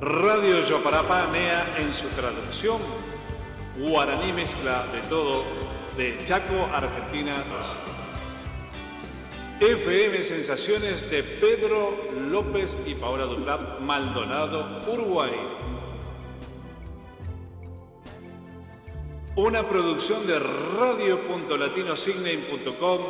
Radio 0.00 0.62
Yoparapá 0.62 1.26
Nea 1.30 1.76
en 1.76 1.92
su 1.92 2.08
traducción, 2.08 2.78
guaraní 3.76 4.32
mezcla 4.32 4.86
de 4.94 5.02
todo, 5.10 5.44
de 5.94 6.16
Chaco, 6.24 6.70
Argentina. 6.72 7.36
FM 9.60 10.24
Sensaciones 10.24 11.10
de 11.10 11.22
Pedro 11.22 11.98
López 12.18 12.78
y 12.86 12.94
Paola 12.94 13.24
Duplat, 13.24 13.80
Maldonado, 13.80 14.80
Uruguay. 14.90 15.32
Una 19.36 19.68
producción 19.68 20.26
de 20.26 20.38
radio.latinosignain.com 20.38 23.00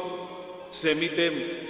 se 0.70 0.90
emite 0.90 1.69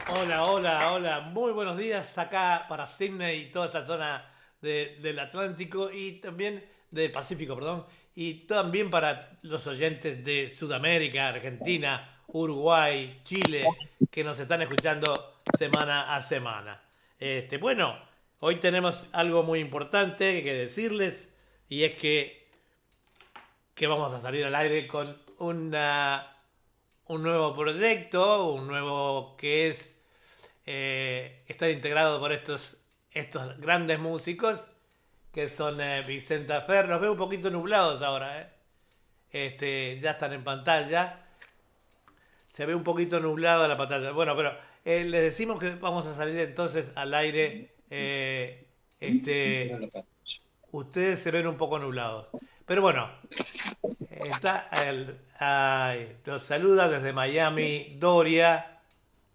Hola, 0.08 0.44
hola, 0.44 0.94
hola. 0.94 1.22
Muy 1.22 1.52
buenos 1.52 1.78
días 1.78 2.16
acá 2.18 2.66
para 2.68 2.88
Sydney 2.88 3.38
y 3.38 3.52
toda 3.52 3.68
esta 3.68 3.86
zona 3.86 4.28
del 4.62 5.20
Atlántico 5.20 5.92
y 5.92 6.14
también 6.14 6.66
del 6.90 7.12
Pacífico, 7.12 7.54
perdón 7.56 7.86
y 8.16 8.46
también 8.46 8.90
para 8.90 9.38
los 9.42 9.68
oyentes 9.68 10.24
de 10.24 10.50
Sudamérica, 10.50 11.28
Argentina, 11.28 12.22
Uruguay, 12.28 13.20
Chile, 13.24 13.66
que 14.10 14.24
nos 14.24 14.40
están 14.40 14.62
escuchando 14.62 15.14
semana 15.58 16.16
a 16.16 16.22
semana. 16.22 16.82
Este, 17.20 17.58
bueno, 17.58 17.98
hoy 18.40 18.56
tenemos 18.56 19.10
algo 19.12 19.44
muy 19.44 19.60
importante 19.60 20.42
que 20.44 20.54
decirles 20.54 21.28
y 21.68 21.84
es 21.84 21.98
que, 21.98 22.48
que 23.74 23.88
vamos 23.88 24.14
a 24.14 24.22
salir 24.22 24.46
al 24.46 24.56
aire 24.56 24.88
con 24.88 25.22
una, 25.40 26.38
un 27.08 27.22
nuevo 27.22 27.54
proyecto, 27.54 28.52
un 28.54 28.68
nuevo 28.68 29.36
que 29.36 29.70
es 29.70 29.94
eh, 30.66 31.44
está 31.48 31.70
integrado 31.70 32.20
por 32.20 32.32
estos, 32.32 32.78
estos 33.12 33.60
grandes 33.60 34.00
músicos 34.00 34.64
que 35.36 35.50
son 35.50 35.82
eh, 35.82 36.02
Vicenta 36.08 36.62
Fer. 36.62 36.88
Los 36.88 37.02
veo 37.02 37.12
un 37.12 37.18
poquito 37.18 37.52
nublados 37.52 38.02
ahora, 38.02 38.42
¿eh? 38.42 38.48
Este, 39.34 40.00
ya 40.02 40.12
están 40.12 40.32
en 40.32 40.46
pantalla. 40.46 41.26
Se 42.54 42.66
ve 42.66 42.74
un 42.74 42.86
poquito 42.86 43.20
nublado 43.20 43.68
la 43.68 43.76
pantalla. 43.76 44.12
Bueno, 44.12 44.34
pero 44.38 44.58
eh, 44.86 45.04
les 45.04 45.24
decimos 45.24 45.60
que 45.60 45.76
vamos 45.76 46.08
a 46.08 46.16
salir 46.16 46.40
entonces 46.40 46.86
al 46.96 47.14
aire. 47.14 47.76
Eh, 47.90 48.66
este, 49.02 49.92
ustedes 50.72 51.20
se 51.20 51.32
ven 51.32 51.48
un 51.48 51.58
poco 51.58 51.80
nublados. 51.80 52.28
Pero 52.66 52.82
bueno, 52.82 53.10
está 54.10 54.70
el, 54.86 55.20
ay, 55.38 56.16
los 56.24 56.46
saluda 56.46 56.88
desde 56.88 57.12
Miami, 57.12 57.98
Doria. 58.00 58.80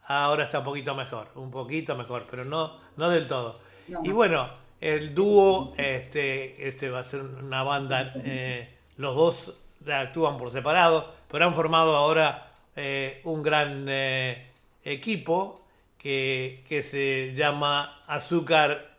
Ahora 0.05 0.45
está 0.45 0.61
un 0.61 0.65
poquito 0.65 0.95
mejor, 0.95 1.29
un 1.35 1.51
poquito 1.51 1.95
mejor, 1.95 2.27
pero 2.29 2.47
no, 2.47 2.81
no 2.97 3.11
del 3.11 3.29
todo. 3.29 3.61
Y 4.03 4.13
bueno, 4.13 4.60
el 4.81 5.15
dúo, 5.15 5.75
este, 5.77 6.69
este 6.69 6.91
va 6.91 7.01
a 7.01 7.05
ser 7.05 7.21
una 7.21 7.63
banda, 7.63 8.13
eh, 8.25 8.79
los 8.97 9.15
dos 9.15 9.55
actúan 9.87 10.39
por 10.39 10.53
separado, 10.53 11.15
pero 11.31 11.47
han 11.47 11.55
formado 11.55 11.97
ahora 11.97 12.53
eh, 12.77 13.21
un 13.25 13.43
gran 13.43 13.87
eh, 13.89 14.51
equipo 14.83 15.67
que, 15.99 16.65
que, 16.67 16.83
se 16.83 17.35
llama 17.35 18.03
Azúcar. 18.07 18.97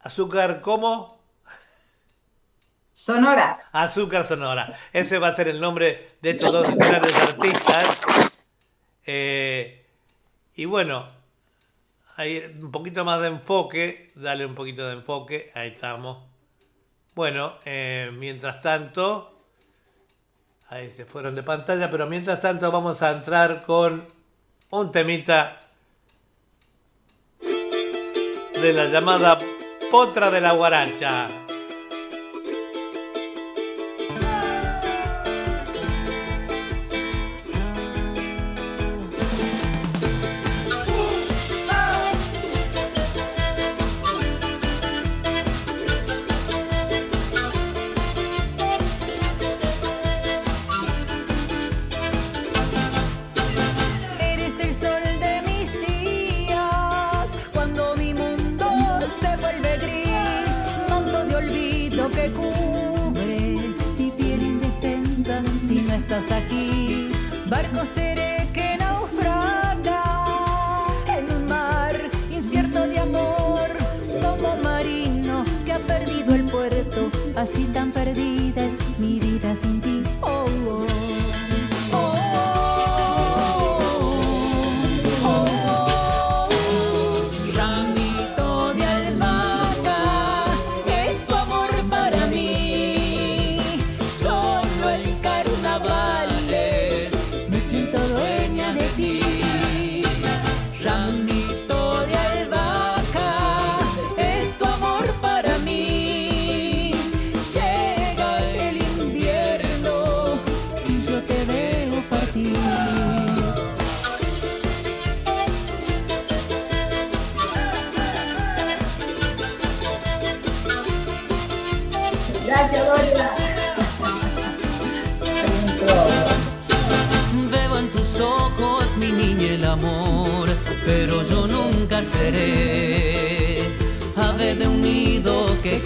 ¿Azúcar 0.00 0.60
cómo? 0.60 1.18
Sonora. 2.92 3.68
Azúcar 3.72 4.24
Sonora. 4.24 4.78
Ese 4.92 5.18
va 5.18 5.28
a 5.28 5.36
ser 5.36 5.48
el 5.48 5.60
nombre 5.60 6.12
de 6.22 6.30
estos 6.30 6.52
dos 6.52 6.70
grandes 6.70 7.14
artistas. 7.14 8.00
y 10.54 10.64
bueno, 10.64 11.15
hay 12.16 12.56
un 12.60 12.70
poquito 12.70 13.04
más 13.04 13.20
de 13.20 13.28
enfoque, 13.28 14.12
dale 14.14 14.46
un 14.46 14.54
poquito 14.54 14.86
de 14.86 14.94
enfoque, 14.94 15.52
ahí 15.54 15.68
estamos. 15.68 16.24
Bueno, 17.14 17.54
eh, 17.64 18.10
mientras 18.14 18.62
tanto, 18.62 19.38
ahí 20.68 20.90
se 20.92 21.04
fueron 21.04 21.34
de 21.34 21.42
pantalla, 21.42 21.90
pero 21.90 22.06
mientras 22.06 22.40
tanto 22.40 22.70
vamos 22.72 23.02
a 23.02 23.12
entrar 23.12 23.64
con 23.64 24.08
un 24.70 24.92
temita 24.92 25.60
de 27.40 28.72
la 28.72 28.86
llamada 28.86 29.38
Potra 29.90 30.30
de 30.30 30.40
la 30.40 30.52
Guaracha. 30.52 31.45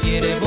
Quiere 0.02 0.40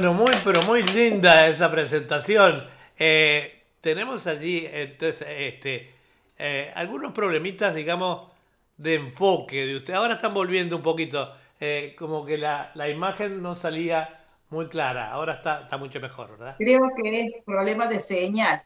Bueno, 0.00 0.14
muy, 0.14 0.32
pero 0.42 0.62
muy 0.62 0.80
linda 0.80 1.46
esa 1.46 1.70
presentación. 1.70 2.66
Eh, 2.98 3.64
tenemos 3.82 4.26
allí, 4.26 4.66
entonces, 4.72 5.28
este, 5.28 5.90
eh, 6.38 6.72
algunos 6.74 7.12
problemitas, 7.12 7.74
digamos, 7.74 8.30
de 8.78 8.94
enfoque 8.94 9.66
de 9.66 9.76
usted. 9.76 9.92
Ahora 9.92 10.14
están 10.14 10.32
volviendo 10.32 10.76
un 10.76 10.82
poquito, 10.82 11.34
eh, 11.60 11.94
como 11.98 12.24
que 12.24 12.38
la, 12.38 12.72
imagen 12.88 13.42
no 13.42 13.54
salía 13.54 14.22
muy 14.48 14.68
clara. 14.68 15.12
Ahora 15.12 15.34
está, 15.34 15.64
está 15.64 15.76
mucho 15.76 16.00
mejor, 16.00 16.30
¿verdad? 16.30 16.54
Creo 16.56 16.80
que 16.96 17.20
es 17.20 17.44
problema 17.44 17.86
de 17.86 18.00
señal. 18.00 18.62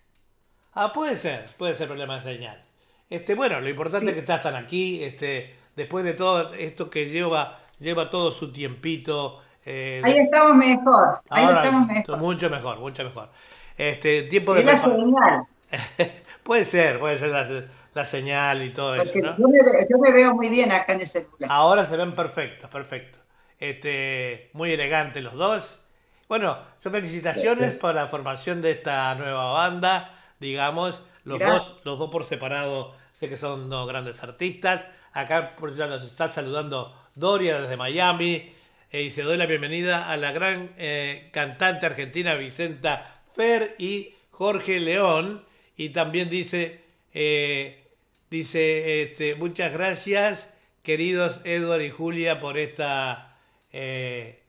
Ah, 0.72 0.92
puede 0.92 1.16
ser, 1.16 1.46
puede 1.58 1.74
ser 1.74 1.88
problema 1.88 2.20
de 2.20 2.32
señal. 2.32 2.62
Este, 3.10 3.34
bueno, 3.34 3.60
lo 3.60 3.68
importante 3.68 4.06
es 4.06 4.12
que 4.12 4.20
están 4.20 4.54
aquí, 4.54 5.02
este, 5.02 5.56
después 5.74 6.04
de 6.04 6.12
todo 6.12 6.54
esto 6.54 6.88
que 6.88 7.10
lleva, 7.10 7.58
lleva 7.80 8.08
todo 8.08 8.30
su 8.30 8.52
tiempito, 8.52 9.42
eh, 9.66 10.02
ahí 10.04 10.18
estamos 10.18 10.56
mejor. 10.56 11.20
Ahí 11.30 11.46
estamos 11.54 11.86
mejor. 11.86 12.18
Mucho 12.18 12.50
mejor, 12.50 12.78
mucho 12.80 13.04
mejor. 13.04 13.28
Este, 13.76 14.24
tiempo 14.24 14.54
de 14.54 14.64
la 14.64 14.76
señal. 14.76 15.44
puede 16.42 16.64
ser, 16.64 16.98
puede 17.00 17.18
ser 17.18 17.68
la, 17.94 18.04
señal 18.04 18.62
y 18.62 18.70
todo 18.70 18.94
eso. 18.96 19.18
¿no? 19.18 19.36
Yo 19.38 19.98
me, 19.98 20.12
veo 20.12 20.34
muy 20.34 20.48
bien 20.48 20.70
acá 20.70 20.92
en 20.92 21.00
el 21.00 21.06
celular. 21.06 21.48
Ahora 21.48 21.86
se 21.86 21.96
ven 21.96 22.14
perfectos, 22.14 22.68
perfecto. 22.70 23.18
Este, 23.58 24.50
muy 24.52 24.72
elegantes 24.72 25.22
los 25.22 25.34
dos. 25.34 25.80
Bueno, 26.28 26.58
son 26.80 26.92
felicitaciones 26.92 27.78
por 27.78 27.94
la 27.94 28.08
formación 28.08 28.60
de 28.60 28.72
esta 28.72 29.14
nueva 29.14 29.52
banda. 29.52 30.10
Digamos, 30.40 31.02
los 31.24 31.38
dos, 31.38 31.80
los 31.84 31.98
dos 31.98 32.10
por 32.10 32.24
separado, 32.24 32.94
sé 33.14 33.28
que 33.28 33.36
son 33.36 33.70
dos 33.70 33.88
grandes 33.88 34.22
artistas. 34.22 34.84
Acá 35.12 35.54
por 35.56 35.74
ya 35.74 35.86
nos 35.86 36.04
está 36.04 36.28
saludando 36.28 36.94
Doria 37.14 37.60
desde 37.60 37.76
Miami 37.76 38.53
y 39.00 39.10
se 39.10 39.22
doy 39.22 39.36
la 39.36 39.46
bienvenida 39.46 40.08
a 40.08 40.16
la 40.16 40.30
gran 40.30 40.70
eh, 40.78 41.28
cantante 41.32 41.84
argentina 41.84 42.36
Vicenta 42.36 43.22
Fer 43.34 43.74
y 43.76 44.14
Jorge 44.30 44.78
León. 44.78 45.44
Y 45.76 45.88
también 45.88 46.30
dice, 46.30 46.80
eh, 47.12 47.88
dice 48.30 49.02
este, 49.02 49.34
muchas 49.34 49.72
gracias, 49.72 50.48
queridos 50.84 51.40
Edward 51.42 51.82
y 51.82 51.90
Julia, 51.90 52.40
por 52.40 52.56
esta... 52.56 53.36
Eh, 53.72 54.40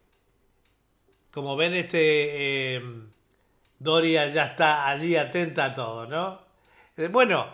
como 1.31 1.55
ven, 1.55 1.73
este 1.73 2.81
Doria 3.79 4.29
ya 4.29 4.45
está 4.45 4.87
allí 4.87 5.15
atenta 5.17 5.65
a 5.65 5.73
todo, 5.73 6.05
¿no? 6.05 6.45
bueno, 7.09 7.47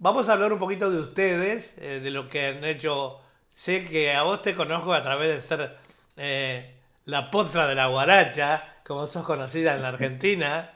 vamos 0.00 0.28
a 0.28 0.32
hablar 0.32 0.52
un 0.52 0.58
poquito 0.58 0.90
de 0.90 0.98
ustedes, 0.98 1.76
de 1.76 2.10
lo 2.10 2.28
que 2.28 2.46
han 2.46 2.64
hecho. 2.64 3.20
Sé 3.48 3.84
que 3.84 4.12
a 4.12 4.22
vos 4.22 4.42
te 4.42 4.54
conozco 4.54 4.92
a 4.92 5.02
través 5.02 5.36
de 5.36 5.48
ser 5.48 5.81
eh, 6.16 6.74
la 7.04 7.30
potra 7.30 7.66
de 7.66 7.74
la 7.74 7.86
guaracha, 7.86 8.76
como 8.84 9.06
sos 9.06 9.24
conocida 9.24 9.74
en 9.74 9.82
la 9.82 9.88
Argentina. 9.88 10.72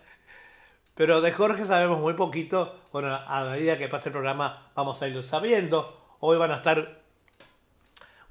Pero 0.95 1.21
de 1.21 1.33
Jorge 1.33 1.67
sabemos 1.67 2.01
muy 2.01 2.15
poquito. 2.15 2.81
Bueno, 2.93 3.15
a 3.15 3.45
medida 3.45 3.79
que 3.79 3.89
pase 3.89 4.09
el 4.09 4.15
programa 4.15 4.71
vamos 4.75 5.03
a 5.03 5.09
irlo 5.09 5.23
sabiendo. 5.23 6.17
Hoy 6.21 6.39
van 6.39 6.53
a 6.53 6.57
estar 6.57 7.01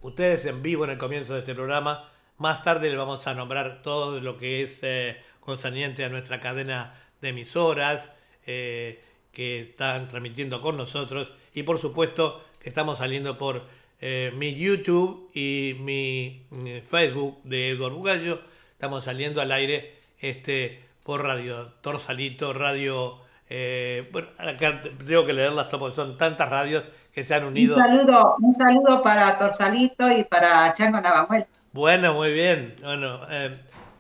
ustedes 0.02 0.46
en 0.46 0.64
vivo 0.64 0.84
en 0.84 0.92
el 0.92 0.98
comienzo 0.98 1.34
de 1.34 1.40
este 1.40 1.54
programa. 1.56 2.10
Más 2.38 2.64
tarde 2.64 2.90
le 2.90 2.98
vamos 2.98 3.28
a 3.28 3.34
nombrar 3.34 3.82
todo 3.82 4.20
lo 4.20 4.38
que 4.38 4.64
es 4.64 4.80
eh, 4.82 5.22
concerniente 5.40 6.04
a 6.04 6.10
nuestra 6.10 6.42
cadena 6.42 7.00
de 7.22 7.30
emisoras 7.30 8.10
eh, 8.46 9.04
que 9.32 9.62
están 9.62 10.08
transmitiendo 10.08 10.62
con 10.62 10.76
nosotros. 10.76 11.32
Y 11.54 11.64
por 11.64 11.78
supuesto 11.78 12.44
que 12.60 12.70
estamos 12.70 12.98
saliendo 12.98 13.38
por 13.38 13.64
eh, 14.08 14.32
mi 14.36 14.54
YouTube 14.54 15.32
y 15.34 15.78
mi 15.80 16.46
eh, 16.64 16.84
Facebook 16.88 17.42
de 17.44 17.72
Eduardo 17.72 17.98
Bugallo. 17.98 18.40
Estamos 18.72 19.04
saliendo 19.04 19.42
al 19.42 19.52
aire 19.52 19.96
este, 20.20 20.86
por 21.04 21.24
Radio 21.24 21.72
Torsalito, 21.82 22.54
Radio... 22.54 23.18
Eh, 23.50 24.08
bueno, 24.12 24.28
acá 24.38 24.84
tengo 24.84 25.26
que 25.26 25.34
leerlas 25.34 25.70
porque 25.72 25.96
son 25.96 26.20
tantas 26.20 26.48
radios 26.48 26.84
que 27.12 27.24
se 27.24 27.34
han 27.34 27.46
unido. 27.46 27.76
Un 27.78 27.82
saludo, 27.82 28.36
un 28.40 28.54
saludo 28.54 29.02
para 29.02 29.40
Torsalito 29.40 30.12
y 30.12 30.24
para 30.24 30.72
Chango 30.74 31.02
Navamuel. 31.02 31.48
Bueno, 31.72 32.14
muy 32.14 32.32
bien. 32.32 32.76
Bueno, 32.84 33.22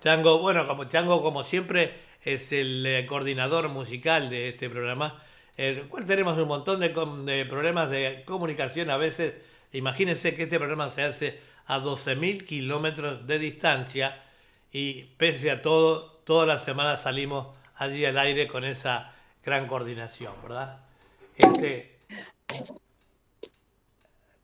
Chango, 0.01 0.37
bueno, 0.37 0.67
como 0.67 0.83
Chango, 0.83 1.23
como 1.23 1.43
siempre, 1.43 1.95
es 2.23 2.51
el 2.51 3.07
coordinador 3.09 3.69
musical 3.69 4.29
de 4.29 4.49
este 4.49 4.69
programa, 4.69 5.23
el 5.57 5.87
cual 5.87 6.05
tenemos 6.05 6.37
un 6.37 6.47
montón 6.47 6.79
de, 6.79 6.89
de 6.89 7.45
problemas 7.45 7.89
de 7.89 8.21
comunicación 8.23 8.91
a 8.91 8.97
veces 8.97 9.33
Imagínense 9.71 10.35
que 10.35 10.43
este 10.43 10.57
programa 10.57 10.89
se 10.89 11.03
hace 11.03 11.39
a 11.67 11.79
12.000 11.79 12.45
kilómetros 12.45 13.27
de 13.27 13.39
distancia 13.39 14.21
y 14.71 15.03
pese 15.17 15.51
a 15.51 15.61
todo, 15.61 16.11
todas 16.25 16.47
las 16.47 16.63
semanas 16.63 17.01
salimos 17.01 17.55
allí 17.75 18.05
al 18.05 18.17
aire 18.17 18.47
con 18.47 18.63
esa 18.63 19.13
gran 19.43 19.67
coordinación, 19.67 20.33
¿verdad? 20.43 20.79
Este, 21.37 21.99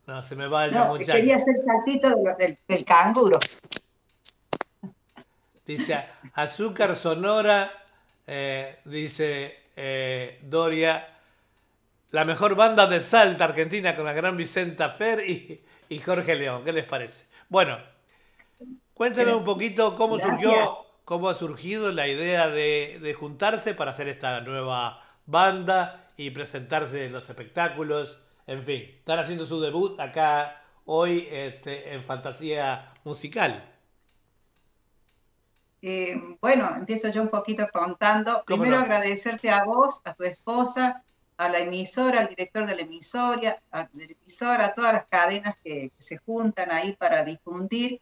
no, 0.08 0.22
se 0.24 0.36
me 0.36 0.48
va 0.48 0.66
el 0.66 0.74
no, 0.74 0.98
Quería 0.98 1.36
hacer 1.36 1.56
saltito 1.66 2.10
del, 2.38 2.86
canguro. 2.86 3.40
Dice, 5.66 6.06
azúcar 6.34 6.96
sonora, 6.96 7.72
eh, 8.28 8.80
dice 8.86 9.62
eh, 9.76 10.40
Doria, 10.44 11.11
la 12.12 12.26
mejor 12.26 12.56
banda 12.56 12.88
de 12.88 13.00
Salta 13.02 13.46
Argentina 13.46 13.96
con 13.96 14.06
la 14.06 14.14
gran 14.14 14.36
Vicenta 14.36 14.90
Fer 14.90 15.24
y, 15.30 16.00
Jorge 16.00 16.36
León. 16.36 16.64
¿Qué 16.64 16.74
les 16.74 16.86
parece? 16.86 17.26
Bueno, 17.50 17.78
cuéntenos 18.94 19.36
un 19.36 19.46
poquito 19.46 19.96
cómo 19.96 20.20
surgió, 20.20 20.86
cómo 21.06 21.30
ha 21.30 21.36
surgido 21.36 21.92
la 21.92 22.08
idea 22.08 22.50
de, 22.50 23.16
juntarse 23.18 23.74
para 23.74 23.92
hacer 23.92 24.08
esta 24.10 24.42
nueva 24.42 25.04
banda 25.26 26.10
y 26.18 26.30
presentarse 26.32 27.06
en 27.06 27.14
los 27.14 27.30
espectáculos. 27.30 28.20
En 28.46 28.64
fin, 28.64 28.84
están 28.98 29.20
haciendo 29.20 29.46
su 29.46 29.62
debut 29.62 30.00
acá 30.00 30.62
hoy 30.86 31.28
este, 31.32 31.94
en 31.94 32.04
Fantasía 32.04 32.94
Musical. 33.06 33.64
Eh, 35.82 36.16
bueno, 36.42 36.76
empiezo 36.76 37.10
yo 37.10 37.22
un 37.22 37.30
poquito 37.30 37.68
contando. 37.72 38.44
Primero 38.46 38.78
agradecerte 38.78 39.50
a 39.50 39.64
vos, 39.64 40.02
a 40.04 40.14
tu 40.14 40.24
esposa, 40.24 41.04
a 41.42 41.50
la 41.50 41.58
emisora, 41.58 42.20
al 42.20 42.28
director 42.28 42.68
de 42.68 42.76
la 42.76 42.84
emisora, 42.84 43.60
a, 43.72 43.90
la 43.94 44.04
emisora, 44.04 44.68
a 44.68 44.74
todas 44.76 44.94
las 44.94 45.06
cadenas 45.08 45.56
que, 45.64 45.92
se 45.98 46.18
juntan 46.18 46.72
ahí 46.72 46.96
para 46.96 47.26
difundir. 47.26 48.00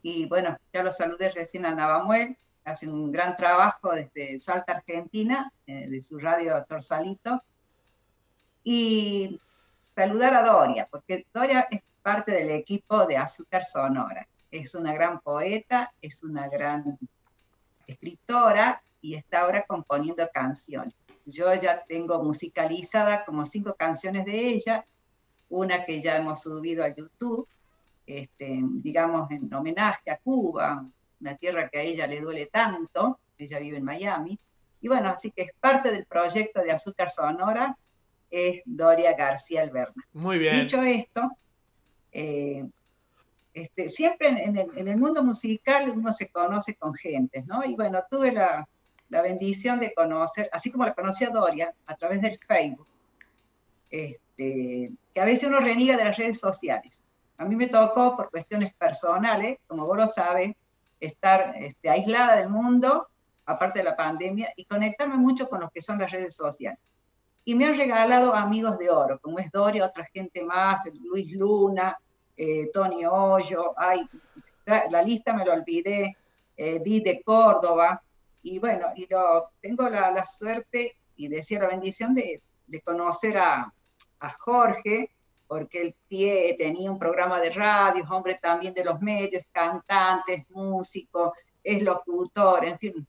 Y 0.00 0.24
bueno, 0.24 0.56
ya 0.72 0.82
los 0.82 0.96
saludé 0.96 1.30
recién 1.32 1.66
a 1.66 1.74
Navamuel, 1.74 2.34
hacen 2.64 2.94
un 2.94 3.12
gran 3.12 3.36
trabajo 3.36 3.92
desde 3.92 4.40
Salta, 4.40 4.72
Argentina, 4.72 5.52
eh, 5.66 5.86
de 5.86 6.00
su 6.00 6.18
radio 6.18 6.64
Torsalito. 6.66 7.42
Y 8.64 9.38
saludar 9.94 10.32
a 10.32 10.42
Doria, 10.42 10.88
porque 10.90 11.26
Doria 11.30 11.68
es 11.70 11.82
parte 12.00 12.32
del 12.32 12.52
equipo 12.52 13.04
de 13.04 13.18
Azúcar 13.18 13.66
Sonora. 13.66 14.26
Es 14.50 14.74
una 14.74 14.94
gran 14.94 15.20
poeta, 15.20 15.92
es 16.00 16.22
una 16.22 16.48
gran 16.48 16.98
escritora 17.86 18.82
y 19.02 19.14
está 19.14 19.40
ahora 19.40 19.62
componiendo 19.66 20.26
canciones. 20.32 20.94
Yo 21.24 21.54
ya 21.54 21.84
tengo 21.84 22.22
musicalizada 22.22 23.24
como 23.24 23.46
cinco 23.46 23.74
canciones 23.74 24.24
de 24.24 24.48
ella, 24.48 24.84
una 25.48 25.84
que 25.84 26.00
ya 26.00 26.16
hemos 26.16 26.42
subido 26.42 26.82
a 26.84 26.94
YouTube, 26.94 27.46
este, 28.06 28.58
digamos 28.60 29.30
en 29.30 29.52
homenaje 29.52 30.10
a 30.10 30.16
Cuba, 30.16 30.84
una 31.20 31.36
tierra 31.36 31.68
que 31.68 31.78
a 31.78 31.82
ella 31.82 32.06
le 32.06 32.20
duele 32.20 32.46
tanto, 32.46 33.18
ella 33.38 33.58
vive 33.58 33.76
en 33.76 33.84
Miami, 33.84 34.38
y 34.80 34.88
bueno, 34.88 35.10
así 35.10 35.30
que 35.30 35.42
es 35.42 35.52
parte 35.60 35.92
del 35.92 36.04
proyecto 36.06 36.60
de 36.60 36.72
Azúcar 36.72 37.08
Sonora, 37.08 37.76
es 38.30 38.62
Doria 38.64 39.14
García 39.14 39.62
Alberna. 39.62 40.04
Muy 40.12 40.38
bien. 40.38 40.60
Dicho 40.60 40.82
esto, 40.82 41.30
eh, 42.10 42.66
este, 43.54 43.88
siempre 43.88 44.28
en, 44.28 44.56
el, 44.56 44.96
mundo 44.96 45.22
musical 45.22 45.90
uno 45.90 46.10
se 46.12 46.30
conoce 46.30 46.74
con 46.74 46.94
gente, 46.94 47.44
¿no? 47.46 47.64
Y 47.64 47.74
bueno, 47.74 48.02
tuve 48.10 48.32
la, 48.32 48.66
bendición 49.20 49.78
de 49.80 49.92
conocer, 49.92 50.48
así 50.52 50.72
como 50.72 50.86
la 50.86 50.94
conocí 50.94 51.24
a 51.24 51.30
Doria 51.30 51.74
a 51.86 51.94
través 51.96 52.22
del 52.22 52.38
Facebook, 52.38 52.86
este, 53.90 54.92
que 55.12 55.20
a 55.20 55.24
veces 55.24 55.48
uno 55.48 55.60
reniega 55.60 55.96
de 55.98 56.04
las 56.04 56.16
redes 56.16 56.40
sociales. 56.40 57.02
A 57.36 57.44
mí 57.44 57.56
me 57.56 57.66
tocó 57.66 58.16
por 58.16 58.30
cuestiones 58.30 58.72
personales, 58.72 59.58
como 59.66 59.86
vos 59.86 59.96
lo 59.96 60.08
sabes, 60.08 60.54
estar 61.00 61.54
este, 61.58 61.90
aislada 61.90 62.36
del 62.36 62.48
mundo, 62.48 63.08
aparte 63.44 63.80
de 63.80 63.84
la 63.84 63.96
pandemia, 63.96 64.52
y 64.56 64.64
conectarme 64.64 65.16
mucho 65.16 65.48
con 65.48 65.60
los 65.60 65.70
que 65.70 65.82
son 65.82 65.98
las 65.98 66.10
redes 66.10 66.34
sociales. 66.34 66.78
Y 67.44 67.54
me 67.54 67.66
han 67.66 67.76
regalado 67.76 68.34
amigos 68.34 68.78
de 68.78 68.88
oro, 68.88 69.18
como 69.18 69.40
es 69.40 69.50
Doria, 69.50 69.84
otra 69.84 70.04
gente 70.04 70.42
más, 70.42 70.82
Luis 71.02 71.32
Luna, 71.32 71.98
eh, 72.36 72.70
Tony 72.72 73.04
Hoyo, 73.04 73.74
ay, 73.76 74.08
la 74.64 75.02
lista 75.02 75.32
me 75.34 75.44
lo 75.44 75.52
olvidé, 75.52 76.16
eh, 76.56 76.80
Di 76.82 77.00
de 77.00 77.20
Córdoba, 77.22 78.00
y 78.42 78.58
bueno, 78.58 78.88
y 78.94 79.06
lo, 79.08 79.50
tengo 79.60 79.88
la, 79.88 80.24
suerte 80.24 80.96
y 81.16 81.28
decía 81.28 81.60
la 81.60 81.68
bendición 81.68 82.14
de, 82.14 82.42
conocer 82.84 83.38
a, 83.38 83.72
Jorge, 84.38 85.10
porque 85.48 85.80
él 86.08 86.56
tenía 86.56 86.90
un 86.90 86.98
programa 86.98 87.40
de 87.40 87.50
radio, 87.50 88.04
hombre 88.08 88.38
también 88.40 88.72
de 88.72 88.84
los 88.84 89.00
medios, 89.00 89.42
cantante, 89.50 90.46
músico, 90.50 91.34
es 91.62 91.82
locutor, 91.82 92.64
en 92.64 92.78
fin, 92.78 93.06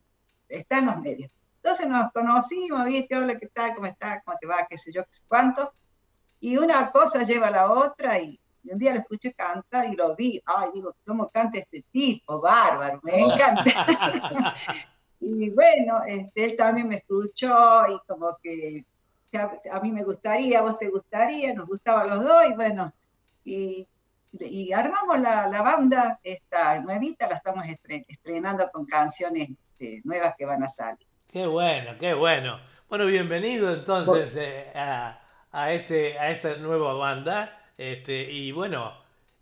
está 0.49 0.79
en 0.79 0.87
los 0.87 0.99
medios. 0.99 1.31
Entonces 1.57 1.87
nos 1.87 2.11
conocimos, 2.11 2.83
viste, 2.85 3.15
hola, 3.15 3.37
¿qué 3.37 3.47
tal? 3.47 3.75
¿Cómo 3.75 3.85
estás? 3.87 4.23
¿Cómo 4.25 4.37
te 4.39 4.47
va? 4.47 4.65
¿Qué 4.67 4.77
sé 4.77 4.91
yo? 4.91 5.03
¿Qué 5.05 5.13
sé 5.13 5.23
cuánto? 5.27 5.71
Y 6.39 6.57
una 6.57 6.91
cosa 6.91 7.21
lleva 7.23 7.47
a 7.47 7.51
la 7.51 7.71
otra 7.71 8.19
y 8.19 8.39
y 8.63 8.71
un 8.71 8.79
día 8.79 8.93
lo 8.93 9.01
escuché 9.01 9.33
cantar 9.33 9.91
y 9.91 9.95
lo 9.95 10.15
vi, 10.15 10.41
ay, 10.45 10.69
digo, 10.73 10.95
¿cómo 11.05 11.29
canta 11.29 11.57
este 11.59 11.83
tipo? 11.91 12.39
Bárbaro, 12.39 12.99
me 13.03 13.19
encanta. 13.19 13.63
y 15.23 15.49
bueno, 15.49 16.03
este, 16.05 16.43
él 16.43 16.57
también 16.57 16.89
me 16.89 16.97
escuchó 16.97 17.87
y 17.87 17.99
como 18.07 18.37
que 18.41 18.83
a, 19.71 19.79
mí 19.79 19.91
me 19.91 20.03
gustaría, 20.03 20.59
a 20.59 20.63
vos 20.63 20.77
te 20.77 20.89
gustaría, 20.89 21.53
nos 21.53 21.67
gustaban 21.67 22.09
los 22.09 22.23
dos 22.23 22.43
y 22.49 22.53
bueno, 22.53 22.93
y, 23.45 23.87
y 24.39 24.73
armamos 24.73 25.19
la, 25.19 25.47
la, 25.47 25.61
banda, 25.61 26.19
esta 26.23 26.79
nuevita, 26.79 27.27
la 27.27 27.35
estamos 27.37 27.65
estrenando 28.07 28.69
con 28.71 28.85
canciones 28.85 29.49
este, 29.49 30.01
nuevas 30.03 30.35
que 30.37 30.45
van 30.45 30.63
a 30.63 30.69
salir. 30.69 31.07
Qué 31.31 31.47
bueno, 31.47 31.91
qué 31.99 32.13
bueno. 32.13 32.59
Bueno, 32.89 33.05
bienvenido 33.05 33.73
entonces 33.73 34.35
eh, 34.35 34.71
a, 34.75 35.19
a, 35.51 35.71
este, 35.71 36.19
a 36.19 36.29
esta 36.29 36.57
nueva 36.57 36.93
banda. 36.93 37.59
Este, 37.77 38.31
y 38.31 38.51
bueno, 38.51 38.93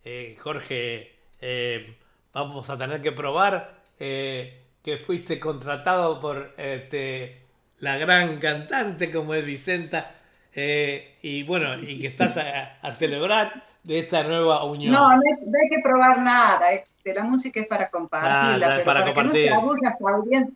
eh, 0.06 0.38
Jorge, 0.40 1.16
eh, 1.42 1.98
vamos 2.34 2.70
a 2.70 2.78
tener 2.78 3.02
que 3.02 3.12
probar 3.12 3.82
eh, 4.00 4.61
que 4.84 4.98
fuiste 4.98 5.40
contratado 5.40 6.20
por 6.20 6.54
este, 6.58 7.42
la 7.80 7.98
gran 7.98 8.40
cantante 8.40 9.12
como 9.12 9.34
es 9.34 9.46
Vicenta. 9.46 10.16
y 10.56 11.44
bueno, 11.44 11.80
y 11.80 12.00
que 12.00 12.08
estás 12.08 12.38
a, 12.38 12.92
celebrar 12.94 13.64
de 13.84 14.00
esta 14.00 14.24
nueva 14.24 14.64
unión. 14.64 14.94
No, 14.94 15.10
no 15.10 15.22
hay, 15.24 15.70
que 15.70 15.80
probar 15.84 16.20
nada. 16.20 16.68
la 17.04 17.24
música 17.24 17.60
es 17.60 17.68
para 17.68 17.90
compartirla, 17.90 18.84
para, 18.84 19.06
compartir. 19.06 19.50
que 19.50 19.50
no 19.50 20.52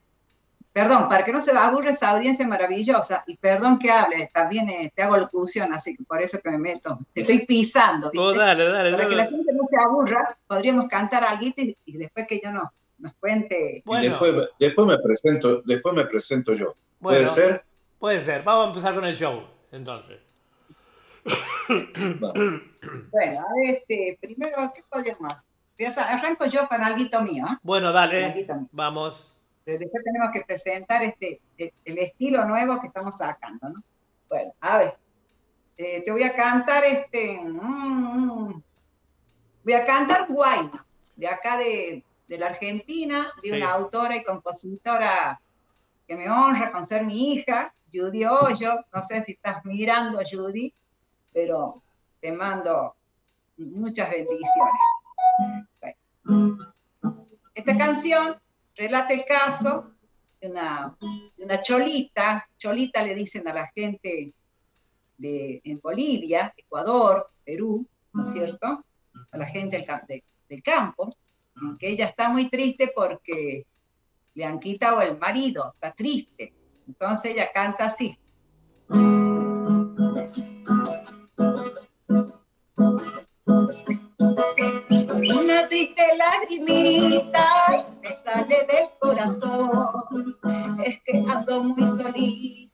perdón, 0.75 1.07
para 1.07 1.23
que 1.23 1.31
no 1.31 1.39
se 1.39 1.57
aburre 1.57 1.91
esa 1.91 2.09
audiencia 2.09 2.45
maravillosa, 2.45 3.23
y 3.27 3.37
perdón 3.37 3.79
que 3.79 3.89
hable, 3.89 4.29
también 4.33 4.67
eh, 4.67 4.91
te 4.93 5.03
hago 5.03 5.15
locución, 5.15 5.71
así 5.71 5.95
que 5.95 6.03
por 6.03 6.21
eso 6.21 6.37
que 6.43 6.49
me 6.49 6.57
meto, 6.57 6.99
te 7.13 7.21
estoy 7.21 7.45
pisando. 7.45 8.11
¿viste? 8.11 8.27
Oh, 8.27 8.33
dale, 8.33 8.67
dale, 8.67 8.91
para 8.91 9.07
que 9.07 9.15
la 9.15 9.27
gente 9.27 9.53
no 9.53 9.63
se 9.69 9.77
aburra, 9.77 10.35
podríamos 10.45 10.89
cantar 10.89 11.23
algo 11.23 11.45
y, 11.45 11.97
después 11.97 12.27
que 12.27 12.41
yo 12.43 12.51
no, 12.51 12.73
nos 13.05 13.13
cuente. 13.15 13.81
Bueno. 13.85 14.19
después, 14.59 14.87
me 14.87 14.97
presento, 14.97 15.61
después 15.63 15.95
me 15.95 16.05
presento 16.05 16.53
yo. 16.53 16.75
¿Puede 16.99 17.27
ser? 17.27 17.63
Puede 17.99 18.21
ser, 18.21 18.43
vamos 18.43 18.65
a 18.65 18.67
empezar 18.69 18.93
con 18.93 19.05
el 19.05 19.15
show, 19.15 19.43
entonces. 19.71 20.19
bueno, 22.19 22.33
a 22.33 23.53
ver, 23.55 23.75
este, 23.77 24.17
primero, 24.21 24.71
¿qué 24.75 24.83
podríamos 24.89 25.21
más? 25.21 25.45
Arranco 25.97 26.45
yo 26.45 26.67
con 26.67 26.83
algo 26.83 27.21
mío. 27.21 27.45
¿eh? 27.49 27.57
Bueno, 27.63 27.91
dale, 27.91 28.47
vamos 28.71 29.35
después 29.65 30.03
tenemos 30.03 30.29
que 30.31 30.41
presentar 30.41 31.03
este, 31.03 31.41
el 31.57 31.97
estilo 31.97 32.45
nuevo 32.45 32.79
que 32.79 32.87
estamos 32.87 33.17
sacando, 33.17 33.69
¿no? 33.69 33.83
Bueno, 34.29 34.53
a 34.61 34.77
ver, 34.77 34.97
eh, 35.77 36.01
te 36.03 36.11
voy 36.11 36.23
a 36.23 36.35
cantar 36.35 36.83
este, 36.83 37.39
mm, 37.41 38.61
voy 39.63 39.73
a 39.73 39.85
cantar 39.85 40.27
Guayna, 40.29 40.85
de 41.15 41.27
acá 41.27 41.57
de, 41.57 42.03
la 42.27 42.47
Argentina, 42.47 43.31
de 43.41 43.53
una 43.53 43.71
autora 43.71 44.15
y 44.15 44.23
compositora 44.23 45.39
que 46.07 46.15
me 46.15 46.29
honra 46.29 46.71
con 46.71 46.85
ser 46.85 47.03
mi 47.03 47.33
hija, 47.33 47.73
Judy 47.91 48.25
Hoyo, 48.25 48.85
no 48.93 49.03
sé 49.03 49.21
si 49.21 49.33
estás 49.33 49.63
mirando, 49.65 50.19
Judy, 50.29 50.73
pero 51.33 51.81
te 52.19 52.31
mando 52.31 52.95
muchas 53.57 54.09
bendiciones. 54.09 54.73
Esta 57.53 57.77
canción 57.77 58.35
relata 58.75 59.13
el 59.13 59.23
caso 59.23 59.91
de 60.41 60.49
una, 60.49 60.95
una, 61.37 61.61
cholita, 61.61 62.47
cholita 62.57 63.01
le 63.03 63.15
dicen 63.15 63.47
a 63.47 63.53
la 63.53 63.67
gente 63.67 64.33
de, 65.17 65.61
en 65.63 65.79
Bolivia, 65.79 66.53
Ecuador, 66.57 67.29
Perú, 67.43 67.87
¿no 68.13 68.23
es 68.23 68.31
cierto? 68.31 68.83
A 69.31 69.37
la 69.37 69.45
gente 69.45 69.77
del, 69.77 70.23
del 70.49 70.63
campo, 70.63 71.09
que 71.79 71.89
ella 71.89 72.05
está 72.05 72.29
muy 72.29 72.49
triste 72.49 72.91
porque 72.93 73.65
le 74.33 74.45
han 74.45 74.59
quitado 74.59 75.01
el 75.01 75.17
marido, 75.17 75.71
está 75.73 75.93
triste. 75.93 76.53
Entonces 76.87 77.31
ella 77.31 77.51
canta 77.53 77.85
así. 77.85 78.17
Una 85.37 85.67
triste 85.67 86.03
lagrimita 86.17 87.87
me 88.01 88.15
sale 88.15 88.67
del 88.67 88.89
corazón, 88.99 90.37
es 90.83 91.01
que 91.03 91.23
ando 91.27 91.63
muy 91.63 91.87
solita. 91.87 92.64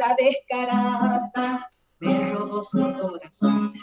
Chola 0.00 0.16
descarada 0.18 1.70
me 1.98 2.32
robó 2.32 2.62
su 2.62 2.78
corazón. 2.98 3.74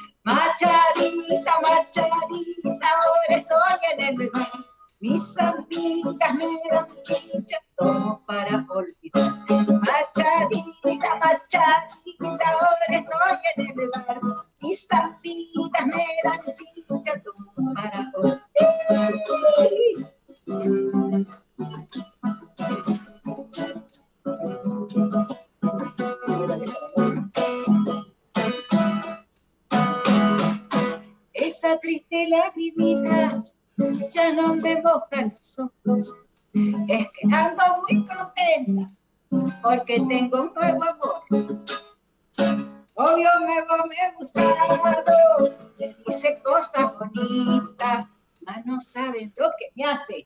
Los. 35.83 36.19
Es 36.87 37.07
que 37.11 37.35
ando 37.35 37.63
muy 37.81 38.05
contenta 38.07 38.91
porque 39.61 39.99
tengo 40.07 40.41
un 40.41 40.53
nuevo 40.53 40.83
amor. 40.83 41.23
Obvio 42.95 43.29
me 43.45 43.61
va 43.61 43.85
me 43.85 44.15
buscado, 44.17 45.55
le 45.77 45.95
dice 46.05 46.39
cosas 46.43 46.93
bonitas, 46.97 48.07
mas 48.41 48.65
no 48.65 48.81
saben 48.81 49.31
lo 49.37 49.51
que 49.57 49.71
me 49.75 49.85
hace. 49.85 50.25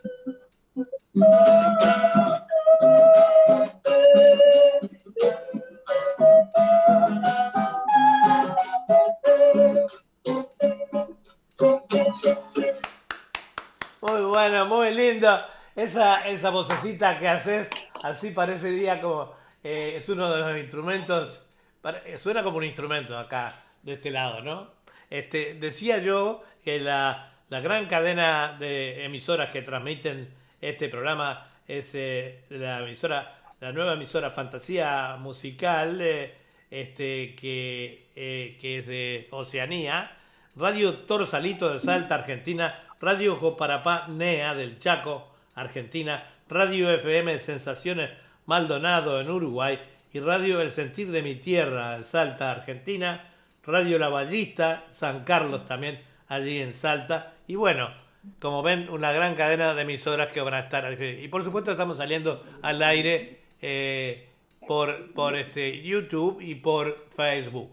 Muy 14.01 14.21
buena, 14.21 14.65
muy 14.65 14.93
linda. 14.93 15.49
Esa, 15.75 16.27
esa 16.27 16.49
vocecita 16.49 17.17
que 17.19 17.27
haces, 17.27 17.67
así 18.03 18.31
parecería 18.31 18.99
como. 19.01 19.33
eh, 19.63 19.93
es 19.97 20.09
uno 20.09 20.29
de 20.31 20.39
los 20.39 20.57
instrumentos. 20.57 21.41
pare- 21.81 22.19
Suena 22.19 22.43
como 22.43 22.57
un 22.57 22.63
instrumento 22.65 23.17
acá, 23.17 23.63
de 23.83 23.93
este 23.93 24.11
lado, 24.11 24.41
¿no? 24.41 24.71
Este, 25.09 25.55
decía 25.55 25.99
yo 25.99 26.43
que 26.63 26.79
la, 26.79 27.33
la 27.49 27.59
gran 27.59 27.87
cadena 27.87 28.55
de 28.59 29.05
emisoras 29.05 29.51
que 29.51 29.61
transmiten 29.61 30.33
este 30.61 30.89
programa 30.89 31.47
es 31.67 31.89
eh, 31.93 32.43
la 32.49 32.81
emisora, 32.83 33.39
la 33.59 33.71
nueva 33.71 33.93
emisora 33.93 34.31
Fantasía 34.31 35.17
Musical, 35.19 35.99
eh, 36.01 36.35
este, 36.69 37.35
que, 37.35 38.07
eh, 38.15 38.57
que 38.61 38.79
es 38.79 38.87
de 38.87 39.27
Oceanía, 39.31 40.17
Radio 40.55 40.93
Torsalito 40.93 41.73
de 41.73 41.79
Salta, 41.79 42.15
Argentina, 42.15 42.83
Radio 42.99 43.35
Joparapá 43.37 44.07
NEA 44.07 44.53
del 44.53 44.79
Chaco, 44.79 45.33
Argentina, 45.55 46.23
Radio 46.49 46.91
FM 46.91 47.39
Sensaciones 47.39 48.11
Maldonado 48.45 49.19
en 49.19 49.29
Uruguay 49.29 49.79
y 50.13 50.19
Radio 50.19 50.61
El 50.61 50.73
Sentir 50.73 51.11
de 51.11 51.23
mi 51.23 51.35
Tierra 51.35 51.95
en 51.95 52.05
Salta, 52.05 52.51
Argentina, 52.51 53.29
Radio 53.65 53.97
La 53.97 54.09
Ballista, 54.09 54.83
San 54.91 55.23
Carlos 55.23 55.65
también 55.65 56.01
allí 56.27 56.59
en 56.59 56.73
Salta 56.73 57.33
y 57.47 57.55
bueno, 57.55 58.00
como 58.39 58.61
ven, 58.63 58.89
una 58.89 59.11
gran 59.11 59.35
cadena 59.35 59.73
de 59.73 59.81
emisoras 59.81 60.31
que 60.31 60.41
van 60.41 60.53
a 60.53 60.59
estar. 60.59 60.97
Y 61.01 61.27
por 61.27 61.43
supuesto 61.43 61.71
estamos 61.71 61.97
saliendo 61.97 62.43
al 62.61 62.81
aire 62.83 63.39
eh, 63.61 64.27
por, 64.67 65.13
por 65.13 65.35
este 65.35 65.81
YouTube 65.81 66.41
y 66.41 66.55
por 66.55 67.07
Facebook. 67.15 67.71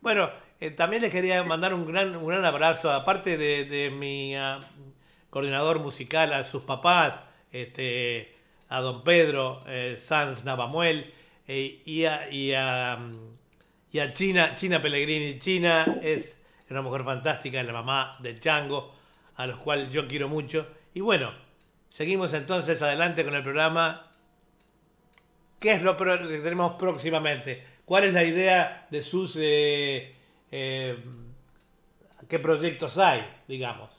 Bueno, 0.00 0.30
eh, 0.60 0.70
también 0.70 1.02
les 1.02 1.10
quería 1.10 1.42
mandar 1.44 1.74
un 1.74 1.86
gran, 1.86 2.16
un 2.16 2.26
gran 2.26 2.44
abrazo, 2.44 2.92
aparte 2.92 3.36
de, 3.36 3.64
de 3.64 3.90
mi 3.90 4.34
ah, 4.36 4.60
coordinador 5.30 5.80
musical, 5.80 6.32
a 6.32 6.44
sus 6.44 6.62
papás, 6.62 7.14
este, 7.52 8.34
a 8.68 8.80
don 8.80 9.04
Pedro 9.04 9.62
eh, 9.66 10.00
Sanz 10.02 10.44
Navamuel 10.44 11.12
eh, 11.46 11.82
y, 11.84 12.04
a, 12.04 12.30
y, 12.30 12.52
a, 12.52 12.98
y 13.92 13.98
a 13.98 14.12
China, 14.12 14.54
China 14.54 14.80
Pellegrini. 14.80 15.38
China 15.38 15.98
es 16.02 16.38
una 16.70 16.82
mujer 16.82 17.04
fantástica, 17.04 17.62
la 17.62 17.72
mamá 17.72 18.16
de 18.20 18.38
Chango, 18.40 18.94
a 19.36 19.46
los 19.46 19.58
cuales 19.58 19.90
yo 19.92 20.06
quiero 20.08 20.28
mucho. 20.28 20.66
Y 20.94 21.00
bueno, 21.00 21.32
seguimos 21.90 22.32
entonces 22.34 22.80
adelante 22.82 23.24
con 23.24 23.34
el 23.34 23.42
programa. 23.42 24.10
¿Qué 25.60 25.72
es 25.72 25.82
lo 25.82 25.96
que 25.96 26.04
tenemos 26.42 26.74
próximamente? 26.74 27.64
¿Cuál 27.84 28.04
es 28.04 28.14
la 28.14 28.24
idea 28.24 28.86
de 28.90 29.02
sus... 29.02 29.36
eh, 29.40 30.14
eh, 30.50 30.98
¿Qué 32.28 32.38
proyectos 32.38 32.96
hay, 32.98 33.26
digamos? 33.48 33.90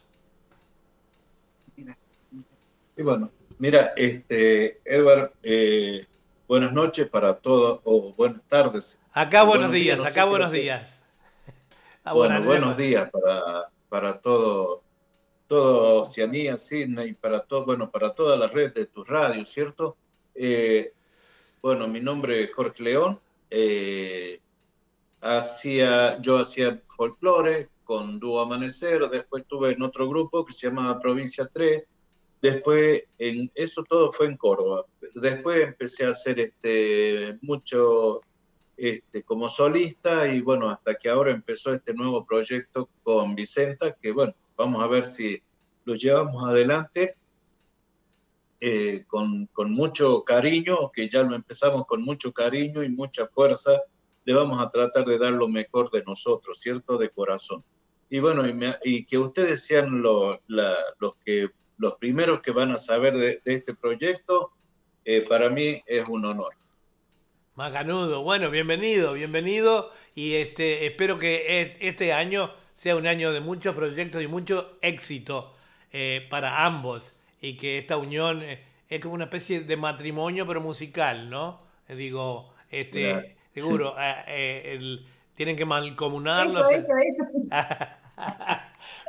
Y 2.97 3.01
bueno, 3.03 3.29
mira, 3.59 3.93
este, 3.95 4.79
Edward, 4.85 5.33
eh, 5.43 6.05
buenas 6.47 6.71
noches 6.71 7.07
para 7.09 7.35
todos, 7.35 7.81
o 7.83 8.13
buenas 8.13 8.41
tardes. 8.47 8.99
Acá 9.11 9.43
buenos, 9.43 9.67
Buenos 9.67 9.71
días, 9.73 9.85
días, 9.85 9.97
no 9.97 10.03
sé, 10.05 10.09
acá 10.11 10.25
buenos 10.29 10.51
que- 10.51 10.57
días. 10.59 11.01
Ah, 12.07 12.13
bueno, 12.13 12.35
buenas 12.35 12.45
buenos 12.45 12.77
días 12.77 13.09
para, 13.09 13.67
para 13.89 14.19
todo, 14.19 14.83
todo 15.47 16.01
Oceanía, 16.01 16.57
Sydney, 16.57 17.13
para 17.13 17.41
todo, 17.41 17.65
bueno, 17.65 17.91
para 17.91 18.13
toda 18.13 18.37
la 18.37 18.47
red 18.47 18.73
de 18.73 18.85
tu 18.85 19.03
radio, 19.03 19.45
¿cierto? 19.45 19.95
Eh, 20.33 20.93
bueno, 21.61 21.87
mi 21.87 21.99
nombre 21.99 22.43
es 22.43 22.53
Jorge 22.53 22.83
León. 22.83 23.19
eh, 23.49 24.39
hacía, 25.21 26.19
yo 26.21 26.37
hacía 26.37 26.81
folclore 26.87 27.69
con 27.83 28.19
Dúo 28.19 28.41
Amanecer, 28.41 29.07
después 29.09 29.43
estuve 29.43 29.71
en 29.71 29.81
otro 29.81 30.07
grupo 30.09 30.45
que 30.45 30.53
se 30.53 30.67
llamaba 30.67 30.99
Provincia 30.99 31.49
3, 31.51 31.83
después 32.41 33.03
en, 33.17 33.51
eso 33.55 33.83
todo 33.83 34.11
fue 34.11 34.27
en 34.27 34.37
Córdoba. 34.37 34.85
Después 35.13 35.63
empecé 35.63 36.05
a 36.05 36.09
hacer 36.09 36.39
este, 36.39 37.37
mucho 37.41 38.21
este, 38.77 39.23
como 39.23 39.49
solista 39.49 40.27
y 40.27 40.41
bueno, 40.41 40.69
hasta 40.69 40.95
que 40.95 41.09
ahora 41.09 41.31
empezó 41.31 41.73
este 41.73 41.93
nuevo 41.93 42.25
proyecto 42.25 42.89
con 43.03 43.35
Vicenta, 43.35 43.93
que 43.93 44.11
bueno, 44.11 44.33
vamos 44.57 44.83
a 44.83 44.87
ver 44.87 45.03
si 45.03 45.41
lo 45.85 45.95
llevamos 45.95 46.43
adelante 46.43 47.15
eh, 48.59 49.03
con, 49.07 49.47
con 49.47 49.71
mucho 49.71 50.23
cariño, 50.23 50.91
que 50.91 51.09
ya 51.09 51.23
lo 51.23 51.35
empezamos 51.35 51.85
con 51.85 52.01
mucho 52.01 52.31
cariño 52.31 52.83
y 52.83 52.89
mucha 52.89 53.27
fuerza, 53.27 53.81
le 54.23 54.33
vamos 54.33 54.59
a 54.59 54.69
tratar 54.69 55.05
de 55.05 55.19
dar 55.19 55.33
lo 55.33 55.47
mejor 55.47 55.91
de 55.91 56.03
nosotros, 56.03 56.59
¿cierto? 56.59 56.97
De 56.97 57.09
corazón. 57.09 57.63
Y 58.09 58.19
bueno, 58.19 58.43
y, 58.83 59.05
que 59.05 59.17
ustedes 59.17 59.65
sean 59.65 60.01
los, 60.01 60.39
los 60.47 61.95
primeros 61.99 62.41
que 62.41 62.51
van 62.51 62.71
a 62.71 62.77
saber 62.77 63.17
de, 63.17 63.41
de 63.43 63.53
este 63.53 63.75
proyecto, 63.75 64.51
eh, 65.03 65.21
para 65.21 65.49
mí 65.49 65.81
es 65.85 66.07
un 66.07 66.25
honor. 66.25 66.53
Macanudo, 67.55 68.23
bueno, 68.23 68.49
bienvenido, 68.49 69.13
bienvenido 69.13 69.91
y 70.13 70.33
este 70.33 70.87
espero 70.87 71.19
que 71.19 71.61
e- 71.61 71.77
este 71.87 72.11
año 72.11 72.51
sea 72.77 72.95
un 72.95 73.07
año 73.07 73.31
de 73.31 73.41
muchos 73.41 73.75
proyectos 73.75 74.21
y 74.21 74.27
mucho 74.27 74.77
éxito 74.81 75.53
eh, 75.93 76.25
para 76.29 76.65
ambos 76.65 77.15
y 77.41 77.55
que 77.57 77.77
esta 77.77 77.97
unión 77.97 78.41
eh, 78.43 78.59
es 78.89 78.99
como 79.01 79.13
una 79.15 79.25
especie 79.25 79.61
de 79.61 79.77
matrimonio 79.77 80.45
pero 80.45 80.61
musical, 80.61 81.29
¿no? 81.29 81.59
Eh, 81.87 81.95
digo, 81.95 82.53
este 82.69 83.35
seguro 83.53 83.95
eh, 84.27 84.73
el- 84.75 85.05
tienen 85.35 85.57
que 85.57 85.65
mancomunarlos, 85.65 86.71
Eso, 86.71 86.85
eso, 86.97 87.23
eso. 87.51 88.57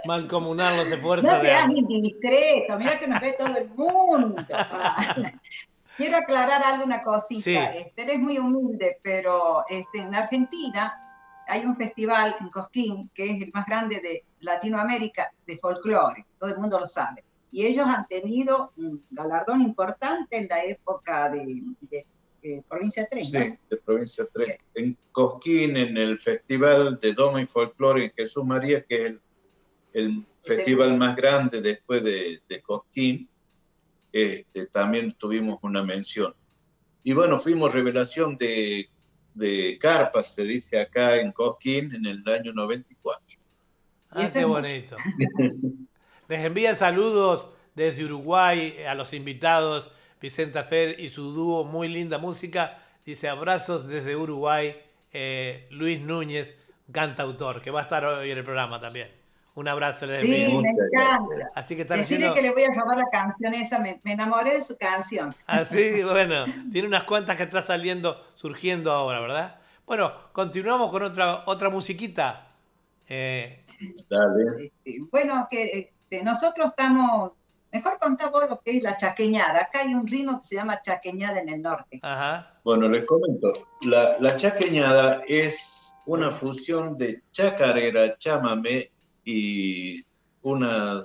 mancomunarlos 0.04 0.90
de 0.90 0.98
fuerza 0.98 1.28
No 1.28 1.34
de 1.34 1.40
seas 1.40 1.64
ambos. 1.64 1.90
indiscreto, 1.90 2.76
mira 2.78 2.98
que 2.98 3.06
nos 3.06 3.20
ve 3.20 3.34
todo 3.38 3.56
el 3.56 3.68
mundo. 3.70 4.42
Quiero 5.96 6.18
aclarar 6.18 6.62
alguna 6.62 7.02
cosita. 7.02 7.42
Sí. 7.42 7.56
Este, 7.78 8.02
eres 8.02 8.18
muy 8.18 8.38
humilde, 8.38 8.98
pero 9.02 9.64
este, 9.68 9.98
en 10.00 10.14
Argentina 10.14 11.05
hay 11.46 11.64
un 11.64 11.76
festival 11.76 12.36
en 12.40 12.48
Cosquín 12.50 13.10
que 13.14 13.24
es 13.30 13.42
el 13.42 13.50
más 13.52 13.66
grande 13.66 14.00
de 14.00 14.24
Latinoamérica 14.40 15.30
de 15.46 15.58
folclore, 15.58 16.24
todo 16.38 16.50
el 16.50 16.58
mundo 16.58 16.78
lo 16.80 16.86
sabe. 16.86 17.24
Y 17.52 17.64
ellos 17.64 17.86
han 17.86 18.06
tenido 18.06 18.72
un 18.76 19.02
galardón 19.10 19.60
importante 19.62 20.36
en 20.36 20.48
la 20.48 20.64
época 20.64 21.30
de, 21.30 21.62
de- 21.82 22.06
de 22.42 22.62
Provincia 22.68 23.08
3. 23.10 23.28
Sí, 23.28 23.38
de 23.70 23.76
Provincia 23.84 24.24
3. 24.32 24.58
En 24.74 24.96
Cosquín, 25.10 25.76
en 25.76 25.96
el 25.96 26.20
Festival 26.20 26.98
de 27.00 27.12
Doma 27.12 27.42
y 27.42 27.46
Folclore 27.46 28.04
en 28.04 28.12
Jesús 28.12 28.44
María, 28.44 28.84
que 28.84 28.94
es 28.94 29.04
el, 29.06 29.20
el 29.94 30.24
festival 30.44 30.96
más 30.96 31.16
grande 31.16 31.60
después 31.60 32.04
de, 32.04 32.40
de 32.48 32.62
Cosquín, 32.62 33.28
este, 34.12 34.66
también 34.66 35.12
tuvimos 35.12 35.58
una 35.62 35.82
mención. 35.82 36.34
Y 37.02 37.12
bueno, 37.14 37.38
fuimos 37.40 37.72
revelación 37.72 38.36
de, 38.36 38.88
de 39.36 39.78
carpas, 39.78 40.34
se 40.34 40.44
dice 40.44 40.80
acá 40.80 41.16
en 41.16 41.30
Cosquín, 41.30 41.94
en 41.94 42.06
el 42.06 42.22
año 42.26 42.52
94. 42.52 43.38
Ah, 44.10 44.26
qué 44.32 44.44
bonito. 44.44 44.96
Les 46.28 46.44
envía 46.44 46.74
saludos 46.74 47.50
desde 47.74 48.04
Uruguay 48.04 48.82
a 48.88 48.94
los 48.94 49.12
invitados, 49.12 49.90
Vicenta 50.20 50.64
Fer 50.64 50.98
y 50.98 51.10
su 51.10 51.32
dúo, 51.32 51.64
muy 51.64 51.88
linda 51.88 52.18
música. 52.18 52.82
Dice 53.04 53.28
abrazos 53.28 53.86
desde 53.86 54.16
Uruguay, 54.16 54.74
eh, 55.12 55.68
Luis 55.70 56.00
Núñez, 56.00 56.54
cantautor, 56.90 57.60
que 57.60 57.70
va 57.70 57.80
a 57.80 57.82
estar 57.84 58.04
hoy 58.04 58.30
en 58.30 58.38
el 58.38 58.44
programa 58.44 58.80
también. 58.80 59.08
Un 59.56 59.68
abrazo 59.68 60.04
les 60.04 60.18
Sí, 60.18 60.28
me 60.30 60.68
encanta. 60.68 61.50
Así 61.54 61.74
que 61.74 61.82
están 61.82 61.98
Decirle 61.98 62.26
haciendo... 62.26 62.34
que 62.34 62.42
le 62.42 62.52
voy 62.52 62.64
a 62.64 62.78
robar 62.78 62.98
la 62.98 63.08
canción 63.10 63.54
esa, 63.54 63.78
me, 63.78 64.00
me 64.04 64.12
enamoré 64.12 64.52
de 64.52 64.62
su 64.62 64.76
canción. 64.76 65.34
Así, 65.46 66.02
bueno, 66.04 66.44
tiene 66.70 66.86
unas 66.86 67.04
cuantas 67.04 67.36
que 67.36 67.44
está 67.44 67.62
saliendo, 67.62 68.22
surgiendo 68.34 68.92
ahora, 68.92 69.18
¿verdad? 69.20 69.56
Bueno, 69.86 70.12
continuamos 70.32 70.90
con 70.90 71.04
otra, 71.04 71.44
otra 71.46 71.70
musiquita. 71.70 72.48
Eh, 73.08 73.64
Dale. 74.10 74.72
Bueno, 75.10 75.48
que 75.50 75.90
este, 76.02 76.22
nosotros 76.22 76.68
estamos 76.68 77.32
mejor 77.72 77.98
contá 77.98 78.28
vos 78.28 78.44
lo 78.50 78.60
que 78.60 78.76
es 78.76 78.82
la 78.82 78.98
chaqueñada. 78.98 79.62
Acá 79.62 79.80
hay 79.80 79.94
un 79.94 80.06
ritmo 80.06 80.38
que 80.38 80.48
se 80.48 80.56
llama 80.56 80.82
chaqueñada 80.82 81.40
en 81.40 81.48
el 81.48 81.62
norte. 81.62 82.00
Bueno, 82.62 82.90
les 82.90 83.06
comento. 83.06 83.54
La, 83.82 84.16
la 84.20 84.36
chaqueñada 84.36 85.22
es 85.26 85.94
una 86.04 86.30
fusión 86.30 86.98
de 86.98 87.22
chacarera, 87.32 88.18
chamamé 88.18 88.90
y 89.26 90.02
una 90.42 91.04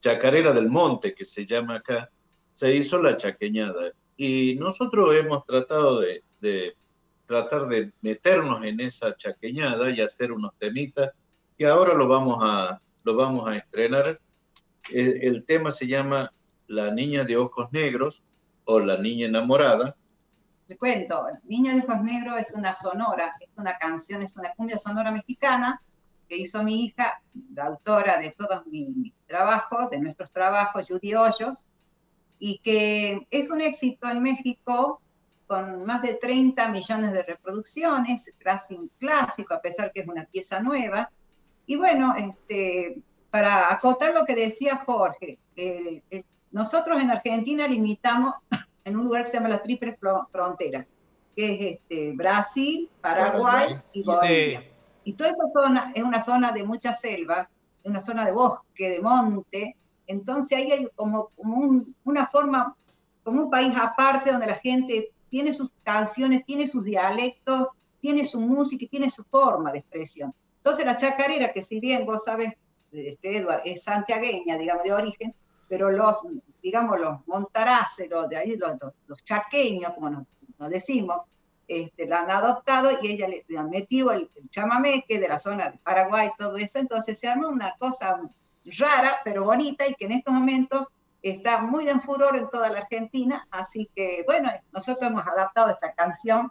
chacarera 0.00 0.52
del 0.52 0.68
monte 0.68 1.12
que 1.12 1.24
se 1.24 1.44
llama 1.44 1.76
acá. 1.76 2.08
Se 2.54 2.74
hizo 2.74 3.02
la 3.02 3.16
chaqueñada. 3.16 3.92
Y 4.16 4.54
nosotros 4.54 5.14
hemos 5.16 5.44
tratado 5.44 6.00
de, 6.00 6.22
de 6.40 6.76
tratar 7.26 7.66
de 7.66 7.92
meternos 8.00 8.64
en 8.64 8.80
esa 8.80 9.14
chaqueñada 9.14 9.90
y 9.90 10.00
hacer 10.00 10.32
unos 10.32 10.52
temitas 10.58 11.10
que 11.58 11.66
ahora 11.66 11.94
lo 11.94 12.06
vamos 12.06 12.38
a, 12.40 12.80
lo 13.02 13.16
vamos 13.16 13.48
a 13.48 13.56
estrenar. 13.56 14.20
El, 14.90 15.44
tema 15.44 15.70
se 15.70 15.86
llama 15.86 16.30
La 16.68 16.92
niña 16.92 17.24
de 17.24 17.36
ojos 17.36 17.68
negros 17.72 18.22
o 18.64 18.78
La 18.78 18.96
niña 18.96 19.26
enamorada. 19.26 19.96
Le 20.68 20.76
cuento, 20.76 21.26
Niña 21.44 21.74
de 21.74 21.80
ojos 21.80 22.02
negros 22.02 22.38
es 22.38 22.54
una 22.54 22.72
sonora, 22.74 23.34
es 23.40 23.56
una 23.58 23.76
canción, 23.78 24.22
es 24.22 24.36
una 24.36 24.52
cumbia 24.54 24.78
sonora 24.78 25.10
mexicana 25.10 25.80
que 26.28 26.36
hizo 26.36 26.62
mi 26.62 26.84
hija, 26.84 27.20
la 27.54 27.66
autora 27.66 28.18
de 28.18 28.32
todos 28.32 28.66
mis 28.66 29.12
trabajos, 29.26 29.90
de 29.90 29.98
nuestros 29.98 30.30
trabajos, 30.30 30.86
Judy 30.88 31.14
Hoyos, 31.14 31.66
y 32.38 32.58
que 32.58 33.26
es 33.30 33.50
un 33.50 33.60
éxito 33.60 34.08
en 34.08 34.22
México 34.22 35.00
con 35.46 35.84
más 35.84 36.02
de 36.02 36.14
30 36.14 36.68
millones 36.68 37.12
de 37.12 37.22
reproducciones, 37.22 38.34
casi 38.38 38.74
un 38.74 38.90
clásico, 38.98 39.54
a 39.54 39.60
pesar 39.60 39.90
que 39.92 40.00
es 40.00 40.06
una 40.06 40.26
pieza 40.26 40.60
nueva. 40.60 41.10
Y 41.66 41.76
bueno, 41.76 42.14
este, 42.16 43.00
para 43.30 43.72
acotar 43.72 44.12
lo 44.12 44.26
que 44.26 44.34
decía 44.34 44.76
Jorge, 44.84 45.38
eh, 45.56 46.02
eh, 46.10 46.24
nosotros 46.52 47.00
en 47.00 47.10
Argentina 47.10 47.66
limitamos 47.66 48.34
en 48.84 48.96
un 48.96 49.04
lugar 49.04 49.24
que 49.24 49.30
se 49.30 49.36
llama 49.38 49.48
la 49.48 49.62
Triple 49.62 49.98
Frontera, 50.30 50.86
que 51.34 51.54
es 51.54 51.78
este, 51.78 52.12
Brasil, 52.12 52.90
Paraguay 53.00 53.80
y 53.92 54.02
Bolivia. 54.02 54.64
Y 55.08 55.14
toda 55.14 55.30
esta 55.30 55.44
zona 55.54 55.90
es 55.94 56.02
una 56.02 56.20
zona 56.20 56.52
de 56.52 56.62
mucha 56.64 56.92
selva, 56.92 57.48
una 57.82 57.98
zona 57.98 58.26
de 58.26 58.32
bosque, 58.32 58.90
de 58.90 59.00
monte, 59.00 59.74
entonces 60.06 60.58
ahí 60.58 60.70
hay 60.70 60.86
como, 60.94 61.30
como 61.34 61.82
una 62.04 62.26
forma, 62.26 62.76
como 63.22 63.44
un 63.44 63.50
país 63.50 63.74
aparte 63.74 64.30
donde 64.30 64.48
la 64.48 64.56
gente 64.56 65.10
tiene 65.30 65.54
sus 65.54 65.70
canciones, 65.82 66.44
tiene 66.44 66.66
sus 66.66 66.84
dialectos, 66.84 67.68
tiene 68.02 68.26
su 68.26 68.38
música 68.38 68.84
y 68.84 68.88
tiene 68.88 69.08
su 69.08 69.24
forma 69.24 69.72
de 69.72 69.78
expresión. 69.78 70.34
Entonces 70.58 70.84
la 70.84 70.98
chacarera, 70.98 71.54
que 71.54 71.62
si 71.62 71.80
bien 71.80 72.04
vos 72.04 72.24
sabes, 72.24 72.52
este, 72.92 73.38
Edward, 73.38 73.62
es 73.64 73.84
santiagueña, 73.84 74.58
digamos, 74.58 74.84
de 74.84 74.92
origen, 74.92 75.34
pero 75.70 75.90
los, 75.90 76.26
digamos, 76.62 77.00
los 77.00 77.26
montaraces, 77.26 78.10
de 78.28 78.36
ahí, 78.36 78.58
los, 78.58 78.72
los, 79.06 79.24
chaqueños, 79.24 79.94
como 79.94 80.10
nos, 80.10 80.26
decimos, 80.68 81.22
este, 81.68 82.06
la 82.06 82.20
han 82.20 82.30
adoptado 82.30 82.90
y 83.02 83.08
ella 83.08 83.28
le, 83.28 83.44
han 83.56 83.68
metido 83.68 84.10
el, 84.10 84.30
chamamé, 84.50 85.04
que 85.06 85.16
es 85.16 85.20
de 85.20 85.28
la 85.28 85.38
zona 85.38 85.70
de 85.70 85.78
Paraguay, 85.78 86.30
todo 86.38 86.56
eso, 86.56 86.78
entonces 86.78 87.20
se 87.20 87.28
arma 87.28 87.48
una 87.48 87.74
cosa 87.78 88.20
rara, 88.78 89.18
pero 89.22 89.44
bonita, 89.44 89.86
y 89.86 89.94
que 89.94 90.06
en 90.06 90.12
estos 90.12 90.32
momentos 90.32 90.86
está 91.22 91.58
muy 91.58 91.88
en 91.88 92.00
furor 92.00 92.36
en 92.36 92.48
toda 92.48 92.70
la 92.70 92.80
Argentina, 92.80 93.46
así 93.50 93.88
que 93.94 94.22
bueno, 94.26 94.50
nosotros 94.72 95.10
hemos 95.10 95.26
adaptado 95.26 95.70
esta 95.70 95.92
canción, 95.92 96.50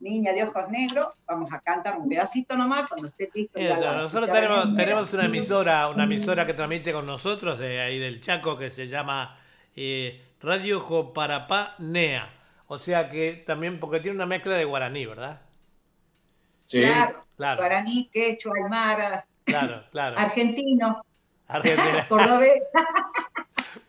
Niña 0.00 0.32
de 0.32 0.42
Ojos 0.42 0.68
Negros, 0.68 1.06
vamos 1.26 1.52
a 1.52 1.60
cantar 1.60 1.96
un 1.96 2.08
pedacito 2.08 2.56
nomás 2.56 2.90
cuando 2.90 3.08
esté 3.08 3.30
listo. 3.32 3.58
nosotros 3.58 4.30
tenemos, 4.30 4.76
tenemos 4.76 5.14
una 5.14 5.24
emisora, 5.24 5.88
una 5.88 6.04
emisora 6.04 6.44
que 6.44 6.54
transmite 6.54 6.92
con 6.92 7.06
nosotros 7.06 7.58
de 7.58 7.80
ahí 7.80 7.98
del 7.98 8.20
Chaco 8.20 8.58
que 8.58 8.68
se 8.68 8.88
llama 8.88 9.38
eh, 9.76 10.20
Radio 10.40 10.80
Joparapá 10.80 11.76
Nea, 11.78 12.28
o 12.72 12.78
sea 12.78 13.10
que 13.10 13.44
también, 13.46 13.78
porque 13.78 14.00
tiene 14.00 14.16
una 14.16 14.24
mezcla 14.24 14.54
de 14.56 14.64
guaraní, 14.64 15.04
¿verdad? 15.04 15.42
Sí. 16.64 16.82
Claro, 17.36 17.60
guaraní, 17.60 18.08
quechua, 18.08 18.54
aymara, 18.56 19.26
claro, 19.44 19.84
claro. 19.90 20.18
argentino, 20.18 21.02
Argentina. 21.48 22.06
cordobés. 22.08 22.62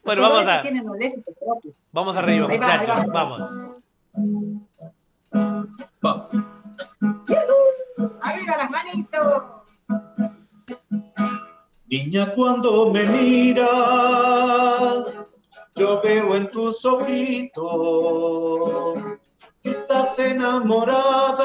Bueno, 0.04 0.22
vamos 0.22 0.48
a. 0.48 0.64
Vamos 1.94 2.16
arriba, 2.18 2.48
muchachos. 2.48 3.06
Vamos. 3.08 3.42
Arriba 8.22 8.58
las 8.58 8.70
manitos. 8.70 9.44
Niña, 11.88 12.34
cuando 12.34 12.92
me 12.92 13.06
miras, 13.06 13.64
yo 15.76 16.02
veo 16.02 16.36
en 16.36 16.48
tus 16.50 16.86
ojitos 16.86 17.64
que 19.62 19.72
estás 19.72 20.20
enamorada 20.20 21.40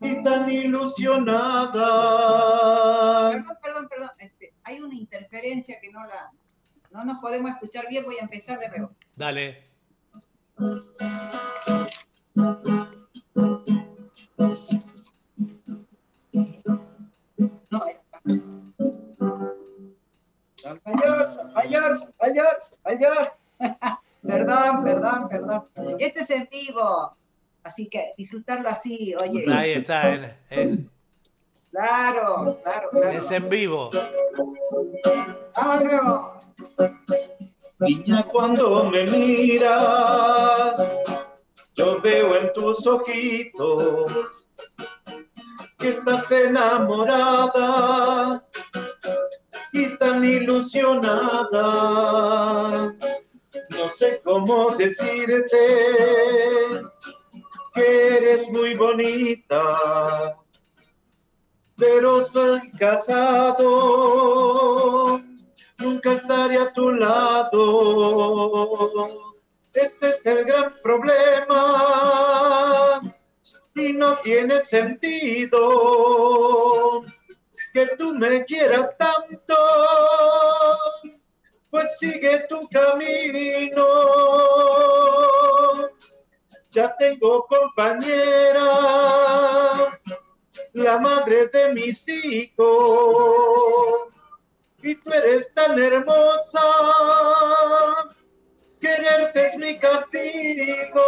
y 0.00 0.22
tan 0.22 0.50
ilusionada. 0.50 1.82
Perdón, 3.32 3.58
perdón, 3.62 3.88
perdón. 3.88 4.10
Este, 4.18 4.54
hay 4.64 4.80
una 4.80 4.94
interferencia 4.94 5.78
que 5.80 5.90
no 5.90 6.04
la 6.06 6.30
no 6.94 7.04
nos 7.04 7.18
podemos 7.18 7.50
escuchar 7.50 7.88
bien, 7.88 8.04
voy 8.04 8.18
a 8.18 8.22
empezar 8.22 8.56
de 8.60 8.68
nuevo. 8.68 8.92
Dale. 9.16 9.64
Mayor, 20.64 21.52
mayor, 21.52 21.92
mayor, 22.20 22.56
mayor. 22.84 23.32
perdón, 24.26 24.84
perdón, 24.84 25.28
perdón. 25.28 25.64
Este 25.98 26.20
es 26.20 26.30
en 26.30 26.48
vivo, 26.50 27.14
así 27.62 27.86
que 27.88 28.14
disfrutarlo 28.16 28.70
así, 28.70 29.14
oye. 29.14 29.44
Ahí 29.52 29.72
está, 29.72 30.38
en, 30.50 30.90
Claro, 31.70 32.58
claro, 32.62 32.88
claro. 32.90 33.10
Es 33.10 33.30
en 33.30 33.48
vivo. 33.48 33.90
Vamos 35.56 36.34
Niña, 37.80 38.22
cuando 38.22 38.88
me 38.88 39.02
miras, 39.04 40.92
yo 41.74 42.00
veo 42.00 42.36
en 42.36 42.52
tus 42.52 42.86
ojitos 42.86 44.12
que 45.78 45.88
estás 45.88 46.30
enamorada 46.30 48.43
y 49.74 49.96
tan 49.98 50.24
ilusionada. 50.24 51.60
No 53.70 53.88
sé 53.94 54.22
cómo 54.24 54.70
decirte 54.76 55.58
que 57.74 58.16
eres 58.16 58.48
muy 58.50 58.74
bonita 58.74 60.38
pero 61.76 62.24
soy 62.26 62.70
casado, 62.72 63.70
nunca 65.78 66.12
estaré 66.12 66.58
a 66.58 66.72
tu 66.72 66.92
lado. 66.92 67.60
Ese 69.72 70.08
es 70.10 70.26
el 70.26 70.44
gran 70.44 70.72
problema 70.82 71.60
y 73.74 73.92
no 73.92 74.14
tiene 74.18 74.62
sentido 74.62 75.60
que 77.74 77.86
tú 77.98 78.14
me 78.14 78.44
quieras 78.44 78.96
tanto, 78.96 79.56
pues 81.70 81.98
sigue 81.98 82.46
tu 82.48 82.68
camino. 82.68 83.88
Ya 86.70 86.96
tengo 86.96 87.44
compañera 87.46 88.70
la 90.72 90.98
madre 91.00 91.48
de 91.48 91.72
mis 91.72 92.08
hijos. 92.08 92.74
Y 94.80 94.94
tú 94.94 95.10
eres 95.10 95.52
tan 95.52 95.76
hermosa, 95.76 96.60
quererte 98.80 99.46
es 99.46 99.56
mi 99.56 99.76
castigo. 99.80 101.02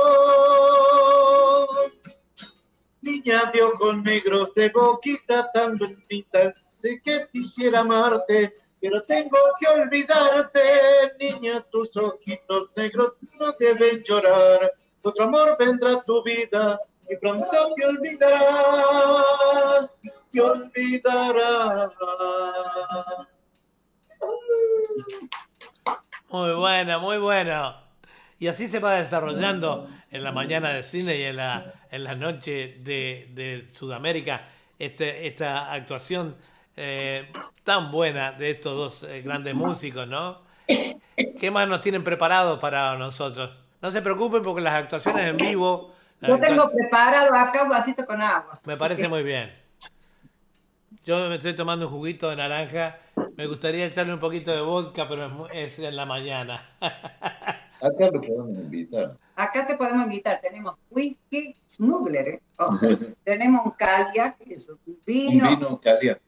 Niña 3.06 3.52
de 3.54 3.62
ojos 3.62 4.02
negros, 4.02 4.52
de 4.54 4.68
boquita 4.70 5.48
tan 5.52 5.78
bonita, 5.78 6.52
sé 6.76 7.00
que 7.04 7.28
quisiera 7.32 7.80
amarte, 7.80 8.52
pero 8.80 9.04
tengo 9.04 9.38
que 9.60 9.68
olvidarte. 9.68 10.60
Niña, 11.20 11.64
tus 11.70 11.96
ojitos 11.96 12.68
negros 12.74 13.14
no 13.38 13.52
deben 13.60 14.02
llorar, 14.02 14.72
otro 15.02 15.24
amor 15.24 15.56
vendrá 15.56 15.92
a 15.92 16.02
tu 16.02 16.20
vida 16.24 16.80
y 17.08 17.16
pronto 17.18 17.46
te 17.76 17.86
olvidarás, 17.86 19.88
te 20.32 20.40
olvidarás. 20.40 21.92
Muy 26.28 26.54
buena, 26.54 26.98
muy 26.98 27.18
buena. 27.18 27.85
Y 28.38 28.48
así 28.48 28.68
se 28.68 28.80
va 28.80 28.94
desarrollando 28.94 29.88
en 30.10 30.22
la 30.22 30.32
mañana 30.32 30.70
de 30.70 30.82
cine 30.82 31.16
y 31.16 31.22
en 31.22 31.36
la, 31.36 31.72
en 31.90 32.04
la 32.04 32.14
noche 32.14 32.74
de, 32.78 33.30
de 33.32 33.68
Sudamérica 33.72 34.48
este, 34.78 35.26
esta 35.26 35.72
actuación 35.72 36.36
eh, 36.76 37.32
tan 37.64 37.90
buena 37.90 38.32
de 38.32 38.50
estos 38.50 38.76
dos 38.76 39.10
eh, 39.10 39.22
grandes 39.22 39.54
músicos, 39.54 40.06
¿no? 40.06 40.42
¿Qué 41.40 41.50
más 41.50 41.66
nos 41.66 41.80
tienen 41.80 42.04
preparados 42.04 42.58
para 42.58 42.96
nosotros? 42.96 43.50
No 43.80 43.90
se 43.90 44.02
preocupen 44.02 44.42
porque 44.42 44.60
las 44.60 44.74
actuaciones 44.74 45.26
en 45.26 45.36
vivo... 45.36 45.94
Yo 46.20 46.38
tengo 46.38 46.70
preparado 46.70 47.34
acá 47.34 47.62
un 47.62 47.68
vasito 47.68 48.04
con 48.04 48.20
agua. 48.20 48.60
Me 48.64 48.76
parece 48.76 49.08
muy 49.08 49.22
bien. 49.22 49.54
Yo 51.04 51.28
me 51.28 51.36
estoy 51.36 51.54
tomando 51.54 51.86
un 51.86 51.92
juguito 51.92 52.28
de 52.30 52.36
naranja. 52.36 52.98
Me 53.36 53.46
gustaría 53.46 53.86
echarle 53.86 54.14
un 54.14 54.20
poquito 54.20 54.50
de 54.50 54.60
vodka, 54.60 55.06
pero 55.08 55.48
es 55.50 55.78
en 55.78 55.94
la 55.94 56.04
mañana. 56.04 56.62
Acá 57.86 58.10
lo 58.12 58.20
podemos 58.20 58.48
invitar. 58.50 59.16
Acá 59.34 59.66
te 59.66 59.76
podemos 59.76 60.06
invitar. 60.06 60.40
Tenemos 60.40 60.74
whisky 60.90 61.54
smuggler, 61.66 62.28
¿eh? 62.28 62.40
tenemos 63.24 63.66
un 63.66 63.72
calia, 63.72 64.36
que 64.38 64.54
es 64.54 64.68
un 64.68 64.98
vino. 65.04 65.48
Un 65.48 65.56
vino 65.56 65.80
calia. 65.80 66.18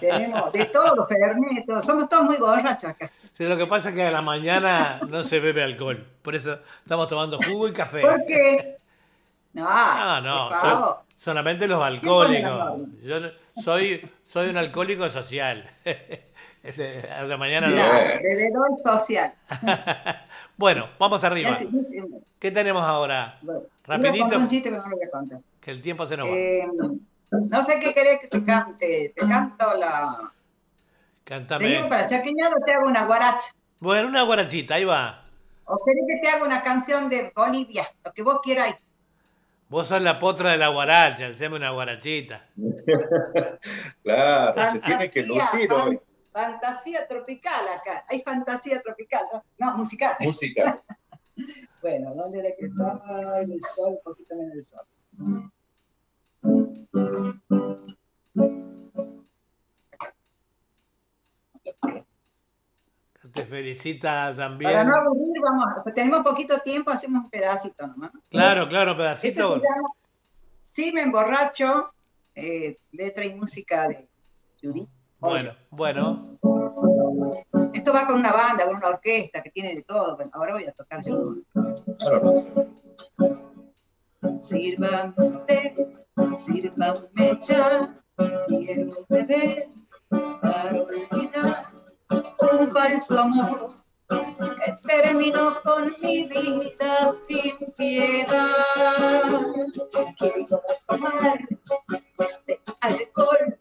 Tenemos 0.00 0.52
de 0.52 0.64
todos 0.66 0.96
los 0.96 1.08
fermentos. 1.08 1.84
Somos 1.84 2.08
todos 2.08 2.24
muy 2.24 2.36
borrachos 2.36 2.90
acá. 2.90 3.10
Sí, 3.34 3.44
lo 3.44 3.56
que 3.56 3.66
pasa 3.66 3.90
es 3.90 3.94
que 3.94 4.02
a 4.02 4.10
la 4.10 4.22
mañana 4.22 5.00
no 5.08 5.22
se 5.22 5.38
bebe 5.38 5.62
alcohol. 5.62 6.06
Por 6.22 6.34
eso 6.34 6.58
estamos 6.82 7.08
tomando 7.08 7.38
jugo 7.38 7.68
y 7.68 7.72
café. 7.72 8.00
¿Por 8.00 8.26
qué? 8.26 8.78
No, 9.52 10.20
no, 10.20 10.50
no 10.50 11.10
solamente 11.20 11.68
los 11.68 11.82
alcohólicos. 11.82 12.80
Yo 13.02 13.20
soy, 13.62 14.10
soy 14.26 14.48
un 14.48 14.56
alcohólico 14.56 15.08
social. 15.10 15.70
a 17.10 17.22
la 17.22 17.36
mañana 17.36 17.68
no. 17.68 18.20
Bebedor 18.22 18.70
social. 18.82 19.32
bueno, 20.60 20.90
vamos 20.98 21.24
arriba. 21.24 21.56
¿Qué 22.38 22.50
tenemos 22.50 22.82
ahora? 22.82 23.40
Rapidito. 23.86 24.46
Que 25.58 25.70
el 25.70 25.80
tiempo 25.80 26.06
se 26.06 26.18
nos 26.18 26.28
va. 26.28 26.32
Eh, 26.34 26.68
no 27.30 27.62
sé 27.62 27.80
qué 27.80 27.94
querés 27.94 28.20
que 28.20 28.28
te 28.28 28.44
cante. 28.44 29.14
Te 29.16 29.26
canto 29.26 29.72
la. 29.72 30.30
Cántame. 31.24 31.64
Te 31.64 31.70
digo 31.70 31.88
para 31.88 32.06
chaqueñado 32.06 32.56
te 32.62 32.74
hago 32.74 32.86
una 32.86 33.06
guaracha. 33.06 33.48
Bueno, 33.78 34.08
una 34.08 34.22
guarachita, 34.22 34.74
ahí 34.74 34.84
va. 34.84 35.24
O 35.64 35.82
querés 35.82 36.04
que 36.06 36.16
te 36.18 36.28
haga 36.28 36.44
una 36.44 36.62
canción 36.62 37.08
de 37.08 37.32
Bolivia, 37.34 37.88
lo 38.04 38.12
que 38.12 38.22
vos 38.22 38.40
quieras. 38.42 38.76
Vos 39.70 39.86
sos 39.86 40.02
la 40.02 40.18
potra 40.18 40.50
de 40.50 40.58
la 40.58 40.68
guaracha, 40.68 41.28
haceme 41.28 41.56
una 41.56 41.70
guarachita. 41.70 42.44
claro, 44.02 44.54
fantasía, 44.54 44.72
se 44.72 44.80
tiene 44.80 45.10
que 45.10 45.22
lucir 45.22 45.72
hoy. 45.72 45.98
Fantasía 46.32 47.08
tropical 47.08 47.68
acá. 47.68 48.04
Hay 48.08 48.20
fantasía 48.22 48.80
tropical, 48.80 49.24
¿no? 49.32 49.44
No, 49.58 49.76
musical. 49.76 50.16
Música. 50.20 50.80
bueno, 51.82 52.14
¿dónde 52.14 52.42
le 52.42 52.56
que 52.56 52.66
está 52.66 53.40
el 53.40 53.60
sol? 53.62 53.94
Un 53.94 54.02
poquito 54.04 54.36
menos 54.36 54.54
el 54.54 54.64
sol. 54.64 55.50
Te 63.32 63.46
felicita 63.46 64.34
también. 64.36 64.70
Para 64.70 64.84
no 64.84 64.96
aburrir, 64.96 65.40
vamos, 65.40 65.66
pues 65.82 65.94
tenemos 65.94 66.20
poquito 66.22 66.58
tiempo, 66.60 66.90
hacemos 66.90 67.24
un 67.24 67.30
pedacito 67.30 67.86
nomás. 67.86 68.12
Claro, 68.28 68.68
claro, 68.68 68.96
pedacito. 68.96 69.56
Este 69.56 69.68
sí, 70.60 70.92
me 70.92 71.02
emborracho, 71.02 71.92
eh, 72.34 72.78
letra 72.92 73.24
y 73.24 73.34
música 73.34 73.88
de 73.88 74.08
Judy. 74.60 74.88
Bueno, 75.20 75.54
bueno. 75.70 76.38
Esto 77.74 77.92
va 77.92 78.06
con 78.06 78.16
una 78.16 78.32
banda, 78.32 78.66
con 78.66 78.76
una 78.76 78.88
orquesta 78.88 79.42
que 79.42 79.50
tiene 79.50 79.74
de 79.74 79.82
todo. 79.82 80.16
Bueno, 80.16 80.30
ahora 80.34 80.54
voy 80.54 80.64
a 80.64 80.72
tocar 80.72 81.00
yo. 81.04 81.34
Sirva 84.40 85.14
usted, 85.18 85.74
sírvame 86.38 87.38
ya, 87.40 87.94
quiero 88.46 89.06
beber 89.08 89.68
para 90.08 90.82
olvidar 90.82 91.66
un 92.52 92.68
falso 92.68 93.20
amor 93.20 93.79
terminó 94.82 95.60
con 95.62 95.94
mi 96.02 96.24
vida 96.24 97.12
sin 97.26 97.56
piedad. 97.76 98.50
Quiero 100.18 100.62
tomar 100.86 101.38
este 102.18 102.60
alcohol 102.80 103.58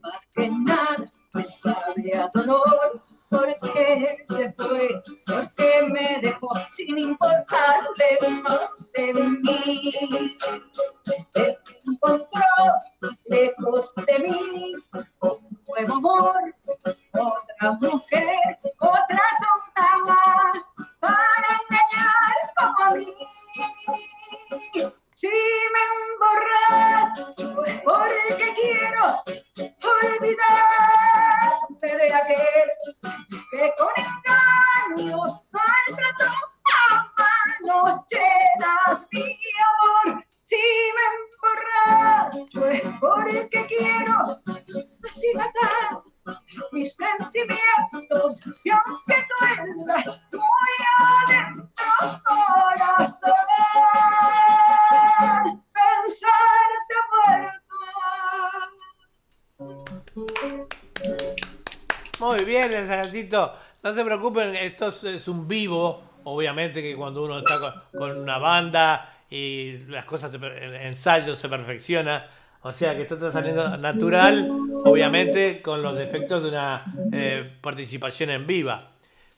más 0.00 0.20
que 0.34 0.50
nada 0.50 1.12
me 1.32 1.44
sabe 1.44 2.16
a 2.16 2.30
dolor 2.32 3.02
porque 3.36 4.24
se 4.28 4.52
fue, 4.52 5.02
porque 5.26 5.82
me 5.90 6.20
dejó 6.20 6.48
sin 6.72 6.98
importarle 6.98 8.18
más 8.42 8.70
de 8.94 9.12
mí. 9.14 9.92
Es 11.34 11.60
que 11.60 11.80
encontró 11.86 12.40
lejos 13.26 13.94
de 14.06 14.18
mí 14.20 14.74
un 15.20 15.58
nuevo 15.68 15.94
amor, 15.94 16.54
otra 17.12 17.72
mujer, 17.80 18.58
otra 18.78 19.22
tonta 19.42 19.88
más, 20.06 20.62
para 21.00 21.48
engañar 21.68 22.36
como 22.58 22.84
a 22.84 22.90
mí. 22.96 23.14
Si 25.18 25.28
me 25.28 25.82
emborracho 26.12 27.64
es 27.64 27.80
porque 27.80 28.52
quiero 28.54 29.04
olvidarme 29.80 30.36
de 31.80 32.12
aquel 32.12 32.68
que 33.50 33.72
con 33.78 33.94
engaños 33.96 35.40
maltrató 35.52 36.30
a 36.70 37.12
manos 37.16 38.04
llenas 38.10 39.06
mi 39.10 39.38
amor. 39.64 40.22
Si 40.42 40.62
me 40.96 41.04
emborracho 41.16 42.60
es 42.68 42.82
porque 43.00 43.66
quiero 43.68 44.16
así 45.02 45.32
matar 45.34 46.02
mis 46.72 46.94
sentimientos 46.94 48.40
y 48.64 48.70
aunque 48.70 49.16
duela 49.40 50.04
el 63.14 63.30
no 63.30 63.94
se 63.94 64.04
preocupen 64.04 64.54
esto 64.56 64.88
es 64.88 65.28
un 65.28 65.46
vivo 65.46 66.02
obviamente 66.24 66.82
que 66.82 66.96
cuando 66.96 67.24
uno 67.24 67.38
está 67.38 67.84
con, 67.96 68.18
una 68.18 68.38
banda 68.38 69.14
y 69.30 69.78
las 69.88 70.04
cosas 70.04 70.32
en 70.34 70.74
ensayo 70.74 71.34
se 71.34 71.48
perfecciona 71.48 72.26
o 72.66 72.72
sea 72.72 72.96
que 72.96 73.02
esto 73.02 73.14
está 73.14 73.30
saliendo 73.30 73.76
natural, 73.76 74.50
obviamente 74.84 75.62
con 75.62 75.82
los 75.82 75.96
defectos 75.96 76.42
de 76.42 76.48
una 76.48 76.84
eh, 77.12 77.58
participación 77.60 78.30
en 78.30 78.44
viva. 78.44 78.90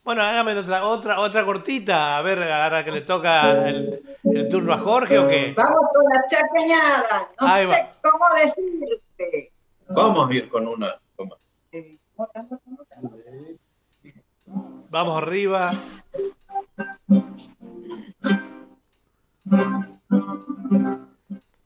Bueno, 0.02 0.22
hágame 0.22 0.54
otra, 0.54 0.84
otra, 0.84 1.20
otra 1.20 1.44
cortita, 1.44 2.16
a 2.16 2.22
ver, 2.22 2.42
ahora 2.42 2.82
que 2.86 2.90
le 2.90 3.02
toca 3.02 3.68
el, 3.68 4.02
turno 4.50 4.72
a 4.72 4.78
Jorge 4.78 5.18
o 5.18 5.28
qué. 5.28 5.52
Vamos 5.54 5.90
con 5.92 6.04
la 6.04 6.24
chaqueñada, 6.26 7.28
no 7.38 7.50
sé 7.50 7.86
cómo 8.00 8.24
decirte. 8.40 9.52
Vamos 9.90 10.30
a 10.30 10.34
ir 10.34 10.48
con 10.48 10.66
una. 10.66 10.98
Vamos 14.90 15.22
arriba. 15.22 15.72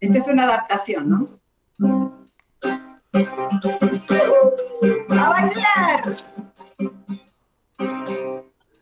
Esta 0.00 0.18
es 0.18 0.26
una 0.26 0.44
adaptación, 0.44 1.28
¿no? 1.78 2.08
¡A 5.10 5.28
bailar! 5.28 6.16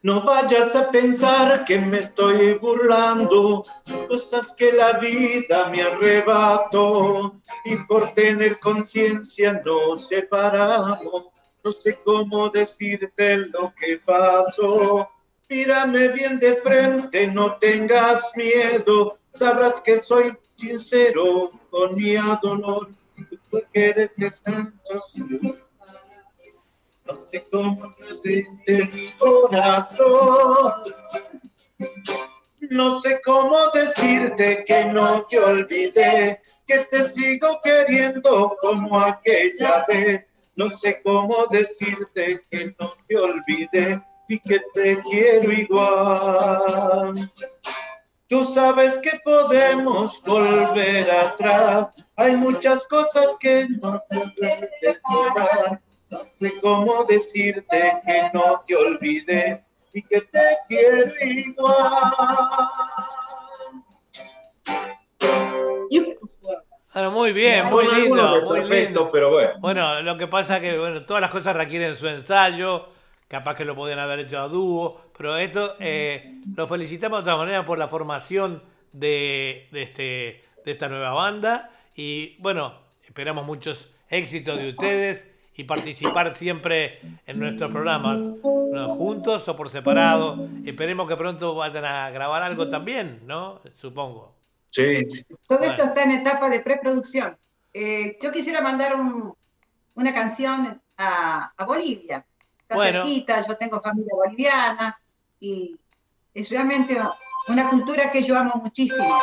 No 0.02 0.22
vayas 0.22 0.74
a 0.74 0.90
pensar 0.90 1.66
que 1.66 1.78
me 1.78 1.98
estoy 1.98 2.54
burlando, 2.54 3.64
cosas 4.08 4.54
que 4.54 4.72
la 4.72 4.98
vida 4.98 5.68
me 5.68 5.82
arrebató 5.82 7.38
y 7.66 7.76
por 7.76 8.14
tener 8.14 8.58
conciencia 8.60 9.60
nos 9.62 10.08
separamos. 10.08 11.29
No 11.62 11.72
sé 11.72 11.98
cómo 12.04 12.48
decirte 12.50 13.36
lo 13.36 13.72
que 13.78 13.98
pasó. 13.98 15.08
Mírame 15.48 16.08
bien 16.08 16.38
de 16.38 16.56
frente, 16.56 17.26
no 17.26 17.56
tengas 17.56 18.30
miedo, 18.36 19.18
sabrás 19.34 19.80
que 19.82 19.98
soy 19.98 20.36
sincero 20.54 21.50
con 21.70 21.94
mi 21.96 22.14
dolor, 22.40 22.90
porque 23.50 23.90
eres 23.90 24.42
tanto 24.42 25.02
no 27.10 27.16
sé 27.16 27.44
cómo 27.50 27.94
presente 27.96 28.88
mi 28.92 29.12
corazón. 29.18 30.72
No 32.60 33.00
sé 33.00 33.20
cómo 33.24 33.56
decirte 33.74 34.64
que 34.64 34.84
no 34.84 35.24
te 35.24 35.40
olvidé, 35.40 36.40
que 36.66 36.78
te 36.90 37.10
sigo 37.10 37.60
queriendo 37.64 38.56
como 38.60 39.00
aquella 39.00 39.84
vez. 39.88 40.24
No 40.60 40.68
sé 40.68 41.00
cómo 41.02 41.46
decirte 41.50 42.38
que 42.50 42.74
no 42.78 42.92
te 43.08 43.16
olvidé 43.16 43.98
y 44.28 44.38
que 44.40 44.60
te 44.74 45.00
quiero 45.10 45.50
igual. 45.50 47.14
Tú 48.26 48.44
sabes 48.44 48.98
que 48.98 49.18
podemos 49.24 50.22
volver 50.22 51.10
atrás. 51.10 52.04
Hay 52.14 52.36
muchas 52.36 52.86
cosas 52.88 53.38
que 53.40 53.68
no 53.80 53.98
se 54.00 54.20
pueden. 54.36 55.80
No 56.10 56.20
sé 56.20 56.60
cómo 56.60 57.04
decirte 57.04 57.98
que 58.04 58.30
no 58.34 58.62
te 58.66 58.76
olvidé 58.76 59.64
y 59.94 60.02
que 60.02 60.20
te 60.20 60.58
quiero 60.68 61.10
igual. 61.22 62.12
Bueno, 66.92 67.10
muy 67.12 67.32
bien, 67.32 67.66
muy 67.66 67.84
lindo, 67.86 68.42
muy 68.42 68.64
lindo. 68.64 69.10
Pero 69.12 69.30
bueno. 69.30 69.52
bueno, 69.58 70.02
lo 70.02 70.16
que 70.16 70.26
pasa 70.26 70.56
es 70.56 70.62
que 70.62 70.78
bueno, 70.78 71.02
todas 71.04 71.20
las 71.20 71.30
cosas 71.30 71.54
requieren 71.54 71.96
su 71.96 72.08
ensayo, 72.08 72.88
capaz 73.28 73.54
que 73.54 73.64
lo 73.64 73.74
podían 73.76 73.98
haber 73.98 74.20
hecho 74.20 74.40
a 74.40 74.48
dúo, 74.48 75.00
pero 75.16 75.36
esto 75.36 75.76
eh, 75.78 76.40
lo 76.56 76.66
felicitamos 76.66 77.20
de 77.20 77.24
todas 77.24 77.38
maneras 77.38 77.64
por 77.64 77.78
la 77.78 77.88
formación 77.88 78.62
de, 78.92 79.68
de, 79.70 79.82
este, 79.82 80.44
de 80.64 80.72
esta 80.72 80.88
nueva 80.88 81.12
banda 81.12 81.70
y 81.94 82.36
bueno, 82.38 82.74
esperamos 83.04 83.46
muchos 83.46 83.90
éxitos 84.08 84.58
de 84.58 84.70
ustedes 84.70 85.26
y 85.60 85.64
participar 85.64 86.34
siempre 86.36 87.00
en 87.26 87.38
nuestros 87.38 87.70
programas, 87.70 88.18
juntos 88.96 89.46
o 89.46 89.56
por 89.56 89.68
separado. 89.68 90.48
Esperemos 90.64 91.06
que 91.06 91.16
pronto 91.16 91.54
vayan 91.54 91.84
a 91.84 92.10
grabar 92.10 92.42
algo 92.42 92.68
también, 92.68 93.20
¿no? 93.26 93.60
Supongo. 93.74 94.29
Sí. 94.70 95.06
Todo 95.46 95.64
esto 95.64 95.84
está 95.84 96.02
en 96.04 96.12
etapa 96.12 96.48
de 96.48 96.60
preproducción. 96.60 97.36
Eh, 97.72 98.18
yo 98.20 98.32
quisiera 98.32 98.60
mandar 98.60 98.94
una 99.94 100.14
canción 100.14 100.80
a, 100.96 101.52
Bolivia. 101.66 102.24
Está 102.62 102.78
cerquita, 102.78 103.40
yo 103.46 103.56
tengo 103.56 103.80
familia 103.80 104.14
boliviana 104.14 105.00
y 105.40 105.76
es 106.32 106.48
realmente 106.50 106.96
una 107.48 107.68
cultura 107.68 108.10
que 108.10 108.22
yo 108.22 108.38
amo 108.38 108.54
muchísimo. 108.62 109.18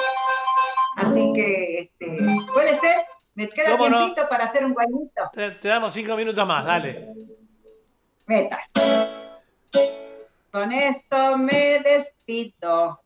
Así 0.98 1.32
que, 1.34 1.80
este, 1.82 2.18
¿puede 2.54 2.76
ser? 2.76 2.98
Me 3.36 3.48
queda 3.48 3.78
tiempito 3.78 4.28
para 4.28 4.46
hacer 4.46 4.66
un 4.66 4.74
guayito. 4.74 5.30
Te, 5.34 5.52
te, 5.52 5.68
damos 5.68 5.94
cinco 5.94 6.16
minutos 6.16 6.46
más, 6.46 6.66
dale. 6.66 7.14
Meta. 8.26 8.60
Con 10.52 10.72
esto 10.72 11.38
me 11.38 11.80
despido. 11.80 13.00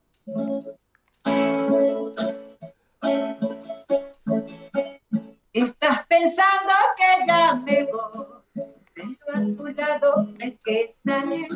Estás 5.53 6.05
pensando 6.07 6.73
que 6.95 7.25
ya 7.27 7.55
me 7.55 7.83
voy, 7.85 8.37
pero 8.93 9.17
a 9.33 9.39
tu 9.57 9.67
lado 9.69 10.27
me 10.37 10.57
quedaré. 10.57 11.47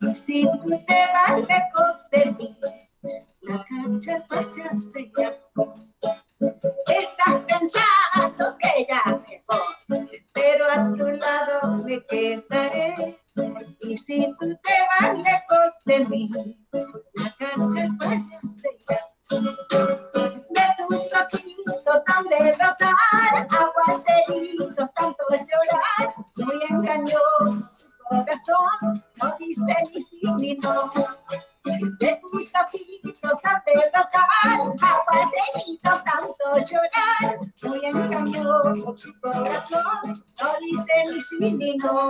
Y 0.00 0.14
si 0.14 0.42
tú 0.42 0.68
te 0.86 1.06
vas 1.12 1.40
lejos 1.48 2.10
de 2.12 2.26
mí, 2.32 2.58
la 3.40 3.64
cancha 3.64 4.24
vaya 4.28 4.76
se 4.76 5.10
Estás 6.86 7.34
pensando 7.46 8.58
que 8.58 8.86
ya 8.88 9.02
me 9.06 9.42
voy, 9.48 10.22
pero 10.32 10.70
a 10.70 10.92
tu 10.92 11.06
lado 11.06 11.76
me 11.84 12.04
quedaré. 12.06 13.18
Y 13.80 13.96
si 13.96 14.34
tú 14.38 14.54
te 14.62 14.74
vas 15.00 15.16
lejos 15.18 15.72
de 15.86 16.04
mí, 16.04 16.30
la 17.14 17.34
cancha 17.38 17.88
vaya 17.98 18.40
de 19.30 20.64
tus 20.88 21.00
ojitos 21.12 22.02
han 22.06 22.24
de 22.24 22.52
brotar 22.52 22.94
aguaceritos, 23.50 24.94
tanto 24.94 25.24
llorar, 25.30 26.14
muy 26.36 26.62
engañoso 26.70 27.70
tu 27.78 28.04
corazón, 28.08 29.04
no 29.22 29.36
dice 29.38 29.74
ni 29.92 30.00
sí 30.00 30.20
ni 30.38 30.56
no. 30.56 30.90
De 31.64 32.20
tus 32.22 32.50
ojitos 32.54 33.38
han 33.44 33.62
de 33.66 33.72
brotar 33.90 34.28
aguaceritos, 34.80 36.04
tanto 36.04 36.58
llorar, 36.64 37.38
muy 37.64 37.84
engañoso 37.84 38.94
tu 38.94 39.20
corazón, 39.20 40.24
no 40.40 40.54
dice 40.60 40.92
ni 41.12 41.20
sí 41.20 41.36
ni 41.38 41.76
no. 41.76 42.08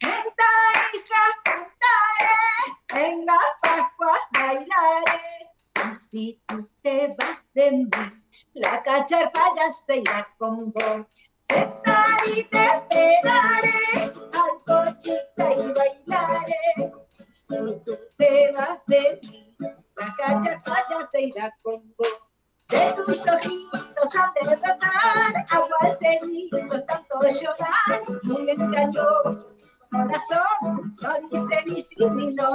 Cantaré, 0.00 1.04
cantaré, 1.44 3.04
en 3.04 3.26
la 3.26 3.38
Pascua 3.60 4.18
bailaré. 4.32 6.00
Si 6.10 6.40
tú 6.46 6.68
te 6.82 7.14
vas 7.18 7.38
de 7.52 7.70
mí, 7.70 7.88
la 8.54 8.82
cacharpa 8.82 9.54
ya 9.56 9.70
se 9.70 9.98
irá 9.98 10.26
con 10.38 10.72
vos. 10.72 11.06
Y 12.26 12.44
te 12.44 12.64
esperaré, 12.64 14.12
al 14.40 14.54
cochita 14.66 15.52
y 15.52 15.72
bailaré. 15.72 16.92
Si 17.30 17.46
tú 17.84 17.98
te 18.16 18.52
vas 18.52 18.78
de 18.86 19.20
mí, 19.22 19.56
la 19.58 20.14
cacharpa 20.16 20.76
ya 20.88 21.08
se 21.12 21.20
irá 21.22 21.54
con 21.62 21.94
vos. 21.98 22.22
De 22.68 22.94
tus 23.04 23.26
ojitos 23.26 23.92
han 24.14 24.32
de 24.34 24.56
brotar 24.56 25.44
aguaceritos, 25.50 26.86
tanto 26.86 27.20
llorar, 27.28 28.22
muy 28.22 28.50
engañoso 28.50 29.60
corazón 29.90 30.94
no 31.02 31.10
dice 31.30 31.94
no. 31.98 32.50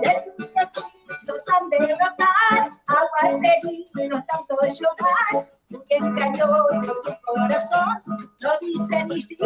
De 0.00 0.10
ojitos 0.36 1.44
han 1.52 1.70
de 1.70 1.78
brotar 1.78 2.60
aguas 2.86 3.40
de 3.40 4.08
no 4.08 4.24
tanto 4.26 4.56
llorar. 4.62 5.48
Muy 5.70 5.86
engañoso 5.90 6.94
corazón 7.24 8.02
no 8.40 8.50
dice 8.60 9.04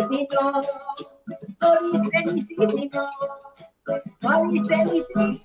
ni 0.09 0.29
no. 0.33 0.63
No 1.61 1.69
dice 1.93 2.47
sí 2.47 2.57
ni 2.59 2.89
no. 2.89 3.11
Dice 4.51 4.77
ni 4.85 5.43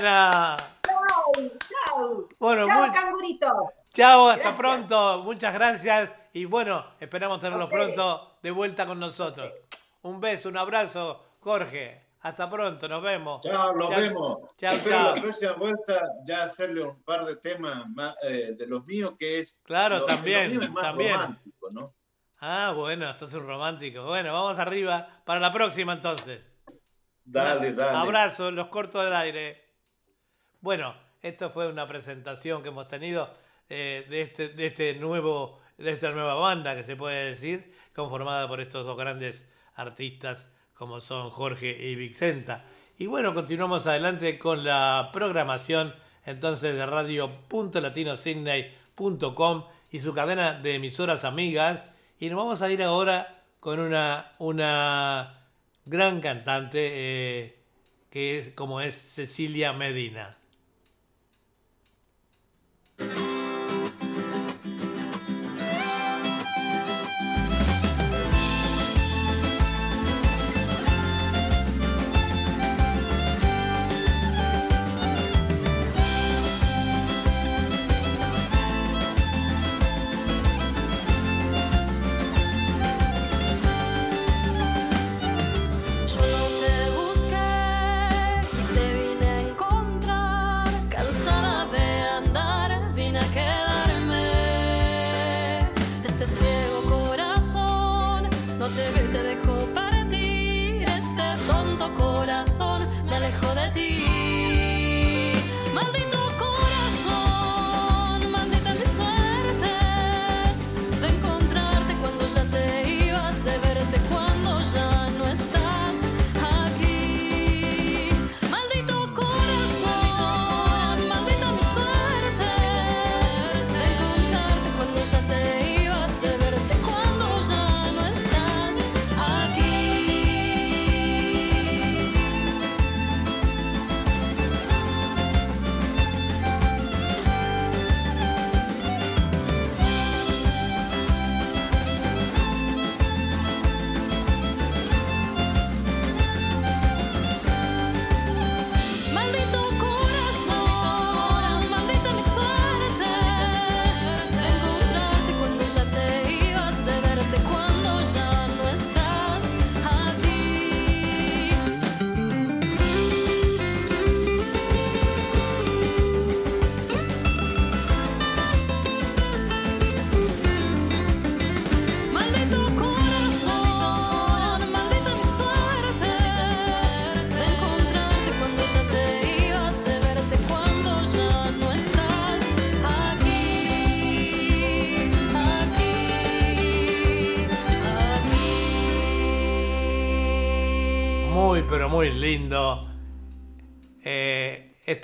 buena. 0.00 0.56
Chao, 0.82 1.32
chao. 1.68 2.28
Bueno, 2.38 2.66
chao, 2.66 2.80
muy... 2.80 2.90
cangurito. 2.92 3.72
Chao, 3.92 4.28
hasta 4.28 4.56
pronto. 4.56 5.22
Muchas 5.24 5.54
gracias. 5.54 6.10
Y 6.32 6.44
bueno, 6.44 6.84
esperamos 7.00 7.40
tenerlo 7.40 7.68
pronto 7.68 8.36
de 8.42 8.50
vuelta 8.50 8.86
con 8.86 9.00
nosotros. 9.00 9.50
Un 10.02 10.20
beso, 10.20 10.48
un 10.48 10.56
abrazo, 10.58 11.24
Jorge. 11.40 12.02
Hasta 12.20 12.50
pronto, 12.50 12.88
nos 12.88 13.02
vemos. 13.02 13.40
Chao, 13.40 13.72
nos 13.74 13.88
vemos. 13.90 14.38
Chao, 14.58 14.72
Espero 14.74 14.96
chao. 14.96 15.14
la 15.14 15.22
próxima 15.22 15.52
vuelta 15.52 16.08
ya 16.24 16.44
hacerle 16.44 16.82
un 16.82 17.02
par 17.04 17.24
de 17.24 17.36
temas 17.36 17.88
más, 17.88 18.14
eh, 18.22 18.54
de 18.58 18.66
los 18.66 18.84
míos, 18.84 19.14
que 19.18 19.38
es. 19.38 19.58
Claro, 19.62 19.98
lo- 20.00 20.06
también, 20.06 20.48
lo 20.48 20.50
mío 20.50 20.60
es 20.62 20.70
más 20.70 20.82
también. 20.82 21.12
romántico, 21.14 21.68
¿no? 21.72 21.94
Ah, 22.40 22.72
bueno, 22.76 23.14
sos 23.14 23.32
un 23.32 23.46
romántico. 23.46 24.04
Bueno, 24.04 24.32
vamos 24.32 24.58
arriba 24.58 25.08
para 25.24 25.40
la 25.40 25.52
próxima 25.52 25.94
entonces. 25.94 26.42
Dale, 27.24 27.72
dale. 27.72 27.96
Abrazo, 27.98 28.50
los 28.50 28.68
corto 28.68 29.00
del 29.02 29.14
aire. 29.14 29.65
Bueno, 30.66 30.94
esto 31.22 31.50
fue 31.50 31.68
una 31.68 31.86
presentación 31.86 32.60
que 32.60 32.70
hemos 32.70 32.88
tenido 32.88 33.32
eh, 33.68 34.04
de, 34.10 34.22
este, 34.22 34.48
de 34.48 34.66
este 34.66 34.94
nuevo, 34.94 35.60
de 35.78 35.92
esta 35.92 36.10
nueva 36.10 36.34
banda 36.34 36.74
que 36.74 36.82
se 36.82 36.96
puede 36.96 37.30
decir, 37.30 37.72
conformada 37.94 38.48
por 38.48 38.60
estos 38.60 38.84
dos 38.84 38.98
grandes 38.98 39.40
artistas 39.76 40.44
como 40.74 41.00
son 41.00 41.30
Jorge 41.30 41.70
y 41.70 41.94
Vicenta. 41.94 42.64
Y 42.98 43.06
bueno, 43.06 43.32
continuamos 43.32 43.86
adelante 43.86 44.40
con 44.40 44.64
la 44.64 45.10
programación 45.12 45.94
entonces 46.24 46.74
de 46.74 46.84
radio.latinosidney.com 46.84 49.64
y 49.92 50.00
su 50.00 50.14
cadena 50.14 50.54
de 50.54 50.74
emisoras 50.74 51.22
amigas. 51.22 51.80
Y 52.18 52.28
nos 52.28 52.38
vamos 52.38 52.60
a 52.60 52.72
ir 52.72 52.82
ahora 52.82 53.44
con 53.60 53.78
una, 53.78 54.32
una 54.40 55.44
gran 55.84 56.20
cantante 56.20 56.90
eh, 56.92 57.56
que 58.10 58.40
es 58.40 58.50
como 58.50 58.80
es 58.80 58.96
Cecilia 58.96 59.72
Medina. 59.72 60.38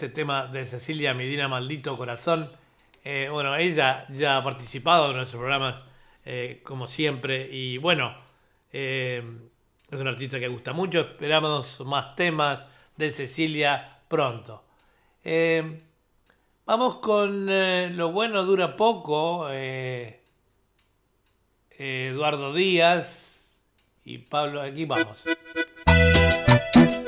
Este 0.02 0.16
tema 0.16 0.48
de 0.48 0.66
Cecilia 0.66 1.14
Medina, 1.14 1.46
Maldito 1.46 1.96
Corazón. 1.96 2.50
Eh, 3.04 3.28
bueno, 3.30 3.54
ella 3.54 4.04
ya 4.08 4.36
ha 4.36 4.42
participado 4.42 5.10
en 5.10 5.16
nuestros 5.16 5.38
programas, 5.38 5.76
eh, 6.24 6.60
como 6.64 6.88
siempre. 6.88 7.48
Y 7.52 7.78
bueno, 7.78 8.12
eh, 8.72 9.22
es 9.88 10.00
una 10.00 10.10
artista 10.10 10.40
que 10.40 10.48
gusta 10.48 10.72
mucho. 10.72 11.02
Esperamos 11.02 11.78
más 11.82 12.16
temas 12.16 12.62
de 12.96 13.10
Cecilia 13.10 14.00
pronto. 14.08 14.64
Vamos 16.66 16.96
con 16.96 17.46
Lo 17.96 18.10
bueno 18.10 18.42
dura 18.42 18.74
poco. 18.74 19.48
Eduardo 21.78 22.52
Díaz 22.52 23.36
y 24.04 24.18
Pablo. 24.18 24.62
Aquí 24.62 24.84
vamos. 24.84 25.16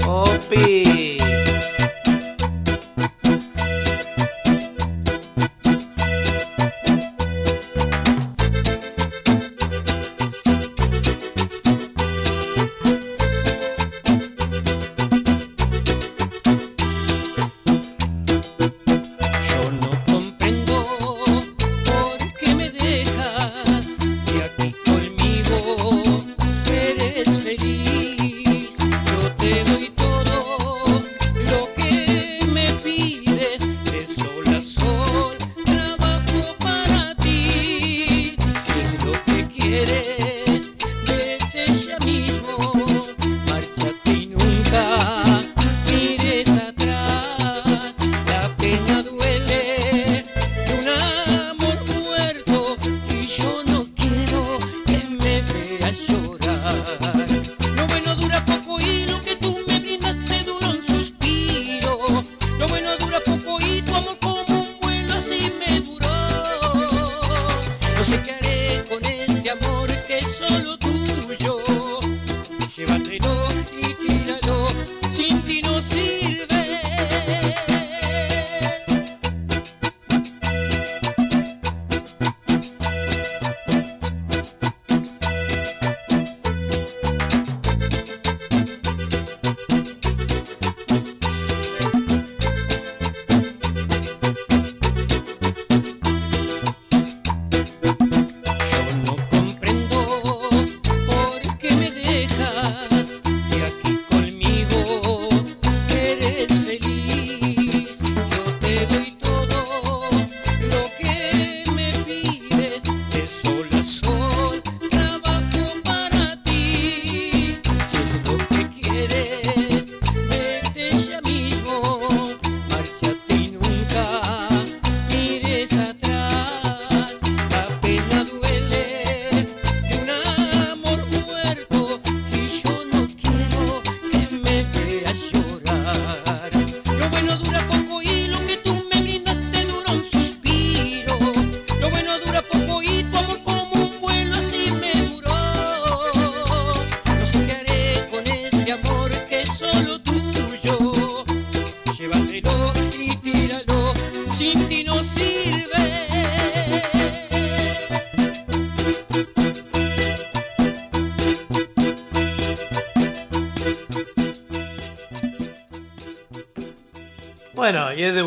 Opi. 0.07 1.19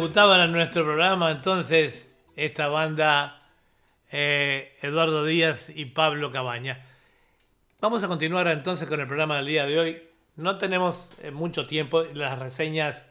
Debutaban 0.08 0.40
en 0.40 0.54
nuestro 0.54 0.86
programa 0.86 1.32
entonces 1.32 2.08
esta 2.38 2.70
banda 2.70 3.42
eh, 4.10 4.78
Eduardo 4.82 5.26
Díaz 5.26 5.70
y 5.70 5.84
Pablo 5.84 6.32
Cabaña. 6.32 6.86
Vamos 7.82 8.04
a 8.04 8.08
continuar 8.08 8.48
entonces 8.48 8.88
con 8.88 9.02
el 9.02 9.08
programa 9.08 9.36
del 9.36 9.48
día 9.48 9.66
de 9.66 9.78
hoy. 9.78 10.04
No 10.38 10.58
tenemos 10.58 11.12
eh, 11.22 11.32
mucho 11.32 11.68
tiempo, 11.68 12.04
las 12.14 12.40
reseñas 12.40 13.04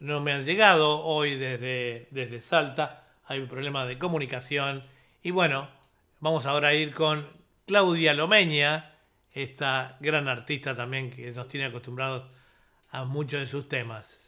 no 0.00 0.20
me 0.20 0.32
han 0.32 0.44
llegado 0.44 1.04
hoy 1.04 1.36
desde, 1.36 2.08
desde 2.10 2.40
Salta, 2.40 3.04
hay 3.26 3.38
un 3.38 3.46
problema 3.46 3.86
de 3.86 3.96
comunicación. 3.96 4.82
Y 5.22 5.30
bueno, 5.30 5.68
vamos 6.18 6.46
ahora 6.46 6.70
a 6.70 6.74
ir 6.74 6.92
con 6.92 7.28
Claudia 7.64 8.12
Lomeña, 8.12 8.96
esta 9.34 9.98
gran 10.00 10.26
artista 10.26 10.74
también 10.74 11.12
que 11.12 11.30
nos 11.30 11.46
tiene 11.46 11.66
acostumbrados 11.66 12.24
a 12.90 13.04
muchos 13.04 13.38
de 13.38 13.46
sus 13.46 13.68
temas. 13.68 14.19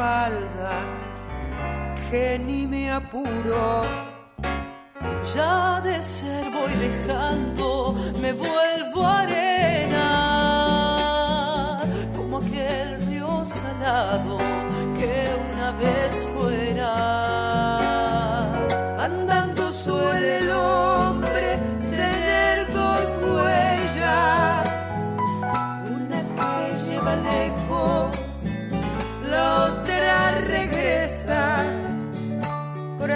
Espalda 0.00 0.72
que 2.10 2.38
ni 2.38 2.66
me 2.66 2.90
apuro. 2.90 3.84
Ya 5.34 5.80
de 5.82 6.02
ser 6.02 6.50
voy 6.50 6.72
dejando, 6.86 7.94
me 8.22 8.32
vuelvo 8.32 9.06
arena, 9.06 10.06
como 12.16 12.38
aquel 12.38 13.06
río 13.06 13.44
salado 13.44 14.49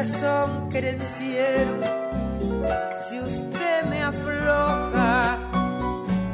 corazón 0.05 0.68
querenciero, 0.68 1.78
si 3.09 3.18
usted 3.18 3.84
me 3.88 4.02
afloja, 4.02 5.38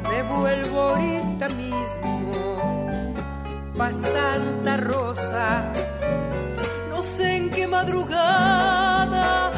me 0.09 0.23
vuelvo 0.23 0.81
ahorita 0.81 1.47
mismo 1.49 2.91
pa' 3.77 3.93
Santa 3.93 4.75
Rosa. 4.75 5.71
No 6.89 7.01
sé 7.01 7.37
en 7.37 7.49
qué 7.49 7.65
madrugada 7.65 9.53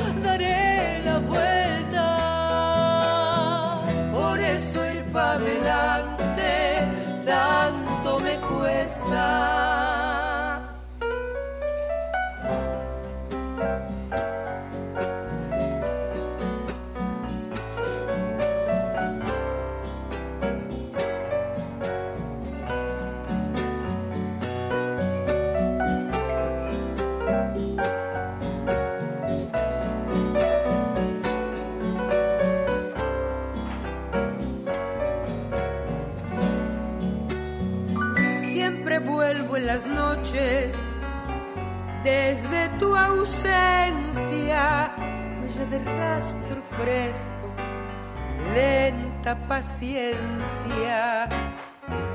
paciencia. 49.64 51.30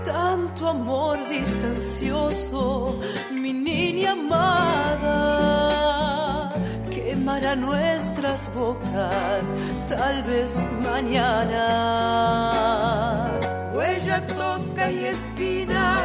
Tanto 0.05 0.69
amor 0.69 1.17
distancioso, 1.29 3.01
mi 3.33 3.53
niña 3.53 4.13
amada, 4.13 5.11
quemará 6.91 7.57
nuestras 7.57 8.49
bocas, 8.55 9.49
tal 9.89 10.23
vez 10.25 10.51
mañana. 10.83 11.65
Huella 13.75 14.27
tosca 14.27 14.91
y 14.91 15.07
espina 15.07 15.99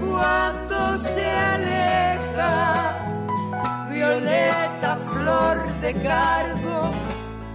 cuando 0.00 0.98
se 0.98 1.30
aleja, 1.54 2.54
violeta 3.92 4.90
flor 5.08 5.56
de 5.80 5.92
cardo 5.94 6.92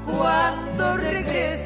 cuando 0.06 0.98
regresa, 0.98 1.61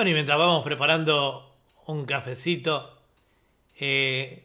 Bueno, 0.00 0.12
y 0.12 0.14
mientras 0.14 0.38
vamos 0.38 0.64
preparando 0.64 1.58
un 1.84 2.06
cafecito 2.06 3.02
eh, 3.78 4.44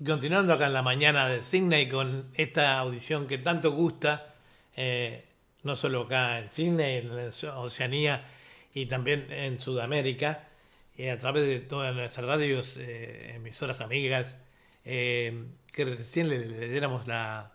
y 0.00 0.02
continuando 0.02 0.54
acá 0.54 0.68
en 0.68 0.72
la 0.72 0.80
mañana 0.80 1.28
de 1.28 1.42
Sydney 1.42 1.90
con 1.90 2.30
esta 2.32 2.78
audición 2.78 3.26
que 3.26 3.36
tanto 3.36 3.72
gusta, 3.72 4.34
eh, 4.74 5.26
no 5.62 5.76
solo 5.76 6.04
acá 6.04 6.38
en 6.38 6.48
Sydney, 6.48 6.96
en 7.00 7.10
Oceanía 7.54 8.24
y 8.72 8.86
también 8.86 9.30
en 9.30 9.60
Sudamérica, 9.60 10.48
eh, 10.96 11.10
a 11.10 11.18
través 11.18 11.46
de 11.46 11.60
todas 11.60 11.94
nuestras 11.94 12.24
radios, 12.24 12.74
eh, 12.78 13.32
emisoras 13.34 13.82
amigas, 13.82 14.38
que 14.84 15.44
recién 15.76 16.30
le, 16.30 16.46
le 16.46 16.68
diéramos 16.70 17.06
la, 17.06 17.52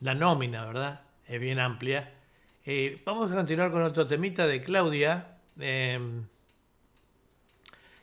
la 0.00 0.14
nómina, 0.14 0.64
¿verdad? 0.64 1.02
Es 1.28 1.38
bien 1.38 1.58
amplia. 1.58 2.14
Vamos 3.04 3.30
a 3.32 3.34
continuar 3.34 3.70
con 3.70 3.82
otro 3.82 4.06
temita 4.06 4.46
de 4.46 4.62
Claudia, 4.62 5.36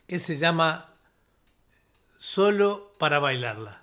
que 0.08 0.18
se 0.18 0.38
llama 0.38 0.86
Solo 2.18 2.94
para 2.98 3.20
bailarla. 3.20 3.82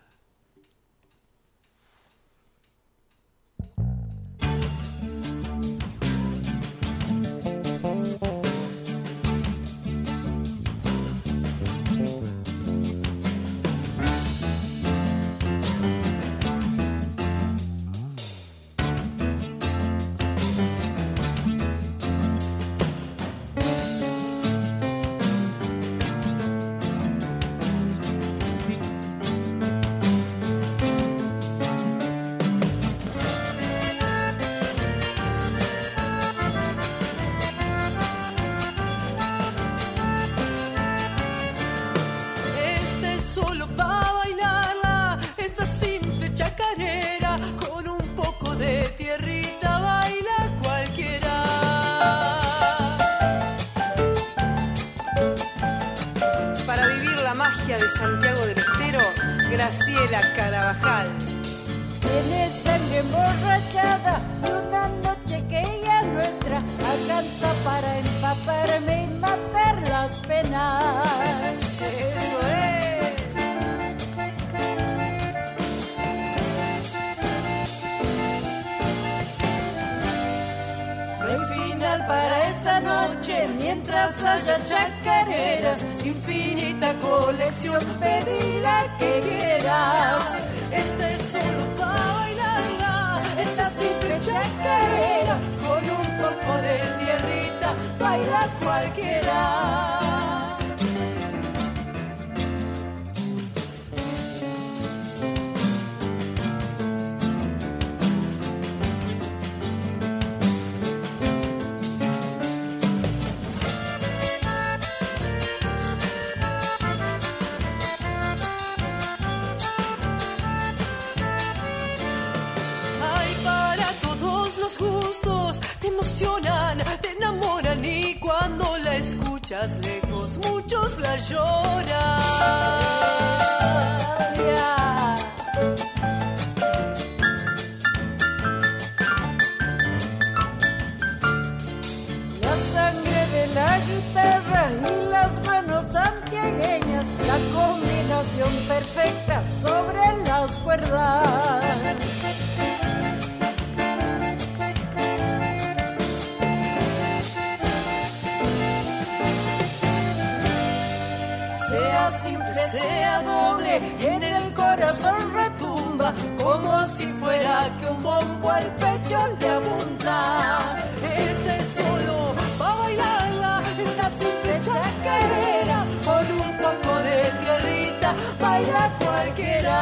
Como 166.41 166.85
si 166.87 167.07
fuera 167.13 167.69
que 167.79 167.85
un 167.87 168.03
bombo 168.03 168.49
al 168.49 168.75
pecho 168.75 169.17
le 169.39 169.47
abunda. 169.47 170.57
Este 171.01 171.57
es 171.61 171.67
solo 171.67 172.35
para 172.57 172.75
bailarla, 172.75 173.61
esta 173.77 174.09
simple 174.09 174.59
chacarera, 174.61 175.85
con 176.03 176.31
un 176.31 176.57
poco 176.57 176.99
de 176.99 177.23
tierrita, 177.41 178.15
baila 178.39 178.91
cualquiera. 178.99 179.79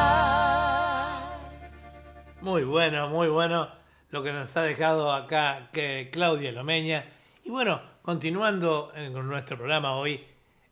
Muy 2.40 2.64
bueno, 2.64 3.08
muy 3.08 3.28
bueno 3.28 3.68
lo 4.10 4.22
que 4.22 4.32
nos 4.32 4.56
ha 4.56 4.62
dejado 4.62 5.12
acá 5.12 5.70
que 5.72 6.10
Claudia 6.12 6.52
Lomeña. 6.52 7.04
Y 7.44 7.50
bueno, 7.50 7.80
continuando 8.02 8.92
con 9.12 9.26
nuestro 9.26 9.56
programa 9.56 9.96
hoy, 9.96 10.24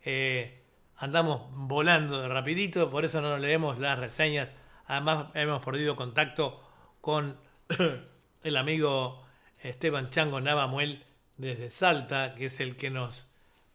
eh, 0.04 0.62
andamos 0.98 1.42
volando 1.50 2.28
rapidito, 2.28 2.90
por 2.90 3.04
eso 3.04 3.20
no 3.20 3.36
leemos 3.38 3.78
las 3.78 3.98
reseñas. 3.98 4.48
Además 4.86 5.28
hemos 5.34 5.64
perdido 5.64 5.96
contacto 5.96 6.62
con 7.00 7.36
el 8.42 8.56
amigo 8.56 9.24
Esteban 9.62 10.10
Chango 10.10 10.40
Navamuel 10.40 11.04
desde 11.36 11.70
Salta, 11.70 12.34
que 12.34 12.46
es 12.46 12.60
el 12.60 12.76
que 12.76 12.90
nos 12.90 13.26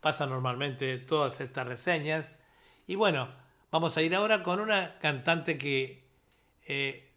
pasa 0.02 0.26
normalmente 0.26 0.98
todas 0.98 1.40
estas 1.42 1.68
reseñas. 1.68 2.26
Y 2.86 2.96
bueno, 2.96 3.30
vamos 3.72 3.98
a 3.98 4.02
ir 4.02 4.16
ahora 4.16 4.44
con 4.44 4.60
una 4.60 5.00
cantante 5.00 5.58
que 5.58 6.04
eh, 6.68 7.10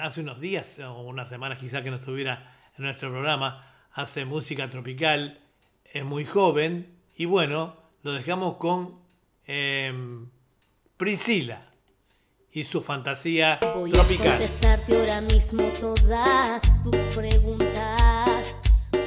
hace 0.00 0.20
unos 0.20 0.40
días, 0.40 0.78
o 0.80 1.02
unas 1.02 1.28
semanas 1.28 1.58
quizá 1.58 1.82
que 1.82 1.90
no 1.90 1.96
estuviera 1.96 2.54
en 2.76 2.84
nuestro 2.84 3.10
programa, 3.10 3.64
hace 3.92 4.24
música 4.24 4.68
tropical, 4.70 5.40
es 5.84 6.04
muy 6.04 6.24
joven 6.24 6.94
y 7.16 7.24
bueno, 7.24 7.76
lo 8.02 8.12
dejamos 8.12 8.56
con 8.56 9.00
em, 9.46 10.28
Priscila 10.96 11.67
y 12.52 12.64
su 12.64 12.80
fantasía 12.82 13.58
Voy 13.74 13.90
a 13.90 13.92
tropical. 13.94 14.30
contestarte 14.38 14.96
ahora 14.98 15.20
mismo 15.20 15.62
todas 15.80 16.62
tus 16.82 16.96
preguntas. 17.14 18.54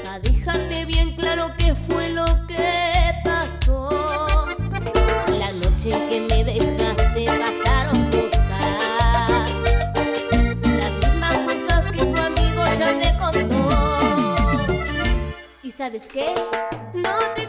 A 0.10 0.20
dejarte 0.22 0.86
bien 0.86 1.16
claro 1.16 1.52
qué 1.58 1.74
fue 1.76 2.10
lo 2.12 2.26
que 2.48 3.14
pasó. 3.24 4.46
La 5.40 5.52
noche 5.54 5.92
en 5.94 6.10
que 6.10 6.22
me 6.22 6.44
dejaste 6.44 7.26
pasaron 7.26 8.06
cosas. 8.12 9.52
Las 10.62 10.92
mismas 11.02 11.36
cosas 11.46 11.92
que 11.92 11.98
tu 12.06 12.18
amigo 12.18 12.64
ya 12.80 13.00
te 13.00 13.18
contó. 13.18 13.70
¿Y 15.64 15.72
sabes 15.72 16.04
qué? 16.04 16.36
No 16.94 17.18
te 17.36 17.48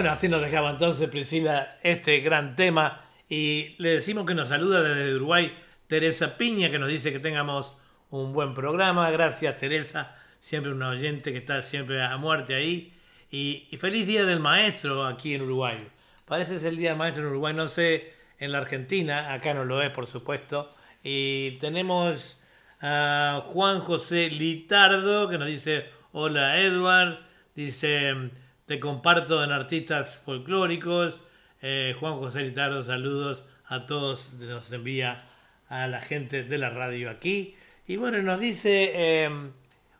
Bueno, 0.00 0.14
así 0.14 0.30
nos 0.30 0.40
dejaba 0.40 0.70
entonces 0.70 1.10
Priscila 1.10 1.76
este 1.82 2.20
gran 2.20 2.56
tema 2.56 3.04
y 3.28 3.74
le 3.76 3.90
decimos 3.90 4.24
que 4.24 4.34
nos 4.34 4.48
saluda 4.48 4.82
desde 4.82 5.14
Uruguay 5.14 5.54
Teresa 5.88 6.38
Piña 6.38 6.70
que 6.70 6.78
nos 6.78 6.88
dice 6.88 7.12
que 7.12 7.18
tengamos 7.18 7.76
un 8.08 8.32
buen 8.32 8.54
programa. 8.54 9.10
Gracias 9.10 9.58
Teresa, 9.58 10.16
siempre 10.40 10.72
una 10.72 10.88
oyente 10.88 11.32
que 11.32 11.38
está 11.38 11.62
siempre 11.62 12.02
a 12.02 12.16
muerte 12.16 12.54
ahí. 12.54 12.94
Y, 13.30 13.68
y 13.70 13.76
feliz 13.76 14.06
Día 14.06 14.24
del 14.24 14.40
Maestro 14.40 15.04
aquí 15.04 15.34
en 15.34 15.42
Uruguay. 15.42 15.86
Parece 16.24 16.52
que 16.52 16.56
es 16.56 16.64
el 16.64 16.78
Día 16.78 16.88
del 16.88 16.98
Maestro 16.98 17.24
en 17.24 17.28
Uruguay, 17.28 17.52
no 17.52 17.68
sé, 17.68 18.14
en 18.38 18.52
la 18.52 18.58
Argentina, 18.58 19.34
acá 19.34 19.52
no 19.52 19.66
lo 19.66 19.82
es 19.82 19.90
por 19.90 20.06
supuesto. 20.06 20.74
Y 21.02 21.58
tenemos 21.58 22.40
a 22.80 23.44
Juan 23.48 23.80
José 23.80 24.30
Litardo 24.30 25.28
que 25.28 25.36
nos 25.36 25.48
dice, 25.48 25.90
hola 26.12 26.58
Edward, 26.58 27.18
dice, 27.54 28.30
te 28.70 28.78
comparto 28.78 29.42
en 29.42 29.50
artistas 29.50 30.20
folclóricos. 30.24 31.18
Eh, 31.60 31.96
Juan 31.98 32.18
José 32.18 32.42
Litardo, 32.42 32.84
saludos 32.84 33.42
a 33.66 33.84
todos, 33.84 34.32
nos 34.34 34.70
envía 34.70 35.28
a 35.68 35.88
la 35.88 36.00
gente 36.00 36.44
de 36.44 36.56
la 36.56 36.70
radio 36.70 37.10
aquí. 37.10 37.56
Y 37.88 37.96
bueno, 37.96 38.22
nos 38.22 38.38
dice 38.38 38.92
eh, 38.94 39.50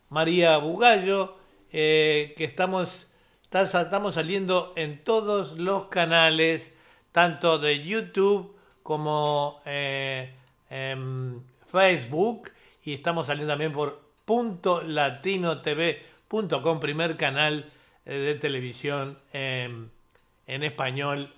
María 0.09 0.57
Bugallo 0.59 1.37
eh, 1.73 2.33
que 2.37 2.45
estamos, 2.45 3.09
estamos 3.51 4.14
saliendo 4.14 4.73
en 4.77 5.03
todos 5.03 5.59
los 5.59 5.87
canales, 5.87 6.73
tanto 7.11 7.59
de 7.59 7.83
YouTube 7.83 8.57
como 8.85 9.62
eh, 9.66 10.33
en 10.71 11.43
Facebook. 11.73 12.53
Y 12.85 12.95
estamos 12.95 13.27
saliendo 13.27 13.53
también 13.53 13.73
por 13.73 14.01
punto 14.25 14.81
latinotv.com, 14.85 16.79
primer 16.79 17.16
canal 17.16 17.68
de 18.15 18.35
televisión 18.35 19.19
en, 19.33 19.91
en 20.47 20.63
español 20.63 21.33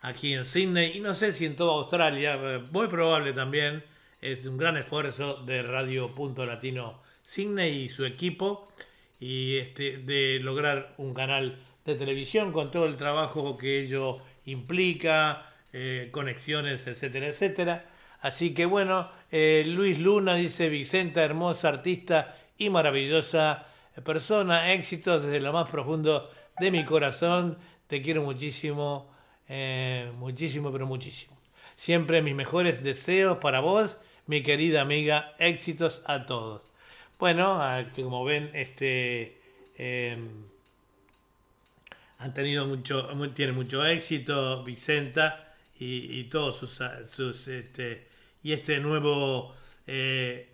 aquí 0.00 0.34
en 0.34 0.44
Sydney 0.44 0.96
y 0.96 1.00
no 1.00 1.14
sé 1.14 1.32
si 1.32 1.46
en 1.46 1.56
toda 1.56 1.74
Australia, 1.74 2.38
eh, 2.40 2.62
muy 2.70 2.86
probable 2.88 3.32
también. 3.32 3.82
Es 4.20 4.44
un 4.46 4.56
gran 4.56 4.76
esfuerzo 4.76 5.42
de 5.44 5.62
Radio 5.62 6.14
Punto 6.14 6.46
Latino 6.46 7.00
Sydney 7.22 7.82
y 7.82 7.88
su 7.88 8.04
equipo 8.04 8.68
y 9.20 9.58
este, 9.58 9.98
de 9.98 10.38
lograr 10.40 10.94
un 10.98 11.12
canal 11.12 11.58
de 11.84 11.94
televisión 11.94 12.52
con 12.52 12.70
todo 12.70 12.86
el 12.86 12.96
trabajo 12.96 13.56
que 13.58 13.80
ello 13.80 14.18
implica, 14.44 15.52
eh, 15.72 16.08
conexiones, 16.12 16.86
etcétera, 16.86 17.26
etcétera. 17.26 17.84
Así 18.20 18.54
que 18.54 18.64
bueno, 18.64 19.10
eh, 19.30 19.64
Luis 19.66 19.98
Luna 19.98 20.34
dice 20.34 20.68
Vicenta, 20.68 21.24
hermosa 21.24 21.68
artista 21.68 22.36
y 22.58 22.70
maravillosa 22.70 23.66
persona, 24.04 24.72
éxito 24.72 25.20
desde 25.20 25.40
lo 25.40 25.52
más 25.52 25.68
profundo 25.70 26.30
de 26.58 26.70
mi 26.70 26.84
corazón, 26.84 27.58
te 27.86 28.02
quiero 28.02 28.22
muchísimo, 28.22 29.10
eh, 29.48 30.10
muchísimo, 30.18 30.72
pero 30.72 30.86
muchísimo. 30.86 31.36
Siempre 31.76 32.22
mis 32.22 32.34
mejores 32.34 32.82
deseos 32.82 33.38
para 33.38 33.60
vos, 33.60 33.96
mi 34.26 34.42
querida 34.42 34.80
amiga, 34.82 35.34
éxitos 35.38 36.02
a 36.06 36.26
todos. 36.26 36.62
Bueno, 37.18 37.60
como 37.94 38.24
ven, 38.24 38.50
este 38.54 39.40
em, 39.78 40.28
han 42.18 42.32
tenido 42.34 42.66
mucho, 42.66 43.06
mu- 43.14 43.28
tiene 43.28 43.52
mucho 43.52 43.84
éxito 43.86 44.62
Vicenta 44.64 45.54
y, 45.78 46.18
y 46.20 46.24
todos 46.24 46.56
sus, 46.56 46.80
sus, 47.10 47.48
este, 47.48 48.06
y 48.42 48.52
este 48.52 48.80
nuevo 48.80 49.54
eh, 49.86 50.48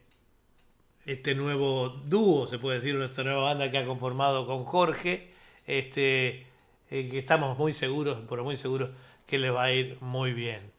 este 1.06 1.34
nuevo 1.34 1.88
dúo, 2.06 2.46
se 2.46 2.58
puede 2.58 2.76
decir, 2.78 2.94
nuestra 2.94 3.24
nueva 3.24 3.42
banda 3.44 3.70
que 3.70 3.78
ha 3.78 3.84
conformado 3.84 4.46
con 4.46 4.64
Jorge, 4.64 5.30
este, 5.66 6.46
eh, 6.90 7.08
que 7.10 7.18
estamos 7.18 7.58
muy 7.58 7.72
seguros, 7.72 8.18
pero 8.28 8.44
muy 8.44 8.56
seguros 8.56 8.90
que 9.26 9.38
les 9.38 9.52
va 9.52 9.64
a 9.64 9.72
ir 9.72 9.98
muy 10.00 10.32
bien. 10.32 10.70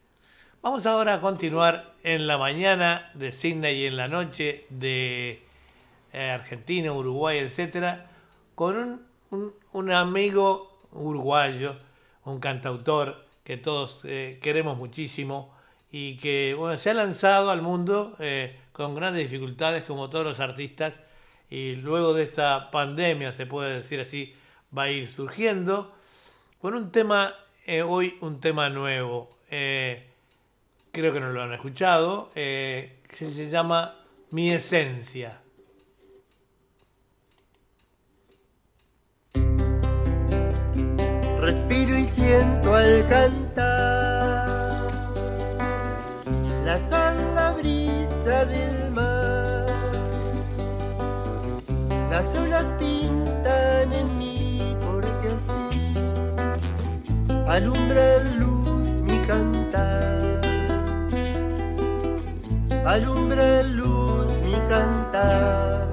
Vamos 0.62 0.86
ahora 0.86 1.16
a 1.16 1.22
continuar 1.22 1.94
en 2.04 2.26
la 2.28 2.38
mañana 2.38 3.12
de 3.16 3.32
Sydney 3.32 3.82
y 3.84 3.86
en 3.86 3.98
la 3.98 4.08
noche 4.08 4.66
de 4.70 5.42
eh, 6.14 6.30
Argentina, 6.30 6.94
Uruguay, 6.94 7.40
etcétera, 7.40 8.10
con 8.56 9.02
un, 9.32 9.54
un- 9.74 9.92
amigo 9.92 10.78
uruguayo, 10.92 11.76
un 12.26 12.40
cantautor 12.40 13.26
que 13.44 13.58
todos 13.58 14.00
eh, 14.06 14.40
queremos 14.42 14.78
muchísimo 14.78 15.54
y 15.92 16.18
que 16.18 16.56
bueno, 16.58 16.78
se 16.78 16.92
ha 16.92 16.94
lanzado 16.94 17.50
al 17.52 17.62
mundo 17.62 18.16
con 18.74 18.96
grandes 18.96 19.30
dificultades 19.30 19.84
como 19.84 20.10
todos 20.10 20.26
los 20.26 20.40
artistas 20.40 21.00
y 21.50 21.76
luego 21.76 22.14
de 22.14 22.24
esta 22.24 22.72
pandemia, 22.72 23.32
se 23.32 23.46
puede 23.46 23.82
decir 23.82 24.00
así, 24.00 24.34
va 24.76 24.84
a 24.84 24.90
ir 24.90 25.10
surgiendo 25.10 25.94
con 26.60 26.74
un 26.74 26.92
tema, 26.92 27.36
eh, 27.66 27.84
hoy 27.84 28.18
un 28.22 28.40
tema 28.40 28.70
nuevo, 28.70 29.38
eh, 29.52 30.08
creo 30.92 31.14
que 31.14 31.20
no 31.20 31.32
lo 31.32 31.44
han 31.44 31.54
escuchado, 31.54 32.32
eh, 32.34 33.00
que 33.08 33.30
se 33.30 33.50
llama 33.50 33.96
Mi 34.32 34.52
Esencia. 34.52 35.40
Respiro 41.40 41.98
y 41.98 42.06
siento 42.06 42.74
al 42.74 43.06
cantar 43.06 44.44
la 46.66 46.78
del 48.46 48.92
mar. 48.92 49.68
Las 52.10 52.36
olas 52.36 52.66
pintan 52.78 53.94
en 53.94 54.18
mí 54.18 54.78
porque 54.86 55.28
así 55.30 55.98
alumbra 57.48 58.16
en 58.16 58.40
luz 58.40 59.02
mi 59.02 59.18
cantar. 59.20 60.42
Alumbra 62.86 63.64
luz 63.64 64.42
mi 64.44 64.54
cantar. 64.68 65.88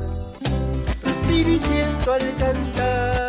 Respiro 1.04 1.50
y 1.50 1.58
siento 1.58 2.12
al 2.12 2.36
cantar 2.36 3.19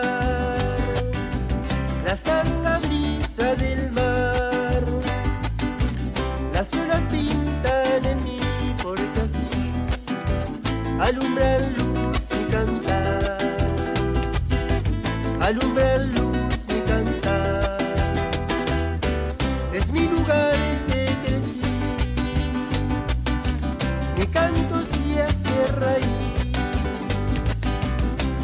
alumbra 11.31 11.59
luz 11.77 12.29
mi 12.35 12.45
cantar. 12.51 13.37
Alumbra 15.39 15.97
luz 15.97 16.67
mi 16.67 16.81
cantar. 16.81 17.77
Es 19.73 19.91
mi 19.91 20.07
lugar 20.07 20.53
que 20.87 21.05
crecí. 21.23 21.61
Mi 24.17 24.25
canto 24.27 24.81
se 24.81 25.21
hace 25.21 25.67
raíz 25.79 26.07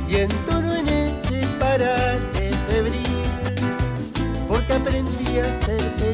y 0.07 0.15
entono 0.15 0.73
en 0.75 0.88
ese 0.88 1.45
paraje 1.59 2.51
febril 2.69 3.03
porque 4.47 4.73
aprendí 4.73 5.39
a 5.39 5.65
ser 5.65 5.81
feliz 5.99 6.07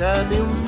la 0.00 0.12
playa 0.14 0.44
me 0.44 0.63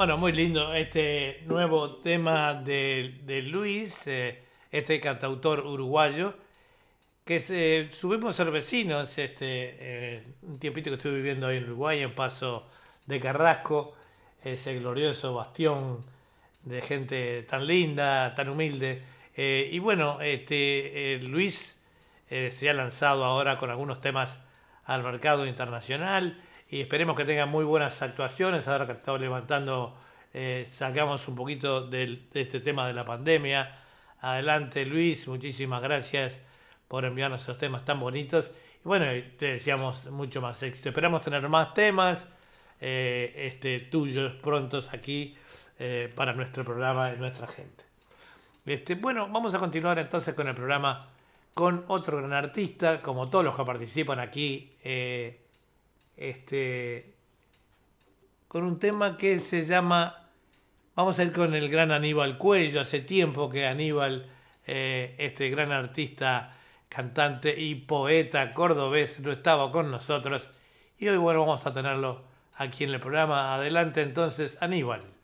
Bueno, 0.00 0.16
muy 0.16 0.32
lindo 0.32 0.72
este 0.72 1.42
nuevo 1.44 1.96
tema 1.96 2.54
de, 2.54 3.20
de 3.24 3.42
Luis, 3.42 4.06
eh, 4.06 4.42
este 4.70 4.98
cantautor 4.98 5.66
uruguayo, 5.66 6.32
que 7.22 7.36
es, 7.36 7.50
eh, 7.50 7.90
subimos 7.92 8.34
ser 8.34 8.50
vecinos, 8.50 9.18
este, 9.18 9.44
eh, 9.46 10.24
un 10.40 10.58
tiempito 10.58 10.88
que 10.88 10.96
estuve 10.96 11.16
viviendo 11.16 11.48
ahí 11.48 11.58
en 11.58 11.64
Uruguay, 11.64 12.00
en 12.00 12.14
Paso 12.14 12.66
de 13.04 13.20
Carrasco, 13.20 13.94
ese 14.42 14.78
glorioso 14.78 15.34
bastión 15.34 16.02
de 16.62 16.80
gente 16.80 17.42
tan 17.42 17.66
linda, 17.66 18.34
tan 18.34 18.48
humilde. 18.48 19.02
Eh, 19.36 19.68
y 19.70 19.80
bueno, 19.80 20.22
este, 20.22 21.16
eh, 21.16 21.18
Luis 21.18 21.78
eh, 22.30 22.54
se 22.58 22.70
ha 22.70 22.72
lanzado 22.72 23.22
ahora 23.22 23.58
con 23.58 23.68
algunos 23.68 24.00
temas 24.00 24.38
al 24.86 25.02
mercado 25.02 25.44
internacional 25.44 26.40
y 26.70 26.80
esperemos 26.80 27.16
que 27.16 27.24
tenga 27.24 27.46
muy 27.46 27.64
buenas 27.64 28.00
actuaciones. 28.00 28.68
Ahora 28.68 28.86
que 28.86 28.92
estamos 28.92 29.20
levantando, 29.20 29.96
eh, 30.32 30.68
sacamos 30.72 31.26
un 31.26 31.34
poquito 31.34 31.86
de 31.86 32.22
este 32.32 32.60
tema 32.60 32.86
de 32.86 32.92
la 32.92 33.04
pandemia. 33.04 33.76
Adelante 34.20 34.86
Luis, 34.86 35.26
muchísimas 35.26 35.82
gracias 35.82 36.40
por 36.86 37.04
enviarnos 37.04 37.42
esos 37.42 37.58
temas 37.58 37.84
tan 37.84 37.98
bonitos. 37.98 38.50
Y 38.84 38.88
bueno, 38.88 39.06
te 39.36 39.52
deseamos 39.52 40.06
mucho 40.06 40.40
más 40.40 40.62
éxito. 40.62 40.90
Esperamos 40.90 41.22
tener 41.22 41.48
más 41.48 41.74
temas 41.74 42.26
eh, 42.80 43.32
este, 43.36 43.80
tuyos 43.80 44.32
prontos 44.34 44.92
aquí 44.94 45.36
eh, 45.78 46.12
para 46.14 46.32
nuestro 46.34 46.64
programa 46.64 47.12
y 47.12 47.16
nuestra 47.18 47.48
gente. 47.48 47.84
Este, 48.64 48.94
bueno, 48.94 49.28
vamos 49.28 49.54
a 49.54 49.58
continuar 49.58 49.98
entonces 49.98 50.34
con 50.34 50.46
el 50.46 50.54
programa 50.54 51.08
con 51.52 51.84
otro 51.88 52.18
gran 52.18 52.32
artista, 52.32 53.02
como 53.02 53.28
todos 53.28 53.44
los 53.44 53.56
que 53.56 53.64
participan 53.64 54.20
aquí, 54.20 54.72
eh, 54.84 55.40
este, 56.20 57.14
con 58.46 58.62
un 58.64 58.78
tema 58.78 59.16
que 59.16 59.40
se 59.40 59.64
llama, 59.64 60.28
vamos 60.94 61.18
a 61.18 61.24
ir 61.24 61.32
con 61.32 61.54
el 61.54 61.68
gran 61.70 61.90
Aníbal 61.90 62.38
Cuello, 62.38 62.82
hace 62.82 63.00
tiempo 63.00 63.50
que 63.50 63.66
Aníbal, 63.66 64.30
eh, 64.66 65.16
este 65.18 65.48
gran 65.48 65.72
artista, 65.72 66.56
cantante 66.88 67.58
y 67.58 67.74
poeta 67.74 68.52
cordobés, 68.52 69.18
no 69.20 69.32
estaba 69.32 69.72
con 69.72 69.90
nosotros, 69.90 70.46
y 70.98 71.08
hoy 71.08 71.16
bueno, 71.16 71.40
vamos 71.40 71.66
a 71.66 71.72
tenerlo 71.72 72.24
aquí 72.54 72.84
en 72.84 72.90
el 72.90 73.00
programa. 73.00 73.54
Adelante 73.54 74.02
entonces, 74.02 74.58
Aníbal. 74.60 75.19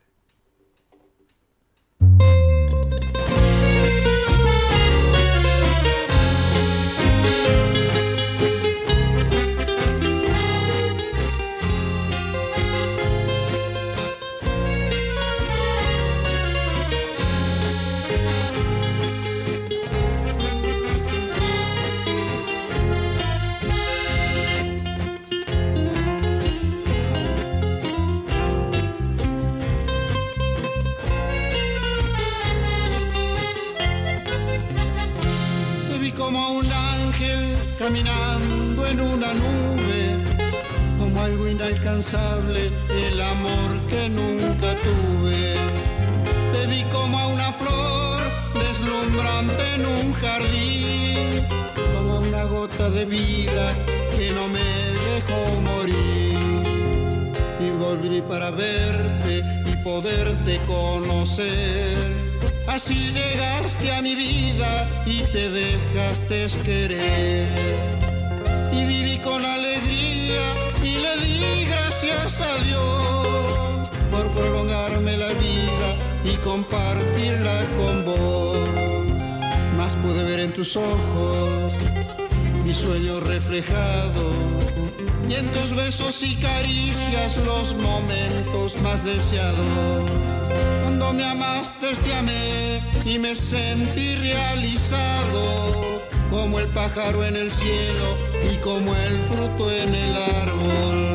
Algo 41.87 42.01
inalcanzable, 42.01 42.71
el 43.09 43.21
amor 43.21 43.81
que 43.89 44.09
nunca 44.09 44.75
tuve. 44.75 45.55
Te 46.53 46.67
vi 46.67 46.83
como 46.85 47.19
a 47.19 47.27
una 47.29 47.53
flor 47.53 48.23
deslumbrante 48.55 49.75
en 49.75 49.87
un 49.87 50.13
jardín, 50.13 51.47
como 51.97 52.15
a 52.15 52.21
una 52.21 52.45
gota 52.45 52.91
de 52.91 53.05
vida 53.05 53.75
que 54.17 54.31
no 54.33 54.49
me 54.49 54.69
dejó 55.11 55.61
morir. 55.61 56.63
Y 57.61 57.71
volví 57.79 58.21
para 58.23 58.51
verte 58.51 59.43
y 59.65 59.77
poderte 59.85 60.61
conocer. 60.67 62.15
Así 62.67 63.13
llegaste 63.13 63.93
a 63.93 64.03
mi 64.03 64.15
vida 64.15 64.89
y 65.07 65.23
te 65.33 65.51
dejaste 65.51 66.47
querer. 66.65 67.47
Y 68.73 68.85
viví 68.85 69.19
con 69.19 69.45
alegría 69.45 70.43
y 70.83 70.99
le 70.99 71.27
di 71.27 71.66
gracias 72.03 72.43
a 72.43 72.57
Dios 72.65 73.91
por 74.11 74.29
prolongarme 74.33 75.17
la 75.17 75.29
vida 75.29 75.97
y 76.25 76.37
compartirla 76.45 77.65
con 77.79 78.05
vos. 78.05 79.23
Más 79.79 79.97
pude 79.97 80.25
ver 80.25 80.41
en 80.41 80.53
tus 80.53 80.77
ojos 80.77 81.75
mis 82.67 82.77
sueños 82.77 83.23
reflejados 83.23 84.35
y 85.27 85.35
en 85.35 85.51
tus 85.53 85.75
besos 85.75 86.23
y 86.23 86.35
caricias 86.37 87.39
los 87.39 87.75
momentos 87.77 88.77
más 88.83 89.03
deseados. 89.03 89.57
Cuando 90.83 91.15
me 91.15 91.25
amaste 91.25 91.95
te 92.05 92.15
amé 92.15 92.83
y 93.07 93.19
me 93.19 93.35
sentí 93.35 94.17
realizado 94.17 96.03
como 96.31 96.59
el 96.59 96.69
pájaro 96.69 97.25
en 97.25 97.37
el 97.37 97.51
cielo 97.51 98.19
y 98.53 98.57
como 98.59 98.95
el 98.95 99.17
fruto 99.31 99.71
en 99.71 99.95
el 99.95 100.17
árbol. 100.17 101.06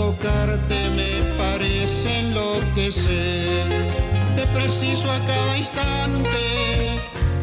Tocarte 0.00 0.78
me 0.98 1.12
parece 1.36 2.20
enloquecer. 2.20 3.66
Te 4.34 4.46
preciso 4.58 5.10
a 5.10 5.18
cada 5.26 5.58
instante 5.58 6.44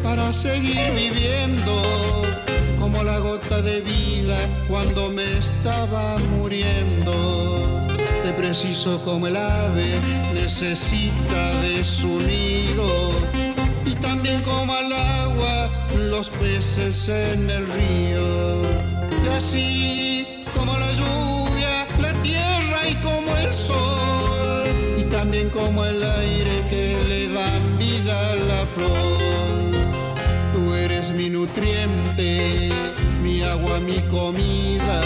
para 0.02 0.32
seguir 0.32 0.90
viviendo. 0.92 1.74
Como 2.80 3.04
la 3.04 3.18
gota 3.18 3.62
de 3.62 3.80
vida 3.80 4.38
cuando 4.66 5.08
me 5.10 5.26
estaba 5.38 6.18
muriendo. 6.34 7.14
Te 8.24 8.32
preciso 8.32 9.00
como 9.04 9.28
el 9.28 9.36
ave 9.36 9.90
necesita 10.34 11.42
de 11.60 11.84
su 11.84 12.20
nido 12.20 12.88
y 13.86 13.94
también 14.06 14.42
como 14.42 14.72
al 14.72 14.92
agua 14.92 15.70
los 15.96 16.28
peces 16.30 17.08
en 17.08 17.50
el 17.50 17.64
río. 17.76 18.26
Y 19.24 19.28
así 19.36 20.17
sol, 23.58 24.64
y 24.96 25.02
también 25.04 25.50
como 25.50 25.84
el 25.84 26.02
aire 26.02 26.64
que 26.70 26.96
le 27.08 27.28
dan 27.32 27.78
vida 27.78 28.14
a 28.32 28.36
la 28.36 28.66
flor. 28.66 29.58
Tú 30.52 30.74
eres 30.74 31.10
mi 31.10 31.28
nutriente, 31.28 32.70
mi 33.22 33.42
agua, 33.42 33.80
mi 33.80 34.00
comida. 34.16 35.00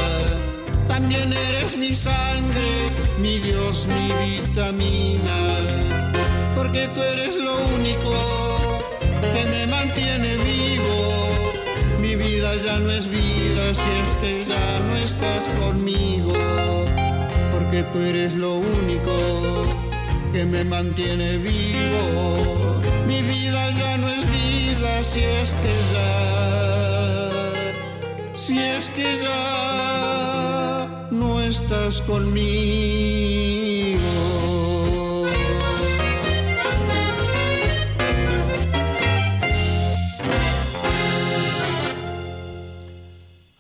También 0.87 1.33
eres 1.33 1.77
mi 1.77 1.93
sangre, 1.93 2.73
mi 3.19 3.39
Dios, 3.39 3.87
mi 3.87 4.09
vitamina. 4.27 5.39
Porque 6.57 6.89
tú 6.89 7.01
eres 7.03 7.37
lo 7.37 7.57
único 7.79 8.13
que 9.35 9.43
me 9.53 9.67
mantiene 9.67 10.37
vivo. 10.37 10.99
Mi 12.01 12.17
vida 12.17 12.55
ya 12.65 12.79
no 12.79 12.91
es 12.91 13.07
vida 13.09 13.75
si 13.75 13.91
es 14.03 14.17
que 14.17 14.45
ya 14.45 14.81
no 14.87 14.97
estás 14.97 15.49
conmigo. 15.61 16.35
Porque 17.73 17.89
tú 17.91 18.01
eres 18.03 18.35
lo 18.35 18.57
único 18.57 19.65
que 20.31 20.45
me 20.45 20.63
mantiene 20.63 21.39
vivo. 21.39 22.83
Mi 23.07 23.23
vida 23.23 23.71
ya 23.71 23.97
no 23.97 24.09
es 24.09 24.31
vida 24.31 25.03
si 25.03 25.21
es 25.21 25.55
que 25.55 25.73
ya, 25.95 27.51
si 28.35 28.59
es 28.59 28.91
que 28.91 29.17
ya 29.17 31.09
no 31.13 31.41
estás 31.41 32.03
conmigo. 32.03 32.43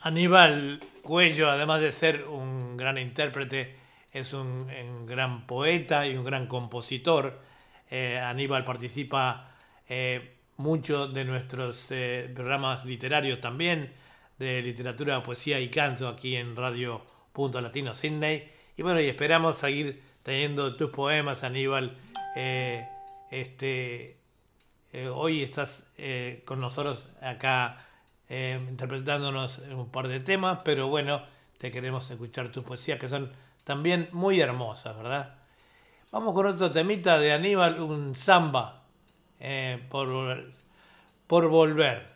Aníbal 0.02 0.80
Cuello, 1.00 1.50
además 1.50 1.80
de 1.80 1.92
ser 1.92 2.24
un 2.24 2.76
gran 2.76 2.98
intérprete, 2.98 3.81
es 4.12 4.32
un, 4.34 4.66
gran 5.06 5.46
poeta 5.46 6.06
y 6.06 6.16
un 6.16 6.24
gran 6.24 6.46
compositor. 6.46 7.40
Eh, 7.90 8.18
Aníbal 8.18 8.64
participa 8.64 9.54
eh, 9.88 10.34
mucho 10.58 11.08
de 11.08 11.24
nuestros 11.24 11.86
eh, 11.90 12.30
programas 12.34 12.84
literarios 12.84 13.40
también, 13.40 13.92
de 14.38 14.62
literatura, 14.62 15.22
poesía 15.22 15.60
y 15.60 15.68
canto 15.68 16.08
aquí 16.08 16.36
en 16.36 16.56
Radio 16.56 17.02
Punto 17.32 17.60
Latino 17.60 17.94
Sydney. 17.94 18.50
Y 18.76 18.82
bueno, 18.82 19.00
y 19.00 19.08
esperamos 19.08 19.56
seguir 19.56 20.02
teniendo 20.22 20.76
tus 20.76 20.90
poemas, 20.90 21.42
Aníbal. 21.42 21.96
Eh, 22.36 22.86
este, 23.30 24.16
hoy 25.10 25.42
estás 25.42 25.84
con 26.44 26.60
nosotros 26.60 27.10
acá 27.22 27.86
interpretándonos 28.28 29.58
un 29.58 29.90
par 29.90 30.08
de 30.08 30.20
temas, 30.20 30.60
pero 30.64 30.88
bueno, 30.88 31.22
te 31.58 31.70
queremos 31.70 32.10
escuchar 32.10 32.50
tus 32.50 32.64
poesías 32.64 32.98
que 32.98 33.08
son 33.08 33.32
también 33.64 34.08
muy 34.12 34.40
hermosas, 34.40 34.96
¿verdad? 34.96 35.34
Vamos 36.10 36.34
con 36.34 36.46
otro 36.46 36.70
temita 36.70 37.18
de 37.18 37.32
Aníbal, 37.32 37.80
un 37.80 38.14
samba 38.14 38.82
eh, 39.40 39.82
por, 39.88 40.44
por 41.26 41.48
volver. 41.48 42.11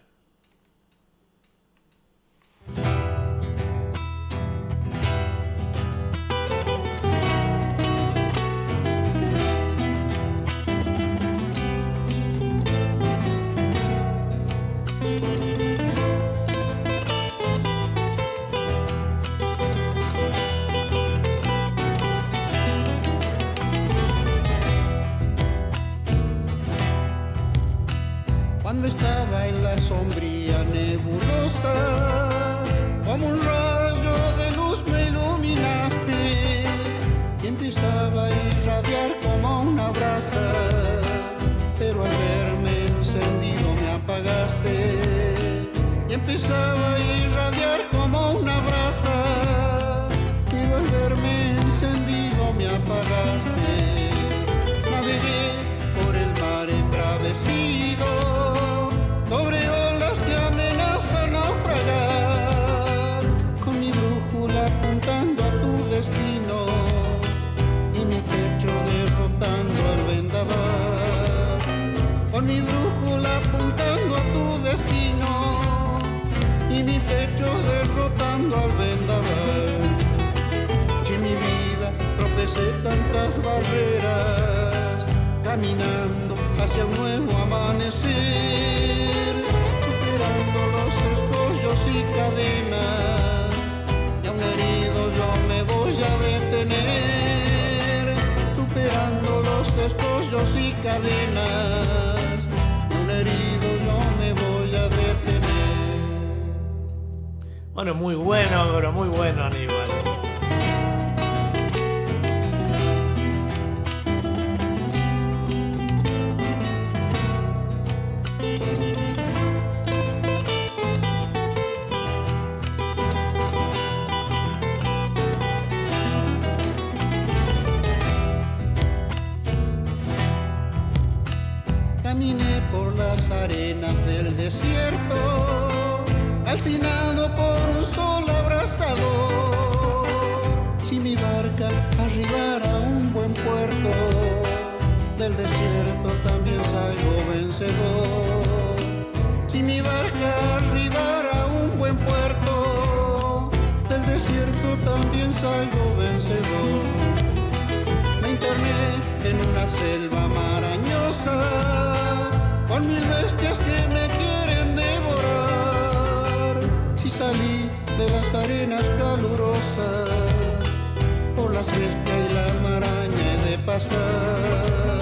Las 171.56 171.66
bestias 171.68 172.18
y 172.28 172.34
la 172.34 172.52
maraña 172.68 173.30
de 173.46 173.56
pasar. 173.64 175.00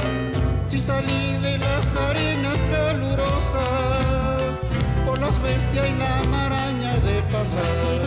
Si 0.68 0.78
salí 0.78 1.36
de 1.46 1.58
las 1.58 1.86
arenas 2.08 2.58
calurosas, 2.70 4.60
por 5.04 5.18
las 5.18 5.36
bestias 5.42 5.86
y 5.88 5.98
la 5.98 6.22
maraña 6.36 6.92
de 7.08 7.16
pasar. 7.34 8.02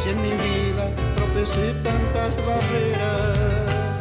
Si 0.00 0.08
en 0.08 0.18
mi 0.24 0.34
vida 0.46 0.84
tropecé 1.16 1.74
tantas 1.88 2.32
barreras, 2.48 3.92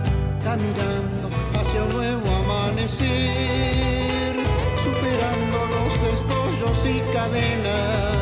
caminando 0.46 1.28
hacia 1.60 1.84
un 1.84 1.92
nuevo 1.98 2.28
amanecer, 2.44 4.36
superando 4.86 5.58
los 5.76 5.94
escollos 6.14 6.80
y 6.96 6.98
cadenas, 7.14 8.21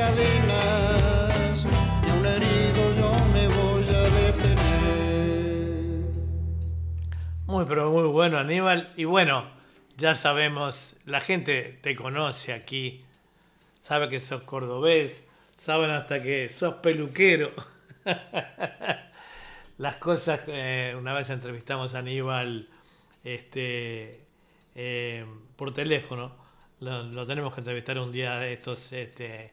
cadenas, 0.00 1.66
y 2.04 2.08
aún 2.10 2.24
herido 2.24 2.82
yo 2.98 3.12
me 3.34 3.48
voy 3.48 3.86
a 3.94 4.02
detener. 4.08 5.60
Muy, 7.46 7.66
pero 7.66 7.90
muy 7.90 8.08
bueno, 8.08 8.38
Aníbal. 8.38 8.94
Y 8.96 9.04
bueno, 9.04 9.50
ya 9.98 10.14
sabemos, 10.14 10.96
la 11.04 11.20
gente 11.20 11.78
te 11.82 11.94
conoce 11.96 12.54
aquí, 12.54 13.04
sabe 13.82 14.08
que 14.08 14.20
sos 14.20 14.42
cordobés, 14.44 15.22
saben 15.58 15.90
hasta 15.90 16.22
que 16.22 16.48
sos 16.48 16.76
peluquero. 16.76 17.52
Las 19.76 19.96
cosas, 19.96 20.40
eh, 20.46 20.94
una 20.98 21.12
vez 21.12 21.28
entrevistamos 21.28 21.94
a 21.94 21.98
Aníbal 21.98 22.70
este, 23.22 24.24
eh, 24.74 25.26
por 25.56 25.74
teléfono, 25.74 26.36
lo, 26.80 27.02
lo 27.02 27.26
tenemos 27.26 27.52
que 27.52 27.60
entrevistar 27.60 27.98
un 27.98 28.12
día 28.12 28.38
de 28.38 28.54
estos 28.54 28.92
este, 28.92 29.52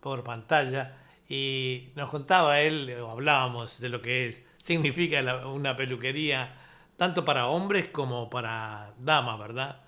por 0.00 0.24
pantalla, 0.24 0.96
y 1.28 1.88
nos 1.94 2.10
contaba 2.10 2.60
él, 2.60 2.90
o 3.00 3.10
hablábamos 3.10 3.78
de 3.80 3.88
lo 3.88 4.00
que 4.00 4.28
es, 4.28 4.42
significa 4.62 5.20
una 5.46 5.76
peluquería, 5.76 6.54
tanto 6.96 7.24
para 7.24 7.46
hombres 7.46 7.88
como 7.88 8.28
para 8.30 8.92
damas, 8.98 9.38
¿verdad? 9.38 9.80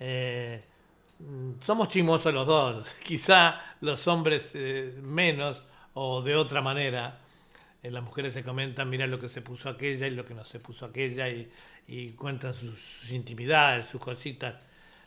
Eh, 0.00 0.62
somos 1.60 1.88
chimosos 1.88 2.32
los 2.32 2.46
dos, 2.46 2.94
quizá 3.04 3.60
los 3.80 4.06
hombres 4.06 4.50
eh, 4.54 4.98
menos 5.02 5.62
o 5.94 6.22
de 6.22 6.36
otra 6.36 6.62
manera. 6.62 7.18
Eh, 7.82 7.90
las 7.90 8.02
mujeres 8.02 8.34
se 8.34 8.42
comentan, 8.42 8.88
mira 8.88 9.06
lo 9.06 9.20
que 9.20 9.28
se 9.28 9.42
puso 9.42 9.68
aquella 9.68 10.06
y 10.06 10.12
lo 10.12 10.24
que 10.24 10.34
no 10.34 10.44
se 10.44 10.60
puso 10.60 10.86
aquella 10.86 11.28
y, 11.28 11.50
y 11.86 12.10
cuentan 12.10 12.54
sus, 12.54 12.78
sus 12.78 13.10
intimidades, 13.12 13.86
sus 13.86 14.00
cositas. 14.00 14.56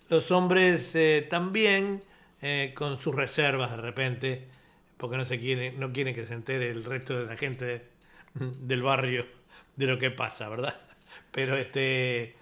Los 0.09 0.31
hombres 0.31 0.91
eh, 0.95 1.25
también 1.29 2.03
eh, 2.41 2.73
con 2.75 2.99
sus 2.99 3.15
reservas 3.15 3.71
de 3.71 3.77
repente, 3.77 4.47
porque 4.97 5.17
no 5.17 5.25
se 5.25 5.39
quieren, 5.39 5.79
no 5.79 5.91
quieren 5.91 6.15
que 6.15 6.25
se 6.25 6.33
entere 6.33 6.69
el 6.71 6.83
resto 6.83 7.19
de 7.19 7.25
la 7.25 7.37
gente 7.37 7.83
del 8.33 8.81
barrio 8.81 9.25
de 9.75 9.87
lo 9.87 9.99
que 9.99 10.11
pasa, 10.11 10.49
¿verdad? 10.49 10.79
Pero 11.31 11.57
este 11.57 12.35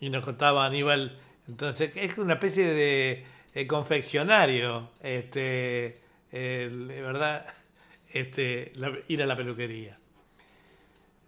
y 0.00 0.10
nos 0.10 0.24
contaba 0.24 0.66
Aníbal, 0.66 1.18
entonces 1.48 1.90
es 1.94 2.18
una 2.18 2.34
especie 2.34 2.66
de, 2.66 3.24
de 3.54 3.66
confeccionario, 3.66 4.90
este, 5.02 6.00
¿verdad? 6.30 7.46
Este, 8.12 8.72
ir 9.08 9.22
a 9.22 9.26
la 9.26 9.36
peluquería. 9.36 9.98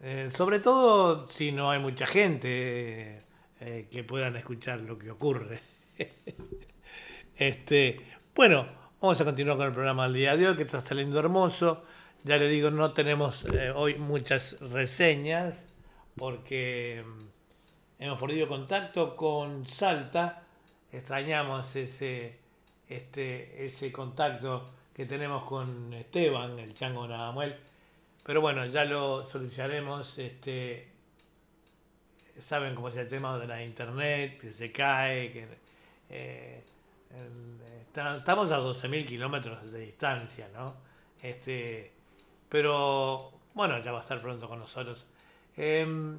Eh, 0.01 0.29
sobre 0.31 0.61
todo 0.61 1.29
si 1.29 1.51
no 1.51 1.71
hay 1.71 1.81
mucha 1.81 2.07
gente 2.07 3.23
eh, 3.61 3.89
que 3.91 4.05
puedan 4.05 4.37
escuchar 4.37 4.81
lo 4.81 4.99
que 4.99 5.11
ocurre. 5.11 5.61
este, 7.39 8.01
bueno, 8.35 8.67
vamos 9.01 9.21
a 9.21 9.25
continuar 9.25 9.57
con 9.57 9.67
el 9.69 9.73
programa 9.73 10.05
del 10.05 10.15
día 10.15 10.37
de 10.37 10.49
hoy, 10.49 10.57
que 10.57 10.65
está 10.65 10.81
saliendo 10.81 11.19
hermoso. 11.21 11.85
Ya 12.25 12.37
le 12.37 12.49
digo, 12.49 12.71
no 12.71 12.93
tenemos 12.93 13.45
eh, 13.55 13.71
hoy 13.75 13.95
muchas 13.95 14.61
reseñas 14.61 15.67
porque 16.17 17.05
mm, 17.07 18.03
hemos 18.03 18.21
perdido 18.21 18.49
contacto 18.49 19.17
con 19.17 19.67
Salta. 19.67 20.43
Extrañamos 20.91 21.77
ese, 21.77 22.41
este, 22.89 23.67
ese 23.67 23.93
contacto 23.93 24.71
que 24.93 25.07
tenemos 25.07 25.45
con 25.45 25.93
Esteban, 25.95 26.59
el 26.59 26.75
chango 26.75 27.07
Nadamuel. 27.07 27.55
Pero 28.25 28.41
bueno, 28.41 28.67
ya 28.67 28.85
lo 28.85 29.25
solucionaremos. 29.25 30.19
Este, 30.19 30.89
saben 32.41 32.75
cómo 32.75 32.89
es 32.89 32.97
el 32.97 33.09
tema 33.09 33.39
de 33.39 33.47
la 33.47 33.63
internet, 33.63 34.41
que 34.41 34.51
se 34.51 34.73
cae, 34.73 35.31
que 35.31 35.47
eh, 36.11 36.65
estamos 37.95 38.51
a 38.53 38.61
12.000 38.61 39.07
kilómetros 39.07 39.73
de 39.73 39.81
distancia, 39.81 40.49
¿no? 40.55 40.77
Este, 41.23 41.93
pero 42.49 43.33
bueno, 43.55 43.79
ya 43.81 43.93
va 43.93 43.99
a 43.99 44.03
estar 44.03 44.21
pronto 44.21 44.49
con 44.49 44.59
nosotros. 44.59 45.05
Em, 45.57 46.19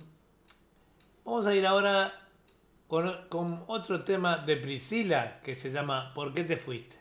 vamos 1.24 1.46
a 1.46 1.56
ir 1.56 1.66
ahora 1.66 2.14
con 2.88 3.64
otro 3.68 4.04
tema 4.04 4.38
de 4.38 4.58
Priscila 4.58 5.40
que 5.42 5.56
se 5.56 5.72
llama 5.72 6.14
¿Por 6.14 6.34
qué 6.34 6.44
te 6.44 6.58
fuiste? 6.58 6.99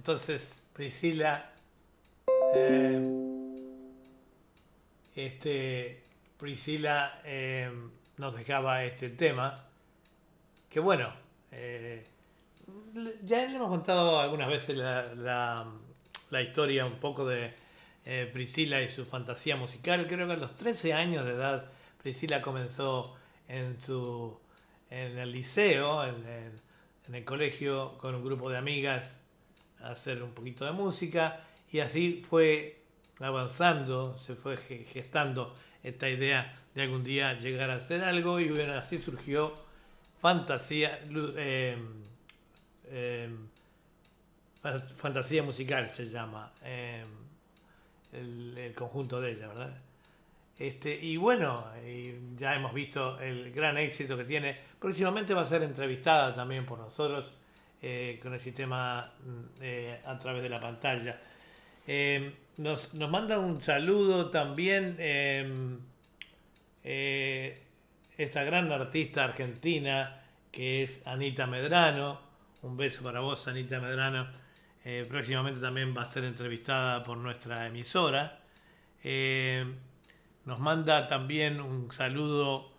Entonces 0.00 0.48
Priscila, 0.72 1.52
eh, 2.54 2.98
este, 5.14 6.02
Priscila 6.38 7.20
eh, 7.22 7.70
nos 8.16 8.34
dejaba 8.34 8.82
este 8.84 9.10
tema, 9.10 9.66
que 10.70 10.80
bueno, 10.80 11.12
eh, 11.52 12.06
ya 13.24 13.44
le 13.44 13.56
hemos 13.56 13.68
contado 13.68 14.18
algunas 14.20 14.48
veces 14.48 14.78
la, 14.78 15.66
historia 16.30 16.86
un 16.86 16.98
poco 16.98 17.26
de 17.26 17.52
Priscila 18.32 18.80
y 18.80 18.88
su 18.88 19.04
fantasía 19.04 19.56
musical. 19.56 20.06
Creo 20.08 20.26
que 20.26 20.32
a 20.32 20.36
los 20.36 20.56
13 20.56 20.94
años 20.94 21.26
de 21.26 21.32
edad 21.32 21.70
Priscila 22.02 22.40
comenzó 22.40 23.16
en 23.48 23.78
su 23.78 24.40
en 24.88 25.18
el 25.18 25.30
liceo, 25.30 26.06
en, 26.06 27.14
el 27.14 27.24
colegio, 27.26 27.98
con 27.98 28.14
un 28.14 28.24
grupo 28.24 28.48
de 28.48 28.56
amigas 28.56 29.19
hacer 29.82 30.22
un 30.22 30.32
poquito 30.32 30.64
de 30.64 30.72
música 30.72 31.40
y 31.72 31.80
así 31.80 32.22
fue 32.28 32.80
avanzando, 33.20 34.18
se 34.18 34.34
fue 34.34 34.56
ge- 34.56 34.84
gestando 34.92 35.54
esta 35.82 36.08
idea 36.08 36.58
de 36.74 36.82
algún 36.82 37.04
día 37.04 37.38
llegar 37.38 37.70
a 37.70 37.76
hacer 37.76 38.02
algo 38.02 38.40
y 38.40 38.48
así 38.62 38.98
surgió 38.98 39.54
Fantasía, 40.20 41.00
eh, 41.36 41.76
Fa- 44.62 44.78
Fantasía 44.78 45.42
Musical 45.42 45.90
se 45.90 46.06
llama, 46.08 46.52
eh, 46.62 47.04
el, 48.12 48.74
conjunto 48.74 49.20
de 49.20 49.32
ella, 49.32 49.48
¿verdad? 49.48 49.78
Este, 50.58 50.94
y 50.94 51.16
bueno, 51.16 51.64
ya 52.38 52.54
hemos 52.54 52.74
visto 52.74 53.18
el 53.20 53.50
gran 53.52 53.78
éxito 53.78 54.16
que 54.16 54.24
tiene. 54.24 54.58
Próximamente 54.78 55.32
va 55.32 55.42
a 55.42 55.46
ser 55.48 55.62
entrevistada 55.62 56.34
también 56.34 56.66
por 56.66 56.78
nosotros 56.78 57.32
eh, 57.82 58.18
con 58.22 58.34
el 58.34 58.40
sistema 58.40 59.12
mm, 59.24 59.62
eh, 59.62 60.00
a 60.04 60.18
través 60.18 60.42
de 60.42 60.48
la 60.48 60.60
pantalla. 60.60 61.20
Eh, 61.86 62.34
nos, 62.58 62.92
nos 62.94 63.10
manda 63.10 63.38
un 63.38 63.60
saludo 63.60 64.30
también 64.30 64.96
eh, 64.98 65.78
eh, 66.84 67.62
esta 68.16 68.44
gran 68.44 68.70
artista 68.70 69.24
argentina 69.24 70.22
que 70.52 70.82
es 70.82 71.02
Anita 71.06 71.46
Medrano. 71.46 72.20
Un 72.62 72.76
beso 72.76 73.02
para 73.02 73.20
vos, 73.20 73.46
Anita 73.48 73.80
Medrano. 73.80 74.28
Próximamente 75.08 75.60
también 75.60 75.94
va 75.94 76.02
a 76.04 76.10
ser 76.10 76.24
entrevistada 76.24 77.04
por 77.04 77.18
nuestra 77.18 77.66
emisora. 77.66 78.40
Eh, 79.02 79.64
nos 80.44 80.58
manda 80.58 81.08
también 81.08 81.60
un 81.60 81.92
saludo 81.92 82.72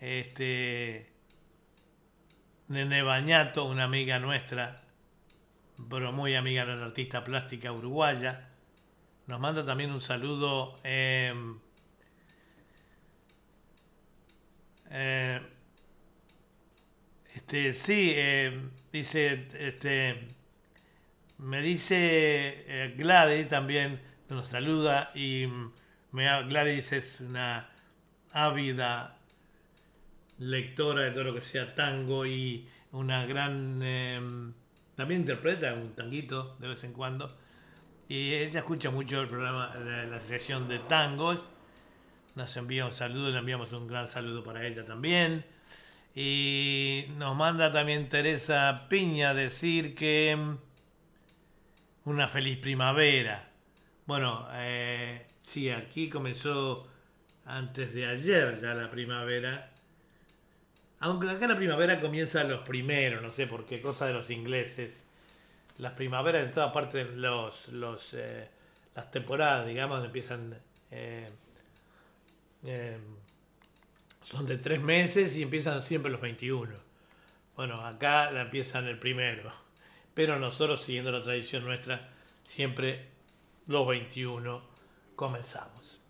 este, 0.00 1.10
Nene 2.68 3.02
Bañato, 3.02 3.64
una 3.64 3.84
amiga 3.84 4.18
nuestra, 4.18 4.82
pero 5.90 6.12
muy 6.12 6.34
amiga 6.34 6.64
de 6.64 6.76
la 6.76 6.86
artista 6.86 7.24
plástica 7.24 7.72
uruguaya. 7.72 8.48
Nos 9.26 9.40
manda 9.40 9.64
también 9.64 9.90
un 9.90 10.02
saludo 10.02 10.78
eh, 10.84 11.34
eh, 14.90 15.40
este, 17.34 17.74
sí, 17.74 18.12
eh, 18.14 18.68
dice, 18.92 19.48
este, 19.58 20.28
me 21.38 21.60
dice 21.60 21.96
eh, 21.98 22.94
Gladys 22.96 23.48
también, 23.48 24.00
nos 24.28 24.48
saluda 24.48 25.10
y 25.14 25.46
mm, 25.46 25.72
me, 26.12 26.44
Gladys 26.44 26.92
es 26.92 27.20
una 27.20 27.68
ávida 28.32 29.18
lectora 30.38 31.02
de 31.02 31.10
todo 31.12 31.24
lo 31.24 31.34
que 31.34 31.40
sea 31.40 31.74
tango 31.74 32.26
y 32.26 32.68
una 32.92 33.26
gran... 33.26 33.80
eh, 33.82 34.52
también 34.94 35.22
interpreta 35.22 35.74
un 35.74 35.94
tanguito 35.94 36.56
de 36.60 36.68
vez 36.68 36.84
en 36.84 36.92
cuando. 36.92 37.36
Y 38.08 38.34
ella 38.34 38.60
escucha 38.60 38.90
mucho 38.90 39.20
el 39.20 39.28
programa, 39.28 39.74
la, 39.76 40.04
la 40.04 40.20
sección 40.20 40.68
de 40.68 40.78
tangos. 40.80 41.40
Nos 42.34 42.56
envía 42.56 42.86
un 42.86 42.92
saludo, 42.92 43.30
le 43.30 43.38
enviamos 43.38 43.72
un 43.72 43.86
gran 43.86 44.08
saludo 44.08 44.44
para 44.44 44.66
ella 44.66 44.84
también. 44.84 45.44
Y 46.14 47.06
nos 47.16 47.34
manda 47.34 47.72
también 47.72 48.08
Teresa 48.08 48.86
Piña 48.88 49.34
decir 49.34 49.94
que 49.94 50.36
mm, 50.36 50.58
una 52.04 52.28
feliz 52.28 52.58
primavera. 52.58 53.50
Bueno, 54.06 54.46
eh, 54.52 55.26
sí, 55.42 55.70
aquí 55.70 56.08
comenzó 56.08 56.86
antes 57.46 57.92
de 57.94 58.06
ayer 58.06 58.60
ya 58.60 58.74
la 58.74 58.90
primavera. 58.90 59.73
Aunque 61.04 61.28
acá 61.28 61.46
la 61.46 61.56
primavera 61.56 62.00
comienza 62.00 62.42
los 62.44 62.60
primeros, 62.60 63.20
no 63.20 63.30
sé 63.30 63.46
por 63.46 63.66
qué, 63.66 63.82
cosa 63.82 64.06
de 64.06 64.14
los 64.14 64.30
ingleses. 64.30 65.04
Las 65.76 65.92
primaveras 65.92 66.46
en 66.46 66.50
toda 66.50 66.72
parte, 66.72 67.02
eh, 67.02 68.48
las 68.94 69.10
temporadas, 69.10 69.66
digamos, 69.66 70.02
empiezan... 70.02 70.58
eh, 70.90 71.28
eh, 72.64 72.98
son 74.22 74.46
de 74.46 74.56
tres 74.56 74.80
meses 74.80 75.36
y 75.36 75.42
empiezan 75.42 75.82
siempre 75.82 76.10
los 76.10 76.22
21. 76.22 76.74
Bueno, 77.54 77.84
acá 77.84 78.30
la 78.30 78.40
empiezan 78.40 78.86
el 78.86 78.98
primero. 78.98 79.52
Pero 80.14 80.38
nosotros, 80.38 80.84
siguiendo 80.84 81.12
la 81.12 81.22
tradición 81.22 81.66
nuestra, 81.66 82.14
siempre 82.44 83.08
los 83.66 83.86
21 83.86 84.62
comenzamos. 85.16 86.00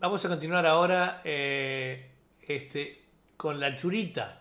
Vamos 0.00 0.24
a 0.24 0.28
continuar 0.28 0.66
ahora 0.66 1.22
este, 1.24 3.01
con 3.42 3.58
la 3.58 3.74
churita. 3.74 4.38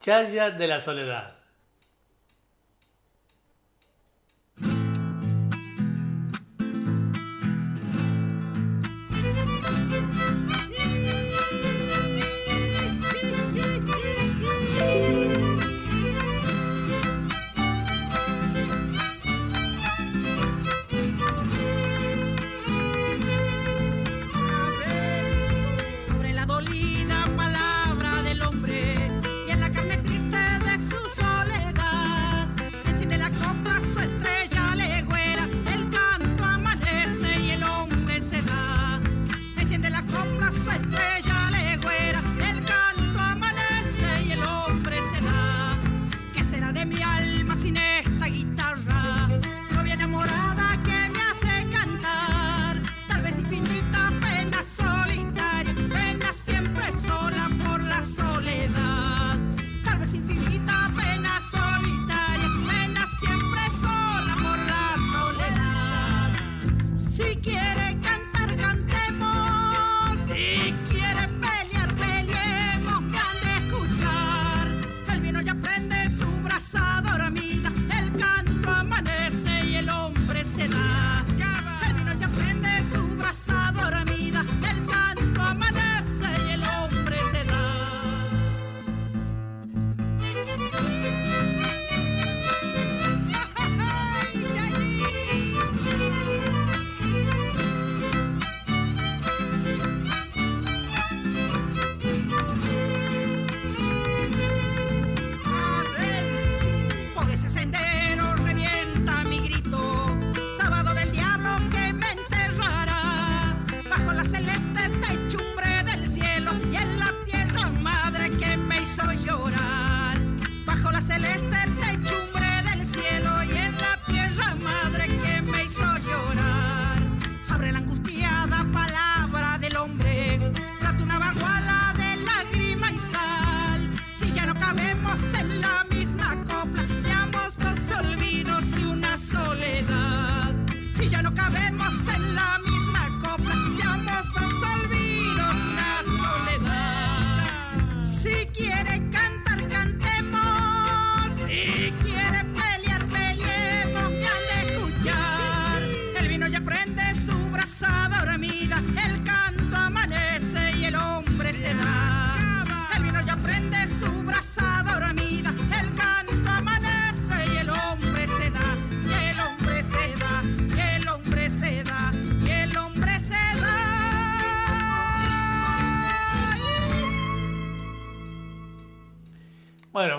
Chaya 0.00 0.52
de 0.52 0.68
la 0.68 0.80
Soledad. 0.80 1.37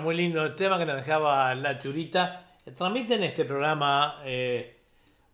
Muy 0.10 0.16
lindo 0.16 0.44
el 0.44 0.56
tema 0.56 0.80
que 0.80 0.88
nos 0.88 0.96
dejaba 0.96 1.54
la 1.54 1.78
churita. 1.78 2.44
Transmiten 2.76 3.22
este 3.22 3.46
programa 3.46 4.24
eh, 4.26 4.80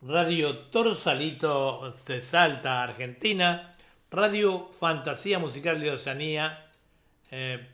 Radio 0.01 0.57
Torsalito 0.67 1.95
de 2.05 2.21
Salta, 2.21 2.83
Argentina, 2.83 3.73
Radio 4.11 4.69
Fantasía 4.77 5.39
Musical 5.39 5.79
de 5.79 5.91
Oceanía, 5.91 6.71
eh, 7.31 7.69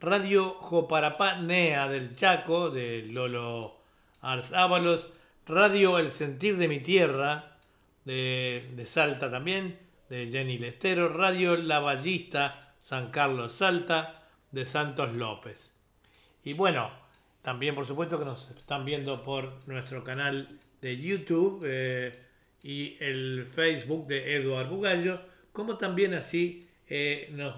Radio 0.00 0.50
Joparapá 0.50 1.36
Nea 1.36 1.88
del 1.88 2.14
Chaco, 2.14 2.68
de 2.68 3.06
Lolo 3.06 3.78
Arzábalos, 4.20 5.08
Radio 5.46 5.98
El 5.98 6.10
Sentir 6.10 6.58
de 6.58 6.68
mi 6.68 6.80
Tierra, 6.80 7.56
de, 8.04 8.70
de 8.76 8.84
Salta 8.84 9.30
también, 9.30 9.78
de 10.10 10.26
Jenny 10.26 10.58
Lestero, 10.58 11.08
Radio 11.08 11.56
La 11.56 11.80
Ballista, 11.80 12.74
San 12.82 13.10
Carlos 13.10 13.54
Salta, 13.54 14.23
de 14.54 14.64
Santos 14.64 15.12
López. 15.12 15.70
Y 16.44 16.54
bueno, 16.54 16.90
también 17.42 17.74
por 17.74 17.86
supuesto 17.86 18.18
que 18.18 18.24
nos 18.24 18.50
están 18.50 18.84
viendo 18.84 19.22
por 19.22 19.52
nuestro 19.66 20.02
canal 20.04 20.60
de 20.80 20.96
YouTube 20.96 21.62
eh, 21.66 22.20
y 22.62 22.96
el 23.00 23.48
Facebook 23.52 24.06
de 24.06 24.36
Eduard 24.36 24.68
Bugallo, 24.68 25.20
como 25.52 25.76
también 25.76 26.14
así 26.14 26.68
eh, 26.88 27.28
nos, 27.32 27.56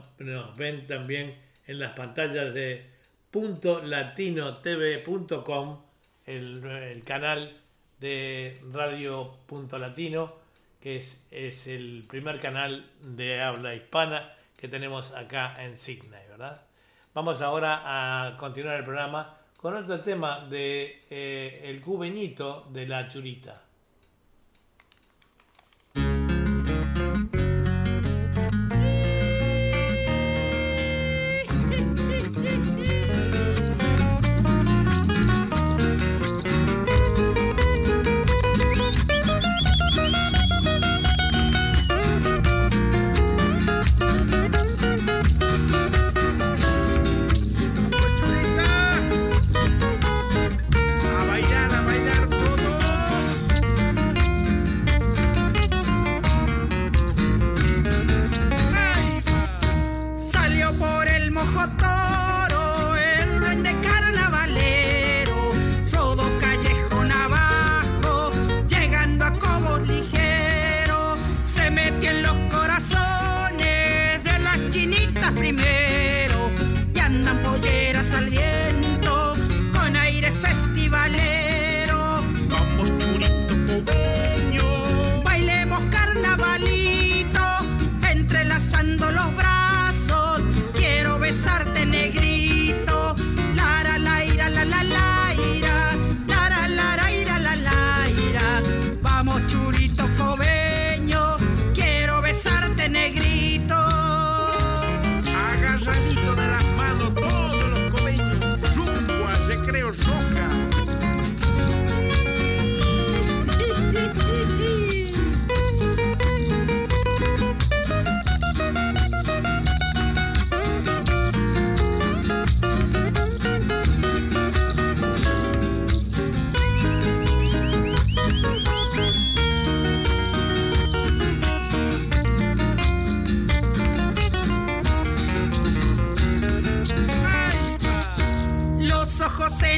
ven 0.56 0.86
también 0.86 1.36
en 1.66 1.78
las 1.78 1.92
pantallas 1.92 2.54
de 2.54 2.86
.latinotv.com, 3.32 5.82
el, 6.24 6.64
el 6.64 7.04
canal 7.04 7.60
de 8.00 8.58
Radio 8.72 9.36
Punto 9.46 9.78
Latino, 9.78 10.34
que 10.80 10.96
es, 10.96 11.22
es 11.30 11.66
el 11.66 12.06
primer 12.08 12.40
canal 12.40 12.90
de 13.02 13.42
habla 13.42 13.74
hispana 13.74 14.32
que 14.56 14.68
tenemos 14.68 15.12
acá 15.12 15.62
en 15.62 15.76
Sydney, 15.76 16.26
¿verdad? 16.28 16.65
Vamos 17.16 17.40
ahora 17.40 17.80
a 17.82 18.36
continuar 18.36 18.76
el 18.76 18.84
programa 18.84 19.38
con 19.56 19.74
otro 19.74 20.00
tema 20.02 20.40
de 20.50 21.06
eh, 21.08 21.62
el 21.64 21.80
cubeñito 21.80 22.68
de 22.70 22.86
la 22.86 23.08
churita. 23.08 23.65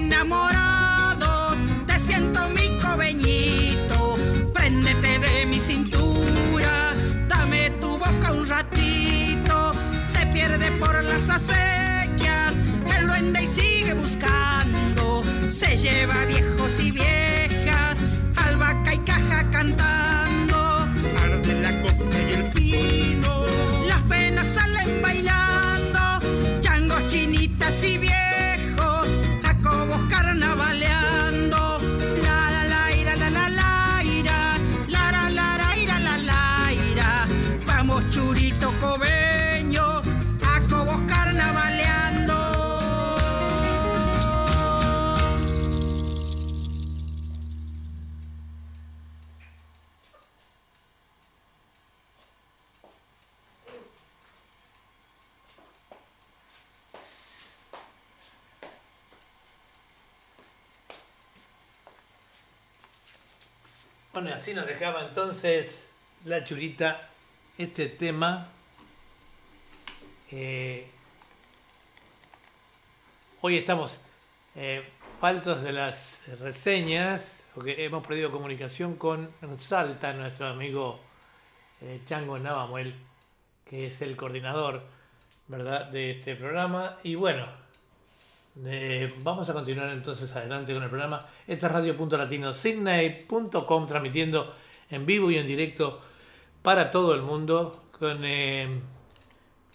Enamorados, 0.08 1.58
te 1.86 1.98
siento 1.98 2.48
mi 2.48 2.78
cobeñito. 2.80 4.16
Préndete 4.54 5.18
de 5.18 5.46
mi 5.46 5.60
cintura, 5.60 6.94
dame 7.28 7.70
tu 7.80 7.98
boca 7.98 8.32
un 8.32 8.48
ratito. 8.48 9.74
Se 10.04 10.24
pierde 10.32 10.70
por 10.72 11.04
las 11.04 11.28
acequias, 11.28 12.56
el 12.96 13.06
duende 13.06 13.42
y 13.42 13.46
sigue 13.46 13.92
buscando. 13.92 15.22
Se 15.50 15.76
lleva 15.76 16.24
viejos 16.24 16.47
entonces 65.38 65.86
la 66.24 66.42
churita 66.42 67.10
este 67.56 67.86
tema. 67.86 68.48
Eh, 70.32 70.84
hoy 73.42 73.58
estamos 73.58 73.96
eh, 74.56 74.82
faltos 75.20 75.62
de 75.62 75.70
las 75.70 76.18
reseñas, 76.40 77.44
porque 77.54 77.84
hemos 77.84 78.04
perdido 78.04 78.32
comunicación 78.32 78.96
con 78.96 79.30
Salta, 79.60 80.12
nuestro 80.12 80.48
amigo 80.48 80.98
eh, 81.82 82.00
Chango 82.04 82.36
Navamuel, 82.36 82.96
que 83.64 83.86
es 83.86 84.02
el 84.02 84.16
coordinador 84.16 84.82
¿verdad? 85.46 85.86
de 85.86 86.18
este 86.18 86.34
programa. 86.34 86.98
Y 87.04 87.14
bueno, 87.14 87.46
eh, 88.66 89.14
vamos 89.18 89.48
a 89.48 89.52
continuar 89.52 89.88
entonces 89.90 90.34
adelante 90.34 90.74
con 90.74 90.82
el 90.82 90.88
programa. 90.88 91.28
Esta 91.46 91.68
es 91.68 91.72
radio.latino.sydney.com 91.72 93.86
transmitiendo 93.86 94.56
en 94.90 95.06
vivo 95.06 95.30
y 95.30 95.38
en 95.38 95.46
directo 95.46 96.00
para 96.62 96.90
todo 96.90 97.14
el 97.14 97.22
mundo 97.22 97.84
con, 97.98 98.24
eh, 98.24 98.80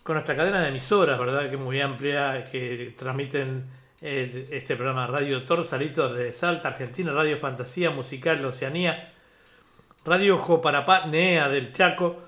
con 0.03 0.15
nuestra 0.15 0.35
cadena 0.35 0.61
de 0.61 0.69
emisoras, 0.69 1.19
¿verdad? 1.19 1.49
Que 1.49 1.55
es 1.55 1.61
muy 1.61 1.79
amplia, 1.81 2.43
que 2.51 2.93
transmiten 2.97 3.65
este 4.03 4.75
programa 4.75 5.07
Radio 5.07 5.43
Torsalitos 5.43 6.13
de 6.17 6.33
Salta, 6.33 6.67
Argentina, 6.67 7.13
Radio 7.13 7.37
Fantasía 7.37 7.89
Musical 7.89 8.43
Oceanía, 8.43 9.13
Radio 10.03 10.37
Joparapá 10.37 11.05
Nea 11.05 11.47
del 11.47 11.71
Chaco, 11.71 12.21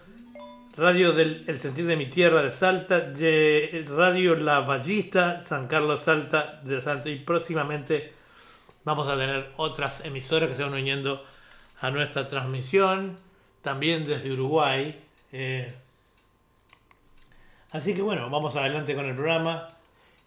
Radio 0.77 1.11
del 1.11 1.43
El 1.47 1.59
Sentir 1.59 1.85
de 1.85 1.97
mi 1.97 2.05
Tierra 2.05 2.41
de 2.41 2.51
Salta, 2.51 3.01
de 3.01 3.85
Radio 3.89 4.35
La 4.35 4.61
Ballista, 4.61 5.43
San 5.43 5.67
Carlos 5.67 6.01
Salta 6.01 6.61
de 6.63 6.81
Salta 6.81 7.09
y 7.09 7.19
próximamente 7.19 8.13
vamos 8.85 9.09
a 9.09 9.17
tener 9.17 9.51
otras 9.57 10.05
emisoras 10.05 10.49
que 10.49 10.55
se 10.55 10.63
van 10.63 10.73
uniendo 10.73 11.25
a 11.79 11.91
nuestra 11.91 12.27
transmisión, 12.27 13.17
también 13.61 14.05
desde 14.05 14.31
Uruguay. 14.31 15.01
eh. 15.31 15.75
así 17.71 17.93
que 17.93 18.01
bueno, 18.01 18.29
vamos 18.29 18.55
adelante 18.55 18.95
con 18.95 19.05
el 19.05 19.15
programa. 19.15 19.69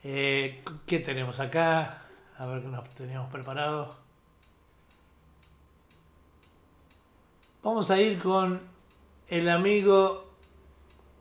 Eh, 0.04 0.62
¿Qué 0.86 1.00
tenemos 1.00 1.40
acá? 1.40 2.02
A 2.38 2.46
ver 2.46 2.62
qué 2.62 2.68
nos 2.68 2.88
teníamos 2.90 3.30
preparado. 3.32 3.96
Vamos 7.62 7.90
a 7.90 8.00
ir 8.00 8.18
con 8.18 8.60
el 9.28 9.48
amigo 9.48 10.32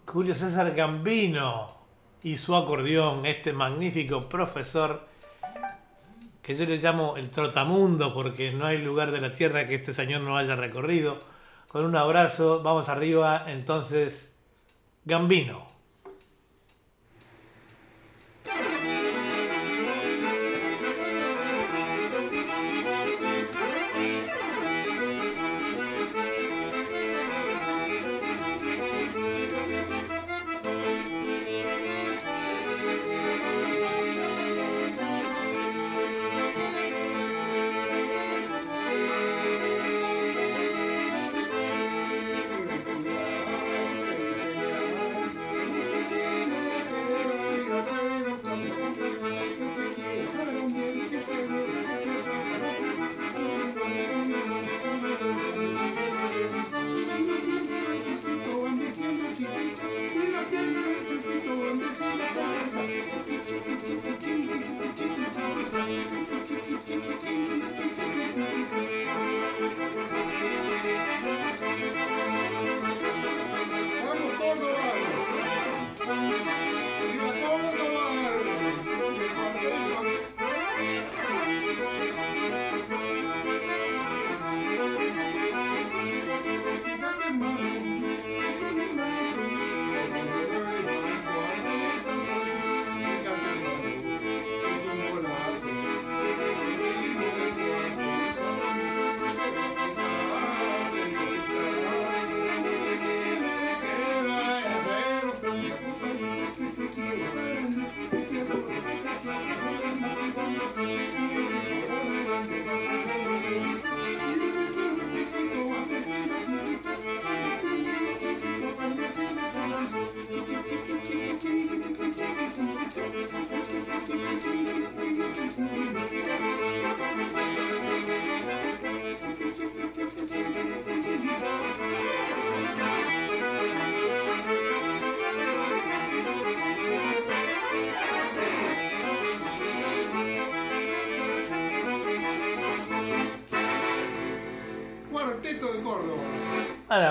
Julio 0.05 0.35
César 0.35 0.73
Gambino 0.75 1.75
y 2.23 2.37
su 2.37 2.55
acordeón, 2.55 3.25
este 3.25 3.51
magnífico 3.51 4.29
profesor 4.29 5.06
que 6.47 6.55
yo 6.55 6.65
le 6.65 6.77
llamo 6.77 7.17
el 7.17 7.29
trotamundo 7.29 8.13
porque 8.13 8.53
no 8.53 8.65
hay 8.65 8.77
lugar 8.77 9.11
de 9.11 9.19
la 9.19 9.33
tierra 9.33 9.67
que 9.67 9.75
este 9.75 9.93
señor 9.93 10.21
no 10.21 10.37
haya 10.37 10.55
recorrido. 10.55 11.21
Con 11.67 11.83
un 11.83 11.97
abrazo, 11.97 12.63
vamos 12.63 12.87
arriba, 12.87 13.43
entonces, 13.47 14.29
Gambino. 15.03 15.66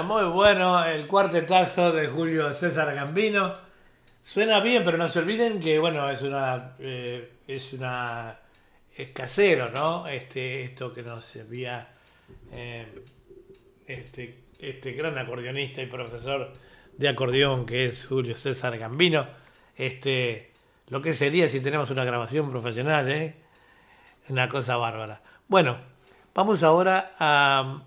Muy 0.07 0.25
bueno 0.25 0.85
el 0.85 1.09
cuartetazo 1.09 1.93
de 1.93 2.07
Julio 2.07 2.55
César 2.55 2.95
Gambino. 2.95 3.57
Suena 4.23 4.61
bien, 4.61 4.85
pero 4.85 4.97
no 4.97 5.09
se 5.09 5.19
olviden 5.19 5.59
que, 5.59 5.81
bueno, 5.81 6.09
es 6.09 6.23
una. 6.23 6.77
eh, 6.79 7.33
es 7.49 7.73
una. 7.73 8.39
Es 8.97 9.11
casero, 9.11 9.71
¿no? 9.71 10.07
Este, 10.07 10.63
esto 10.63 10.95
que 10.95 11.03
nos 11.03 11.35
envía 11.37 11.89
eh, 12.53 12.87
este, 13.87 14.45
este 14.59 14.93
gran 14.93 15.19
acordeonista 15.19 15.83
y 15.83 15.87
profesor 15.87 16.53
de 16.97 17.09
acordeón 17.09 17.67
que 17.67 17.87
es 17.87 18.07
Julio 18.07 18.37
César 18.37 18.79
Gambino. 18.79 19.27
Este, 19.77 20.53
lo 20.89 21.03
que 21.03 21.15
sería 21.15 21.49
si 21.49 21.61
tenemos 21.61 21.91
una 21.91 22.05
grabación 22.05 22.51
profesional, 22.51 23.11
¿eh? 23.11 23.35
Una 24.29 24.49
cosa 24.49 24.77
bárbara. 24.77 25.21
Bueno, 25.49 25.79
vamos 26.33 26.63
ahora 26.63 27.13
a, 27.19 27.83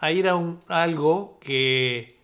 a 0.00 0.10
ir 0.10 0.28
a, 0.28 0.34
un, 0.34 0.60
algo 0.68 1.38
que. 1.40 2.18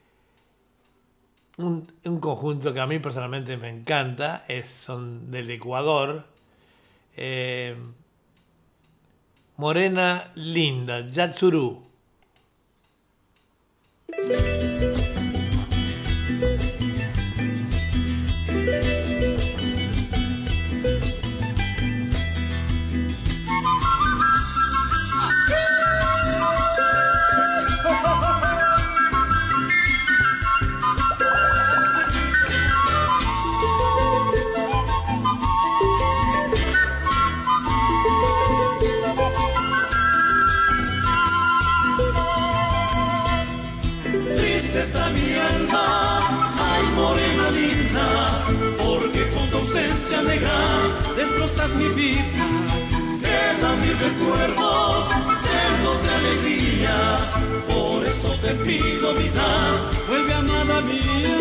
Un, 1.58 1.90
un 2.04 2.20
conjunto 2.20 2.74
que 2.74 2.80
a 2.80 2.86
mí 2.86 2.98
personalmente 2.98 3.56
me 3.56 3.68
encanta, 3.70 4.44
es, 4.48 4.68
son 4.70 5.30
del 5.30 5.50
Ecuador. 5.50 6.26
eh, 7.16 7.76
Morena 9.56 10.32
Linda, 10.34 11.08
Yatsuru. 11.08 11.82
Recuerdos 54.47 55.09
llenos 55.43 56.02
de 56.02 56.10
alegría, 56.14 57.18
por 57.68 58.06
eso 58.06 58.28
te 58.43 58.55
pido 58.55 59.14
vida, 59.14 59.90
vuelve 60.09 60.35
amada 60.35 60.81
mía. 60.82 61.39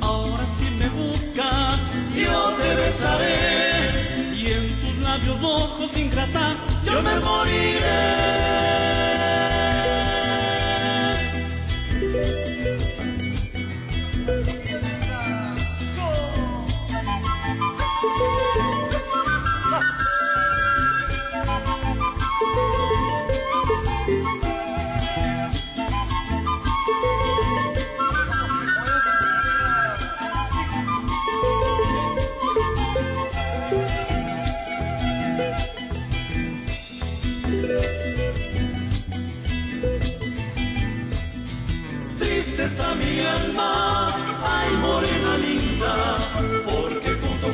Ahora 0.00 0.46
si 0.46 0.70
me 0.78 0.88
buscas, 0.88 1.80
yo 2.14 2.52
te 2.60 2.74
besaré 2.76 4.32
y 4.34 4.46
en 4.52 4.68
tus 4.80 4.98
labios 5.02 5.40
rojos 5.42 5.96
ingrata 5.96 6.56
yo 6.84 7.02
me 7.02 7.14
moriré. 7.20 9.05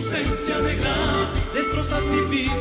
Ausencia 0.03 0.59
negra 0.59 0.95
destrozas 1.55 2.05
mi 2.07 2.21
vida. 2.23 2.57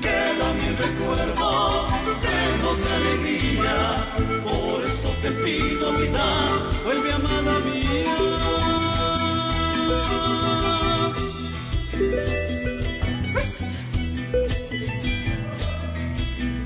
Quedan 0.00 0.54
mis 0.56 0.78
recuerdos 0.78 1.84
llenos 2.24 2.76
de 2.84 2.90
alegría, 2.98 3.76
por 4.44 4.82
eso 4.84 5.08
te 5.22 5.30
pido 5.30 5.92
vida, 5.92 6.26
vuelve 6.84 7.12
amada 7.12 7.58
mía. 7.66 8.16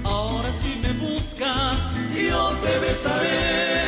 Ahora 0.04 0.52
si 0.52 0.76
me 0.82 0.92
buscas, 0.92 1.88
yo 2.30 2.50
te 2.62 2.78
besaré 2.78 3.82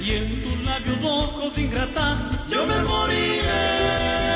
y 0.00 0.10
en 0.12 0.42
tus 0.42 0.66
labios 0.66 1.02
rojos 1.02 1.58
ingrata 1.58 2.30
yo 2.48 2.64
me 2.64 2.80
moriré. 2.82 4.31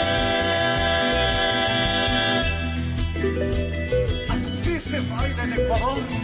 Baila 5.81 6.16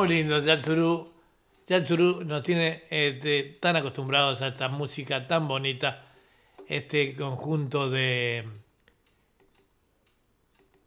Muy 0.00 0.08
lindo, 0.08 0.38
Yatsuru. 0.38 1.12
Yatsuru 1.66 2.24
nos 2.24 2.42
tiene 2.42 2.84
este, 2.88 3.58
tan 3.60 3.76
acostumbrados 3.76 4.40
a 4.40 4.48
esta 4.48 4.68
música 4.68 5.26
tan 5.26 5.46
bonita, 5.46 6.06
este 6.66 7.14
conjunto 7.14 7.90
de 7.90 8.48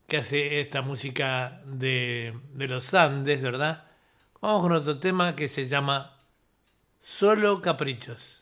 que 0.07 0.18
hace 0.18 0.61
esta 0.61 0.81
música 0.81 1.61
de, 1.64 2.34
de 2.53 2.68
los 2.68 2.91
Andes, 2.95 3.44
¿verdad? 3.44 3.85
Vamos 4.41 4.64
con 4.64 4.72
otro 4.72 4.98
tema 4.98 5.35
que 5.35 5.48
se 5.48 5.68
llama 5.68 6.18
Solo 6.99 7.61
Caprichos. 7.61 8.33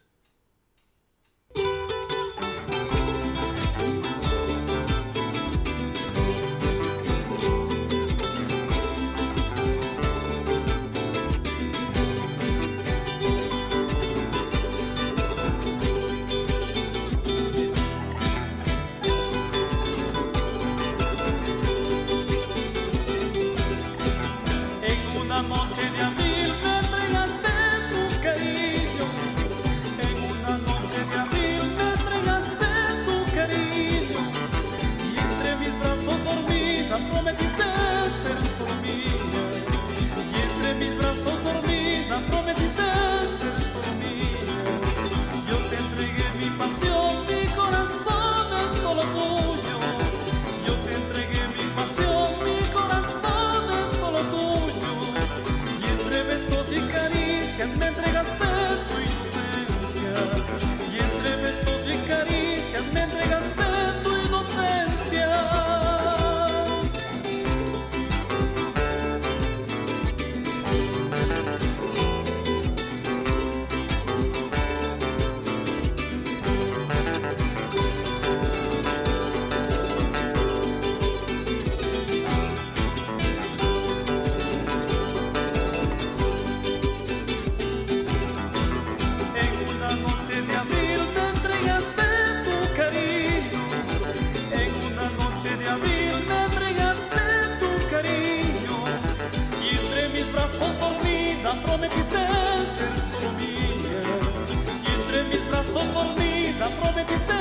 Brazos 105.72 105.94
dormida 105.94 106.70
prometiste 106.82 107.34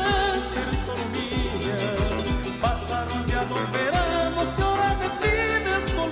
ser 0.52 0.74
solo 0.76 1.04
mía. 1.12 1.94
Pasaron 2.60 3.26
ya 3.26 3.44
dos 3.44 3.72
veranos 3.72 4.58
y 4.58 4.62
ahora 4.62 4.94
me 5.00 5.08
pides 5.20 5.86
tu. 5.86 6.02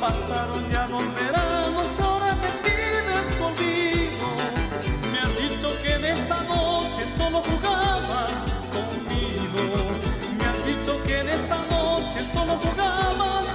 Pasaron 0.00 0.70
ya 0.70 0.86
dos 0.88 1.04
veranos 1.14 1.86
y 1.98 2.02
ahora 2.02 2.34
me 2.42 2.50
pides 2.64 3.26
tu. 3.38 3.44
Me 5.12 5.18
has 5.20 5.36
dicho 5.36 5.68
que 5.82 5.94
en 5.94 6.04
esa 6.04 6.42
noche 6.44 7.04
solo 7.16 7.42
jugabas 7.42 8.38
conmigo. 8.74 9.62
Me 10.38 10.44
has 10.44 10.66
dicho 10.66 11.02
que 11.04 11.20
en 11.20 11.28
esa 11.28 11.58
noche 11.70 12.24
solo 12.32 12.56
jugabas 12.56 13.47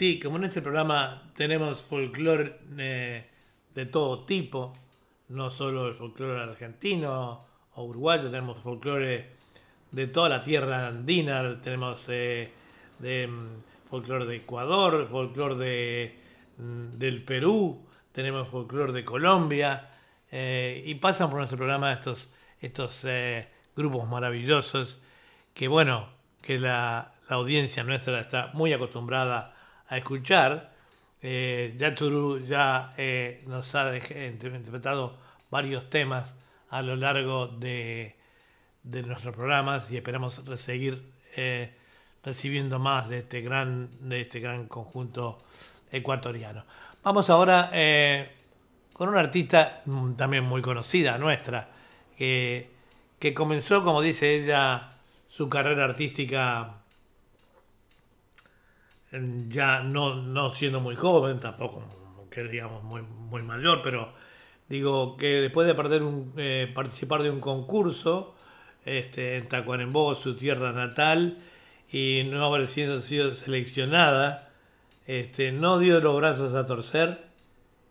Así, 0.00 0.18
como 0.18 0.38
en 0.38 0.44
este 0.44 0.62
programa 0.62 1.30
tenemos 1.36 1.84
folclore 1.84 2.56
eh, 2.78 3.26
de 3.74 3.84
todo 3.84 4.24
tipo, 4.24 4.72
no 5.28 5.50
solo 5.50 5.88
el 5.88 5.94
folclore 5.94 6.40
argentino 6.40 7.44
o 7.74 7.84
uruguayo, 7.84 8.30
tenemos 8.30 8.58
folclore 8.60 9.28
de 9.90 10.06
toda 10.06 10.30
la 10.30 10.42
tierra 10.42 10.86
andina, 10.86 11.60
tenemos 11.60 12.06
eh, 12.08 12.50
de 12.98 13.26
mm, 13.26 13.90
folclore 13.90 14.24
de 14.24 14.36
Ecuador, 14.36 15.06
folclore 15.06 15.56
de, 15.56 16.18
mm, 16.56 16.96
del 16.96 17.22
Perú, 17.22 17.86
tenemos 18.12 18.48
folclore 18.48 18.94
de 18.94 19.04
Colombia, 19.04 19.90
eh, 20.32 20.82
y 20.82 20.94
pasan 20.94 21.28
por 21.28 21.40
nuestro 21.40 21.58
programa 21.58 21.92
estos, 21.92 22.30
estos 22.62 23.04
eh, 23.04 23.50
grupos 23.76 24.08
maravillosos 24.08 24.98
que, 25.52 25.68
bueno, 25.68 26.08
que 26.40 26.58
la, 26.58 27.12
la 27.28 27.36
audiencia 27.36 27.84
nuestra 27.84 28.18
está 28.18 28.50
muy 28.54 28.72
acostumbrada 28.72 29.59
a 29.90 29.98
escuchar. 29.98 30.72
Eh, 31.22 31.74
ya 31.76 31.94
ya 32.48 32.94
eh, 32.96 33.44
nos 33.46 33.74
ha 33.74 33.94
interpretado 33.94 35.18
varios 35.50 35.90
temas 35.90 36.34
a 36.70 36.80
lo 36.80 36.96
largo 36.96 37.48
de, 37.48 38.16
de 38.82 39.02
nuestros 39.02 39.34
programas 39.34 39.90
y 39.90 39.96
esperamos 39.96 40.40
seguir 40.56 41.12
eh, 41.36 41.74
recibiendo 42.24 42.78
más 42.78 43.08
de 43.08 43.18
este 43.18 43.40
gran, 43.40 43.90
de 44.08 44.22
este 44.22 44.40
gran 44.40 44.66
conjunto 44.66 45.42
ecuatoriano. 45.90 46.64
Vamos 47.02 47.30
ahora 47.30 47.70
eh, 47.72 48.30
con 48.92 49.08
una 49.08 49.20
artista 49.20 49.82
mm, 49.84 50.12
también 50.14 50.44
muy 50.44 50.62
conocida 50.62 51.18
nuestra, 51.18 51.68
que, 52.16 52.68
comenzó, 53.34 53.82
como 53.82 54.02
dice 54.02 54.36
ella, 54.36 54.98
su 55.28 55.48
carrera 55.48 55.84
artística 55.84 56.74
ya 59.48 59.82
no, 59.82 60.14
no 60.16 60.54
siendo 60.54 60.80
muy 60.80 60.96
joven, 60.96 61.40
tampoco 61.40 61.84
que 62.30 62.44
digamos 62.44 62.82
muy, 62.84 63.02
muy 63.02 63.42
mayor, 63.42 63.80
pero 63.82 64.12
digo 64.68 65.16
que 65.16 65.26
después 65.26 65.66
de 65.66 65.74
perder 65.74 66.02
eh, 66.36 66.70
participar 66.72 67.22
de 67.22 67.30
un 67.30 67.40
concurso 67.40 68.34
este, 68.84 69.36
en 69.36 69.48
Tacuarembó, 69.48 70.14
su 70.14 70.36
tierra 70.36 70.72
natal, 70.72 71.38
y 71.92 72.22
no 72.30 72.44
haber 72.44 72.68
sido, 72.68 73.00
sido 73.00 73.34
seleccionada, 73.34 74.50
este, 75.06 75.50
no 75.50 75.80
dio 75.80 76.00
los 76.00 76.16
brazos 76.16 76.54
a 76.54 76.66
torcer 76.66 77.26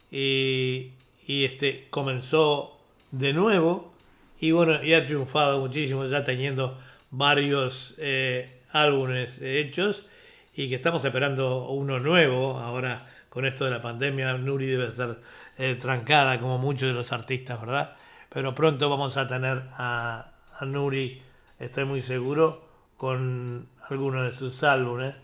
y, 0.10 0.94
y, 1.28 1.44
este, 1.44 1.88
comenzó 1.90 2.80
de 3.12 3.34
nuevo. 3.34 3.94
Y 4.40 4.52
bueno, 4.52 4.82
y 4.82 4.94
ha 4.94 5.06
triunfado 5.06 5.60
muchísimo 5.60 6.06
ya 6.06 6.24
teniendo 6.24 6.80
varios 7.12 7.96
eh, 7.98 8.62
álbumes 8.72 9.38
hechos 9.42 10.06
y 10.56 10.70
que 10.70 10.76
estamos 10.76 11.04
esperando 11.06 11.70
uno 11.70 12.00
nuevo 12.00 12.58
ahora 12.60 13.08
con 13.30 13.46
esto 13.46 13.66
de 13.66 13.72
la 13.72 13.82
pandemia. 13.82 14.34
Nuri 14.38 14.66
debe 14.68 14.88
estar 14.88 15.18
eh, 15.58 15.76
trancada 15.80 16.40
como 16.40 16.58
muchos 16.58 16.88
de 16.90 16.94
los 16.94 17.12
artistas 17.12 17.60
verdad 17.60 17.96
pero 18.30 18.54
pronto 18.54 18.90
vamos 18.90 19.18
a 19.18 19.28
tener 19.28 19.64
a, 19.74 20.32
Nuri 20.62 21.22
estoy 21.60 21.86
muy 21.86 22.02
seguro 22.02 22.68
con 22.96 23.68
algunos 23.90 24.32
de 24.32 24.38
sus 24.38 24.62
álbumes. 24.64 25.16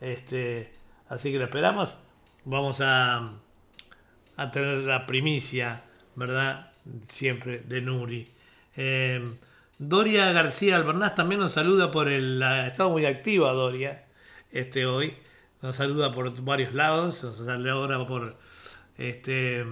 Este 0.00 0.72
así 1.08 1.30
que 1.32 1.38
lo 1.38 1.44
esperamos. 1.44 1.96
Vamos 2.44 2.78
a 2.80 3.32
a 4.38 4.50
tener 4.50 4.78
la 4.78 5.04
primicia, 5.06 5.82
¿verdad? 6.14 6.70
Siempre 7.08 7.58
de 7.60 7.80
Nuri. 7.82 8.28
Eh, 8.76 9.34
Doria 9.78 10.32
García 10.32 10.76
Albernaz 10.76 11.14
también 11.14 11.40
nos 11.40 11.52
saluda 11.52 11.90
por 11.90 12.08
el... 12.08 12.38
la- 12.38 12.66
Está 12.68 12.88
muy 12.88 13.04
activa 13.06 13.52
Doria 13.52 14.04
este 14.52 14.86
hoy. 14.86 15.14
Nos 15.62 15.76
saluda 15.76 16.12
por 16.12 16.42
varios 16.42 16.74
lados. 16.74 17.22
Nos 17.22 17.36
saluda 17.36 17.72
ahora 17.72 18.06
por 18.06 18.36
este, 18.98 19.64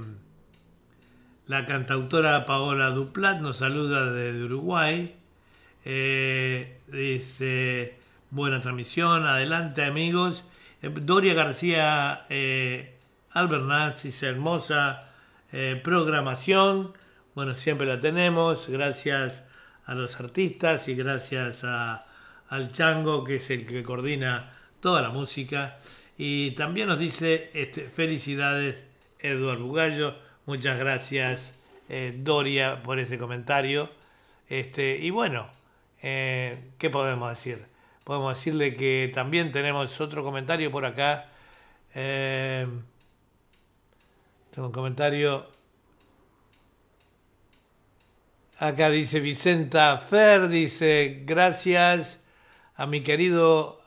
la 1.47 1.67
cantautora 1.67 2.47
Paola 2.47 2.91
Duplat. 2.91 3.41
Nos 3.41 3.59
saluda 3.59 4.11
desde 4.13 4.45
Uruguay. 4.45 5.17
Eh, 5.85 6.79
dice, 6.89 7.99
buena 8.31 8.61
transmisión, 8.61 9.27
adelante 9.27 9.85
amigos. 9.85 10.45
Eh, 10.83 10.91
Doria 10.91 11.35
García 11.35 12.27
eh, 12.29 12.99
Albernaz 13.31 14.03
dice, 14.03 14.27
hermosa 14.27 15.09
eh, 15.53 15.81
programación. 15.83 16.95
Bueno, 17.35 17.55
siempre 17.55 17.87
la 17.87 18.01
tenemos, 18.01 18.69
gracias 18.69 19.45
a 19.87 19.95
los 19.95 20.19
artistas 20.21 20.89
y 20.89 20.95
gracias 20.95 21.65
a, 21.65 22.07
al 22.49 22.73
Chango, 22.73 23.25
que 23.25 23.37
es 23.37 23.51
el 23.51 23.67
que 23.67 23.83
coordina 23.83 24.54
toda 24.85 25.01
la 25.01 25.09
música. 25.09 25.79
Y 26.19 26.51
también 26.51 26.89
nos 26.89 26.99
dice, 26.99 27.51
este, 27.55 27.89
felicidades 27.89 28.85
Eduardo 29.19 29.65
Bugallo, 29.65 30.15
muchas 30.45 30.79
gracias 30.79 31.55
eh, 31.89 32.15
Doria 32.19 32.83
por 32.83 32.99
ese 32.99 33.17
comentario. 33.17 33.89
Este, 34.47 34.99
y 34.99 35.09
bueno, 35.09 35.49
eh, 36.03 36.73
¿qué 36.77 36.91
podemos 36.91 37.31
decir? 37.31 37.65
Podemos 38.05 38.37
decirle 38.37 38.77
que 38.77 39.11
también 39.15 39.53
tenemos 39.53 39.99
otro 40.03 40.23
comentario 40.23 40.71
por 40.71 40.85
acá. 40.85 41.31
Eh, 41.95 42.67
tengo 44.55 44.69
un 44.69 44.75
comentario. 44.75 45.51
Acá 48.59 48.91
dice 48.91 49.21
Vicenta 49.21 49.97
Fer, 49.97 50.49
dice 50.49 51.23
gracias 51.25 52.21
a 52.77 52.87
mi 52.87 53.01
querido 53.03 53.81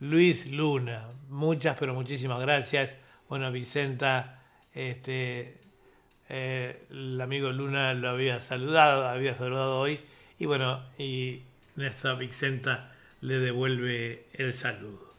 Luis 0.00 0.50
Luna. 0.50 1.08
Muchas, 1.28 1.76
pero 1.78 1.94
muchísimas 1.94 2.40
gracias. 2.40 2.96
Bueno, 3.28 3.50
Vicenta, 3.52 4.42
este, 4.74 5.58
eh, 6.28 6.86
el 6.90 7.20
amigo 7.20 7.50
Luna 7.50 7.94
lo 7.94 8.10
había 8.10 8.40
saludado, 8.40 9.06
había 9.08 9.34
saludado 9.34 9.78
hoy. 9.78 10.00
Y 10.38 10.46
bueno, 10.46 10.82
y 10.98 11.42
nuestra 11.76 12.14
Vicenta 12.14 12.92
le 13.20 13.38
devuelve 13.38 14.26
el 14.34 14.52
saludo. 14.54 15.14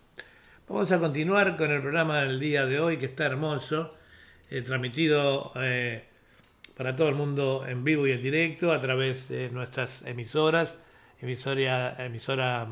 Vamos 0.68 0.92
a 0.92 1.00
continuar 1.00 1.58
con 1.58 1.72
el 1.72 1.82
programa 1.82 2.22
del 2.22 2.40
día 2.40 2.66
de 2.66 2.80
hoy, 2.80 2.98
que 2.98 3.06
está 3.06 3.26
hermoso, 3.26 3.96
eh, 4.50 4.62
transmitido 4.62 5.52
eh, 5.56 6.06
para 6.76 6.96
todo 6.96 7.08
el 7.08 7.16
mundo 7.16 7.66
en 7.68 7.84
vivo 7.84 8.08
y 8.08 8.12
en 8.12 8.22
directo 8.22 8.74
a 8.74 8.82
través 8.82 9.30
de 9.30 9.50
nuestras 9.50 10.02
emisoras, 10.04 10.76
emisora, 11.22 11.96
emisora 12.04 12.68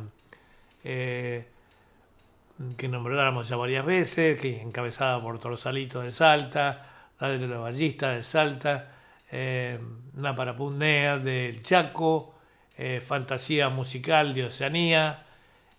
que 2.77 2.87
nombráramos 2.87 3.49
ya 3.49 3.55
varias 3.55 3.85
veces, 3.85 4.39
que 4.39 4.61
encabezada 4.61 5.21
por 5.21 5.39
Torsalito 5.39 6.01
de 6.01 6.11
Salta, 6.11 6.89
Radio 7.19 7.39
de 7.39 7.47
los 7.47 7.61
Ballistas 7.61 8.17
de 8.17 8.23
Salta, 8.23 8.91
eh, 9.31 9.79
Naparapunea 10.13 11.17
del 11.17 11.63
Chaco, 11.63 12.35
eh, 12.77 13.01
Fantasía 13.05 13.69
Musical 13.69 14.33
de 14.33 14.45
Oceanía, 14.45 15.25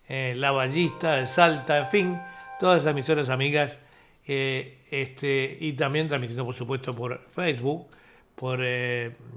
eh, 0.09 0.35
La 0.37 0.53
Ballista 0.53 1.17
de 1.17 1.27
Salta, 1.27 1.79
en 1.79 1.91
fin, 1.91 2.21
todas 2.61 2.83
esas 2.83 2.93
emisoras 2.93 3.31
amigas, 3.31 3.81
eh, 4.27 4.79
este, 4.91 5.57
y 5.61 5.73
también 5.73 6.07
transmitiendo 6.07 6.45
por 6.45 6.55
supuesto 6.55 6.95
por 6.95 7.27
Facebook, 7.31 7.89
por 8.37 8.61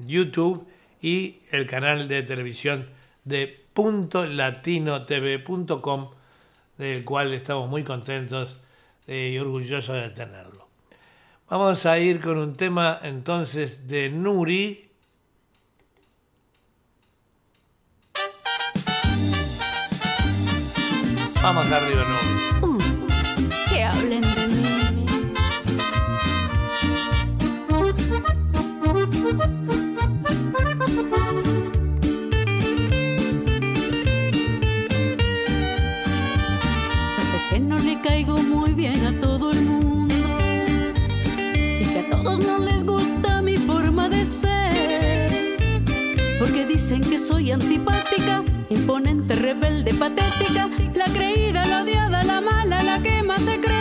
YouTube 0.05 0.67
y 1.01 1.39
el 1.51 1.65
canal 1.67 2.07
de 2.07 2.23
televisión 2.23 2.89
de 3.23 3.65
puntolatino.tv.com, 3.73 6.09
del 6.77 7.03
cual 7.03 7.33
estamos 7.33 7.69
muy 7.69 7.83
contentos 7.83 8.57
eh, 9.07 9.31
y 9.33 9.39
orgullosos 9.39 9.95
de 9.95 10.09
tenerlo. 10.09 10.67
Vamos 11.49 11.85
a 11.85 11.97
ir 11.97 12.19
con 12.19 12.37
un 12.37 12.55
tema 12.55 12.99
entonces 13.03 13.87
de 13.87 14.09
Nuri. 14.09 14.89
Vamos 21.41 21.71
arriba, 21.71 22.03
Nuri. 22.03 22.66
Dicen 46.89 47.03
que 47.11 47.19
soy 47.19 47.51
antipática, 47.51 48.45
imponente, 48.69 49.35
rebelde, 49.35 49.93
patética, 49.93 50.69
la 50.95 51.03
creída, 51.07 51.65
la 51.65 51.81
odiada, 51.81 52.23
la 52.23 52.39
mala, 52.39 52.81
la 52.81 53.03
que 53.03 53.21
más 53.21 53.41
se 53.41 53.59
cree. 53.59 53.75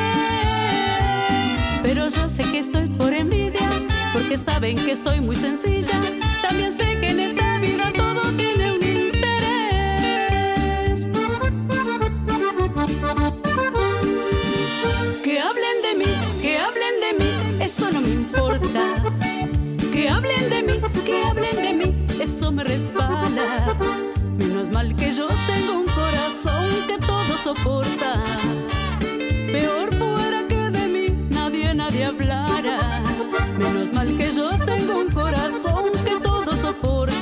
Pero 1.84 2.08
yo 2.08 2.28
sé 2.28 2.42
que 2.42 2.58
estoy 2.58 2.88
por 2.88 3.14
envidia, 3.14 3.70
porque 4.12 4.36
saben 4.36 4.76
que 4.76 4.96
soy 4.96 5.20
muy 5.20 5.36
sencilla. 5.36 6.00
También 6.42 6.76
sé 6.76 6.98
que 6.98 7.10
en 7.10 7.20
esta 7.20 7.58
vida 7.58 7.92
todo 7.94 8.22
tiene 8.32 8.72
un 8.72 8.84
interés. 8.84 9.06
Que 15.22 15.38
hablen 15.38 15.82
de 15.84 15.94
mí, 15.96 16.12
que 16.42 16.58
hablen 16.58 17.00
de 17.04 17.12
mí, 17.22 17.30
eso 17.64 17.88
no 17.88 18.00
me 18.00 18.08
importa. 18.08 18.82
Que 19.92 20.08
hablen 20.08 20.50
de 20.50 20.62
mí, 20.64 20.80
que 21.04 21.22
hablen 21.22 21.50
de 21.50 21.52
mí. 21.54 21.55
que 24.94 25.10
yo 25.12 25.26
tengo 25.26 25.80
un 25.80 25.86
corazón 25.86 26.68
que 26.86 26.98
todo 26.98 27.36
soporta. 27.42 28.22
Peor 29.52 29.94
fuera 29.96 30.46
que 30.46 30.70
de 30.70 30.86
mí 30.86 31.06
nadie, 31.30 31.74
nadie 31.74 32.04
hablara. 32.04 33.02
Menos 33.58 33.92
mal 33.92 34.08
que 34.16 34.30
yo 34.30 34.50
tengo 34.64 35.00
un 35.00 35.10
corazón 35.10 35.90
que 36.04 36.20
todo 36.20 36.56
soporta. 36.56 37.15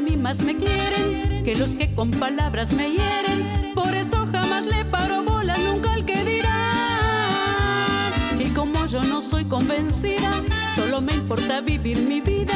A 0.00 0.02
mí 0.02 0.16
más 0.16 0.42
me 0.44 0.56
quieren 0.56 1.44
que 1.44 1.54
los 1.54 1.74
que 1.74 1.94
con 1.94 2.10
palabras 2.10 2.72
me 2.72 2.88
hieren. 2.88 3.74
Por 3.74 3.94
esto 3.94 4.26
jamás 4.32 4.64
le 4.64 4.82
paro 4.86 5.22
bola 5.22 5.54
nunca 5.58 5.92
al 5.92 6.06
que 6.06 6.24
dirá. 6.24 6.56
Y 8.38 8.46
como 8.54 8.86
yo 8.86 9.02
no 9.02 9.20
soy 9.20 9.44
convencida, 9.44 10.30
solo 10.74 11.02
me 11.02 11.12
importa 11.12 11.60
vivir 11.60 11.98
mi 11.98 12.22
vida. 12.22 12.54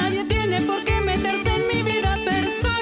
Nadie 0.00 0.24
tiene 0.24 0.62
por 0.62 0.82
qué 0.84 1.00
meterse 1.00 1.54
en 1.54 1.68
mi 1.68 1.80
vida 1.84 2.16
personal. 2.24 2.72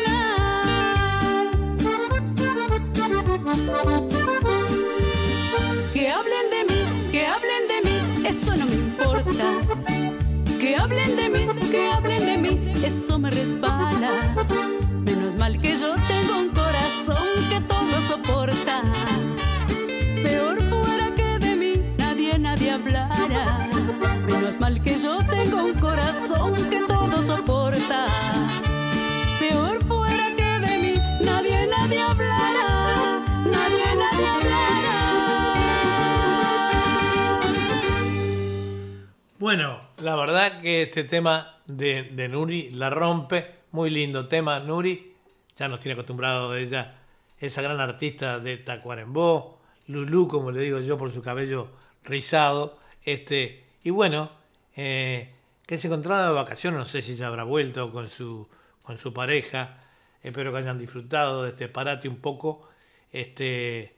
Que 5.93 6.09
hablen 6.09 6.47
de 6.55 6.65
mí, 6.71 6.81
que 7.13 7.27
hablen 7.27 7.69
de 7.73 7.79
mí, 7.87 8.27
eso 8.27 8.57
no 8.57 8.65
me 8.65 8.75
importa. 8.75 9.45
Que 10.59 10.77
hablen 10.77 11.15
de 11.15 11.29
mí, 11.29 11.47
que 11.71 11.89
hablen 11.89 12.25
de 12.25 12.37
mí, 12.39 12.68
eso 12.85 13.19
me 13.19 13.31
resbala. 13.31 14.11
Menos 15.05 15.35
mal 15.35 15.61
que 15.61 15.77
yo 15.77 15.95
tengo 15.95 16.39
un 16.41 16.49
corazón 16.51 17.29
que 17.51 17.61
todo 17.61 18.01
soporta. 18.07 18.83
Peor 20.23 20.63
fuera 20.69 21.15
que 21.15 21.39
de 21.39 21.57
mí 21.57 21.95
nadie, 21.99 22.39
nadie 22.39 22.71
hablara. 22.71 23.69
Menos 24.27 24.61
mal 24.61 24.83
que 24.83 24.97
yo 24.97 25.19
tengo 25.29 25.65
un 25.65 25.75
corazón 25.75 26.55
que 26.71 26.81
todo 26.87 27.23
soporta. 27.27 28.07
Peor 29.39 29.85
fuera 29.87 30.35
que 30.37 30.67
de 30.67 30.79
mí 30.79 30.95
nadie, 31.25 31.67
nadie 31.67 32.01
hablara. 32.01 33.25
Nadie, 33.45 33.87
nadie 33.97 34.27
hablara. 34.27 34.69
Bueno, 39.39 39.81
la 40.03 40.17
verdad 40.17 40.61
que 40.61 40.83
este 40.83 41.05
tema 41.05 41.58
de, 41.69 42.28
Nuri 42.28 42.70
la 42.70 42.90
rompe. 42.90 43.55
Muy 43.70 43.90
lindo 43.90 44.27
tema, 44.27 44.59
Nuri. 44.59 45.15
Ya 45.57 45.69
nos 45.69 45.78
tiene 45.78 45.93
acostumbrado 45.93 46.57
ella. 46.57 46.99
Esa 47.39 47.62
gran 47.62 47.81
artista 47.81 48.40
de 48.40 48.57
Tacuarembó. 48.57 49.61
Lulú, 49.86 50.27
como 50.27 50.51
le 50.51 50.62
digo 50.62 50.81
yo, 50.81 50.99
por 50.99 51.12
su 51.12 51.23
cabello 51.23 51.69
rizado. 52.03 52.78
Este, 53.05 53.65
y 53.85 53.90
bueno, 53.90 54.31
eh, 54.74 55.32
que 55.66 55.78
se 55.78 55.86
encontraba 55.86 56.27
de 56.27 56.32
vacaciones. 56.32 56.78
No 56.78 56.86
sé 56.86 57.03
si 57.03 57.16
se 57.16 57.24
habrá 57.24 57.45
vuelto 57.45 57.93
con 57.93 58.09
su, 58.11 58.49
con 58.82 58.99
su 58.99 59.12
pareja. 59.12 59.85
Espero 60.23 60.51
que 60.51 60.59
hayan 60.59 60.78
disfrutado 60.78 61.45
de 61.45 61.51
este 61.51 61.69
parate 61.69 62.09
un 62.09 62.16
poco. 62.16 62.69
Este, 63.12 63.95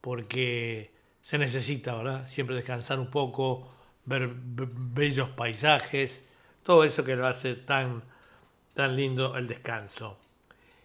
porque 0.00 0.90
se 1.22 1.38
necesita, 1.38 1.94
¿verdad? 1.94 2.28
Siempre 2.28 2.56
descansar 2.56 2.98
un 2.98 3.10
poco, 3.10 3.72
ver 4.04 4.28
be- 4.28 4.68
bellos 4.72 5.28
paisajes, 5.30 6.26
todo 6.70 6.84
eso 6.84 7.02
que 7.02 7.16
lo 7.16 7.26
hace 7.26 7.56
tan, 7.56 8.00
tan 8.74 8.94
lindo 8.94 9.36
el 9.36 9.48
descanso. 9.48 10.18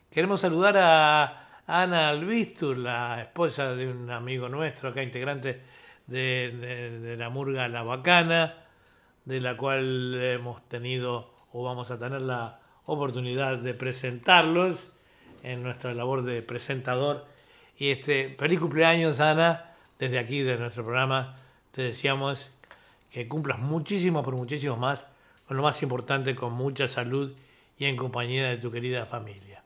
Queremos 0.10 0.40
saludar 0.40 0.78
a 0.80 1.60
Ana 1.68 2.10
Albistur, 2.10 2.76
la 2.76 3.22
esposa 3.22 3.76
de 3.76 3.92
un 3.92 4.10
amigo 4.10 4.50
nuestro, 4.50 4.90
acá 4.90 5.04
integrante 5.04 5.62
de 6.08 7.16
la 7.20 7.30
Murga 7.30 7.68
La 7.68 7.84
Bacana, 7.84 8.64
de 9.26 9.40
la 9.40 9.56
cual 9.56 10.20
hemos 10.20 10.68
tenido 10.70 11.32
o 11.52 11.64
vamos 11.64 11.92
a 11.92 12.00
tener 12.00 12.24
la 12.24 12.62
oportunidad 12.88 13.60
de 13.60 13.76
presentarlos 13.76 14.92
en 15.44 15.62
nuestra 15.62 15.94
labor 15.94 16.24
de 16.24 16.42
presentador. 16.42 17.28
Y 17.78 17.92
este, 17.92 18.36
feliz 18.40 18.60
cumpleaños, 18.60 19.20
Ana, 19.20 19.76
desde 20.00 20.18
aquí, 20.18 20.42
de 20.42 20.58
nuestro 20.58 20.84
programa. 20.84 21.38
Te 21.74 21.84
deseamos 21.84 22.50
que 23.12 23.28
cumplas 23.28 23.60
muchísimos, 23.60 24.26
por 24.26 24.34
muchísimos 24.34 24.80
más, 24.80 25.06
con 25.48 25.58
lo 25.58 25.64
más 25.64 25.82
importante, 25.84 26.36
con 26.36 26.54
mucha 26.54 26.88
salud 26.88 27.34
y 27.78 27.86
en 27.86 27.96
compañía 27.96 28.50
de 28.50 28.58
tu 28.58 28.72
querida 28.72 29.06
familia. 29.06 29.64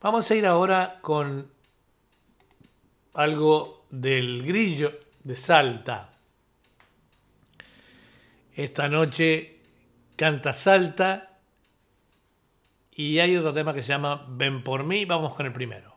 Vamos 0.00 0.30
a 0.30 0.34
ir 0.34 0.46
ahora 0.46 0.98
con 1.00 1.48
algo 3.14 3.84
del 3.90 4.42
grillo 4.44 4.92
de 5.22 5.36
Salta. 5.36 6.10
Esta 8.54 8.88
noche 8.88 9.60
canta 10.16 10.52
Salta 10.52 11.38
y 12.94 13.18
hay 13.18 13.36
otro 13.36 13.54
tema 13.54 13.72
que 13.72 13.82
se 13.82 13.88
llama 13.88 14.26
Ven 14.28 14.62
por 14.62 14.84
mí. 14.84 15.04
Vamos 15.04 15.34
con 15.34 15.46
el 15.46 15.52
primero. 15.52 15.92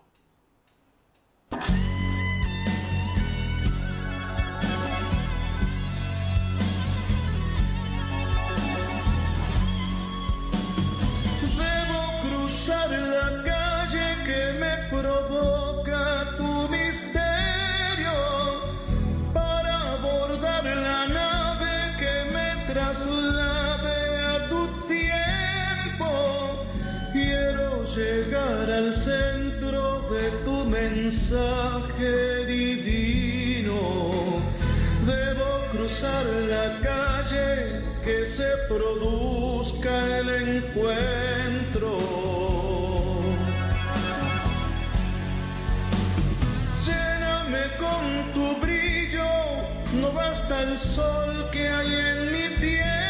Mensaje 30.95 32.45
divino. 32.45 33.79
Debo 35.05 35.49
cruzar 35.71 36.25
la 36.53 36.79
calle 36.81 37.81
que 38.03 38.25
se 38.25 38.49
produzca 38.69 40.19
el 40.19 40.29
encuentro. 40.53 41.97
Lléname 46.87 47.63
con 47.83 48.03
tu 48.33 48.65
brillo, 48.65 49.31
no 50.01 50.11
basta 50.13 50.63
el 50.63 50.77
sol 50.77 51.49
que 51.51 51.67
hay 51.67 51.93
en 51.93 52.31
mi 52.31 52.55
tierra. 52.61 53.04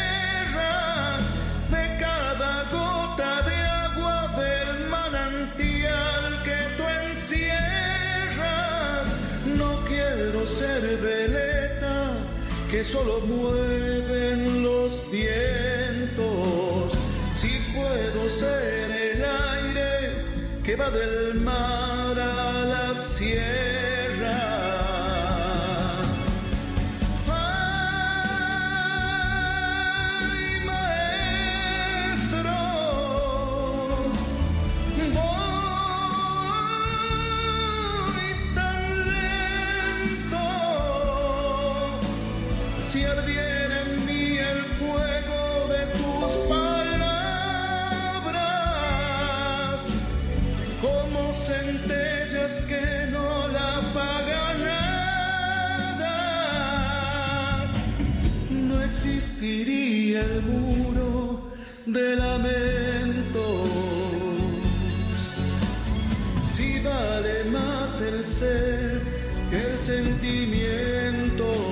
Que 12.76 12.84
solo 12.84 13.20
mueven 13.20 14.62
los 14.62 15.10
vientos. 15.10 16.92
Si 17.32 17.48
puedo 17.74 18.28
ser 18.28 18.90
el 18.90 19.24
aire 19.24 20.12
que 20.62 20.76
va 20.76 20.90
del 20.90 21.36
mar 21.36 22.05
vale 67.26 67.44
más 67.50 68.00
el 68.00 68.24
ser 68.24 69.00
el 69.52 69.78
sentimiento. 69.78 71.65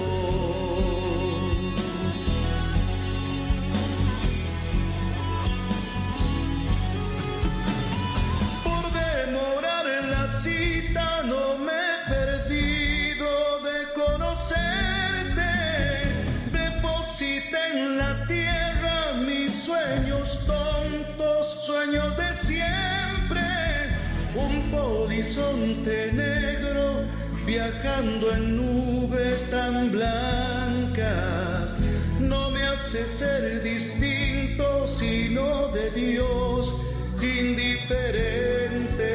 Horizonte 25.37 26.13
negro 26.13 27.05
viajando 27.47 28.33
en 28.33 28.57
nubes 28.57 29.51
tan 29.51 29.91
blancas. 29.91 31.75
No 32.21 32.51
me 32.51 32.63
hace 32.63 33.05
ser 33.07 33.63
distinto, 33.63 34.87
sino 34.87 35.69
de 35.69 35.91
Dios 35.91 36.75
indiferente. 37.21 39.15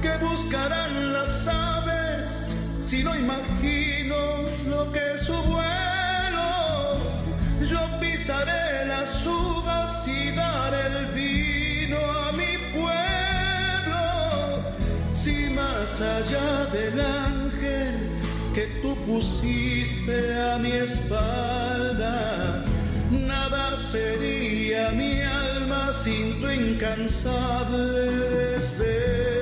¿Qué 0.00 0.16
buscarán 0.20 1.12
las 1.12 1.46
aves 1.46 2.46
si 2.82 3.04
no 3.04 3.14
imagino 3.14 4.16
lo 4.68 4.90
que 4.92 5.14
es 5.14 5.20
su 5.22 5.34
vuelo? 5.34 5.62
Yo 7.68 7.78
pisaré 8.00 8.52
y 8.52 8.88
daré 8.88 9.51
el 10.86 11.06
vino 11.14 11.98
a 11.98 12.32
mi 12.32 12.52
pueblo. 12.72 14.04
Si 15.12 15.50
más 15.50 16.00
allá 16.00 16.66
del 16.72 17.00
ángel 17.00 17.94
que 18.54 18.66
tú 18.82 18.96
pusiste 19.06 20.34
a 20.40 20.58
mi 20.58 20.72
espalda, 20.72 22.62
nada 23.10 23.76
sería 23.76 24.90
mi 24.90 25.20
alma 25.20 25.92
sin 25.92 26.40
tu 26.40 26.48
incansable 26.50 28.10
desvelo. 28.54 29.41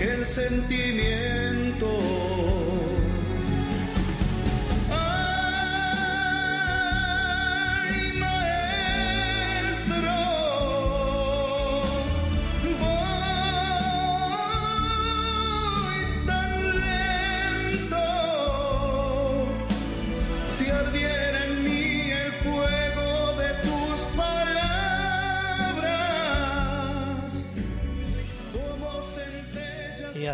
El 0.00 0.26
sentimiento. 0.26 1.45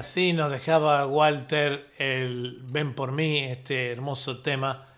Así 0.03 0.33
nos 0.33 0.51
dejaba 0.51 1.07
Walter 1.07 1.87
el 1.97 2.59
Ven 2.65 2.93
por 2.93 3.12
mí, 3.12 3.45
este 3.45 3.93
hermoso 3.93 4.39
tema, 4.39 4.89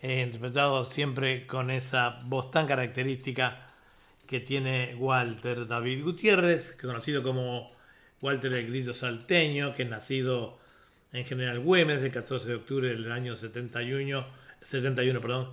eh, 0.00 0.22
interpretado 0.22 0.84
siempre 0.84 1.44
con 1.44 1.72
esa 1.72 2.20
voz 2.24 2.52
tan 2.52 2.68
característica 2.68 3.72
que 4.28 4.38
tiene 4.38 4.94
Walter 4.96 5.66
David 5.66 6.04
Gutiérrez, 6.04 6.76
conocido 6.80 7.24
como 7.24 7.72
Walter 8.22 8.52
el 8.52 8.68
Grillo 8.68 8.94
Salteño, 8.94 9.74
que 9.74 9.82
es 9.82 9.90
nacido 9.90 10.60
en 11.12 11.26
General 11.26 11.58
Güemes 11.58 12.00
el 12.04 12.12
14 12.12 12.48
de 12.48 12.54
octubre 12.54 12.88
del 12.90 13.10
año 13.10 13.34
71, 13.34 14.24
71 14.60 15.20
perdón, 15.20 15.50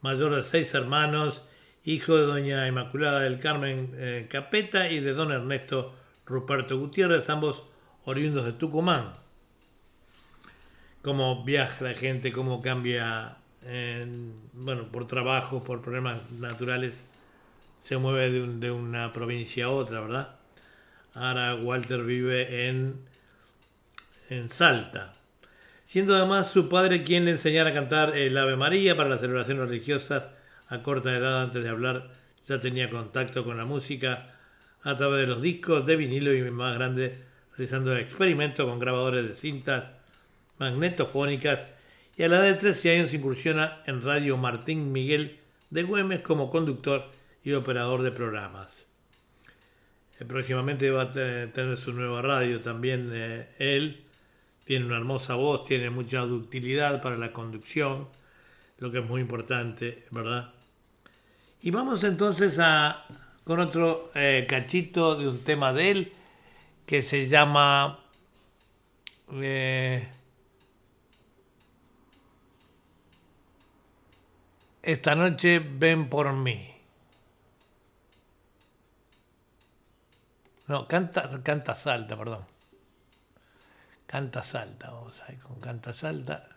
mayor 0.00 0.34
de 0.34 0.42
seis 0.42 0.72
hermanos, 0.72 1.42
hijo 1.84 2.16
de 2.16 2.24
doña 2.24 2.66
Inmaculada 2.66 3.20
del 3.20 3.40
Carmen 3.40 3.90
eh, 3.96 4.26
Capeta 4.30 4.90
y 4.90 5.00
de 5.00 5.12
don 5.12 5.32
Ernesto 5.32 5.94
Ruperto 6.24 6.78
Gutiérrez, 6.78 7.28
ambos 7.28 7.64
oriundos 8.04 8.44
de 8.44 8.52
Tucumán. 8.52 9.14
Cómo 11.02 11.44
viaja 11.44 11.84
la 11.84 11.94
gente, 11.94 12.32
cómo 12.32 12.60
cambia, 12.60 13.36
en- 13.64 14.34
bueno, 14.52 14.88
por 14.90 15.06
trabajo, 15.06 15.62
por 15.62 15.80
problemas 15.82 16.18
naturales, 16.32 16.94
se 17.82 17.96
mueve 17.96 18.30
de, 18.30 18.42
un- 18.42 18.60
de 18.60 18.70
una 18.70 19.12
provincia 19.12 19.66
a 19.66 19.70
otra, 19.70 20.00
¿verdad? 20.00 20.36
Ahora 21.14 21.54
Walter 21.54 22.02
vive 22.04 22.68
en, 22.68 22.96
en 24.28 24.48
Salta, 24.48 25.14
siendo 25.86 26.14
además 26.16 26.48
su 26.50 26.68
padre 26.68 27.02
quien 27.02 27.24
le 27.24 27.32
enseñara 27.32 27.70
a 27.70 27.74
cantar 27.74 28.16
el 28.16 28.36
Ave 28.36 28.56
María 28.56 28.96
para 28.96 29.08
las 29.08 29.20
celebraciones 29.20 29.68
religiosas 29.68 30.28
a 30.68 30.82
corta 30.82 31.16
edad 31.16 31.42
antes 31.42 31.62
de 31.62 31.68
hablar, 31.70 32.10
ya 32.46 32.60
tenía 32.60 32.90
contacto 32.90 33.44
con 33.44 33.56
la 33.56 33.64
música 33.64 34.34
a 34.82 34.96
través 34.96 35.20
de 35.20 35.26
los 35.26 35.40
discos 35.42 35.86
de 35.86 35.96
vinilo 35.96 36.34
y 36.34 36.42
más 36.50 36.74
grande, 36.74 37.24
realizando 37.58 37.96
experimentos 37.96 38.64
con 38.64 38.78
grabadores 38.78 39.26
de 39.28 39.34
cintas 39.34 39.84
magnetofónicas 40.58 41.58
y 42.16 42.22
a 42.22 42.28
la 42.28 42.36
edad 42.36 42.44
de 42.44 42.54
13 42.54 42.96
años 42.98 43.14
incursiona 43.14 43.82
en 43.86 44.00
Radio 44.02 44.36
Martín 44.36 44.92
Miguel 44.92 45.38
de 45.70 45.82
Güemes 45.82 46.20
como 46.20 46.50
conductor 46.50 47.06
y 47.42 47.52
operador 47.52 48.02
de 48.02 48.12
programas. 48.12 48.86
Eh, 50.20 50.24
próximamente 50.24 50.88
va 50.90 51.02
a 51.02 51.12
te- 51.12 51.48
tener 51.48 51.76
su 51.76 51.92
nueva 51.92 52.22
radio 52.22 52.60
también 52.60 53.10
eh, 53.12 53.48
él. 53.58 54.04
Tiene 54.64 54.86
una 54.86 54.96
hermosa 54.98 55.34
voz, 55.34 55.64
tiene 55.64 55.90
mucha 55.90 56.20
ductilidad 56.20 57.02
para 57.02 57.16
la 57.16 57.32
conducción, 57.32 58.06
lo 58.78 58.92
que 58.92 58.98
es 58.98 59.04
muy 59.04 59.20
importante, 59.20 60.04
¿verdad? 60.12 60.52
Y 61.62 61.72
vamos 61.72 62.04
entonces 62.04 62.56
a 62.60 63.04
con 63.42 63.58
otro 63.60 64.10
eh, 64.14 64.46
cachito 64.48 65.16
de 65.16 65.26
un 65.26 65.38
tema 65.38 65.72
de 65.72 65.90
él 65.90 66.12
que 66.88 67.02
se 67.02 67.28
llama 67.28 68.02
eh, 69.30 70.08
Esta 74.80 75.14
noche 75.14 75.58
ven 75.58 76.08
por 76.08 76.32
mí. 76.32 76.74
No, 80.66 80.88
canta, 80.88 81.42
canta 81.42 81.74
salta, 81.74 82.16
perdón. 82.16 82.46
Canta 84.06 84.42
salta, 84.42 84.90
vamos 84.90 85.20
a 85.20 85.30
ir 85.30 85.40
con 85.40 85.60
canta 85.60 85.92
salta. 85.92 86.48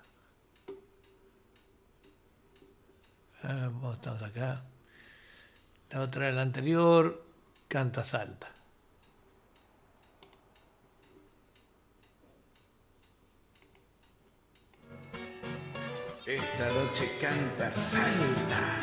Vamos, 3.43 3.95
estamos 3.97 4.21
acá. 4.21 4.63
La 5.89 5.99
otra, 5.99 6.31
la 6.31 6.41
anterior, 6.41 7.21
canta 7.67 8.05
salta. 8.05 8.60
Esta 16.23 16.67
noche 16.67 17.17
canta 17.19 17.71
Salta. 17.71 18.79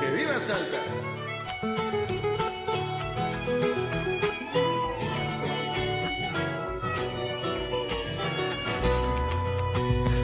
¡Que 0.00 0.10
viva 0.10 0.40
Salta! 0.40 0.78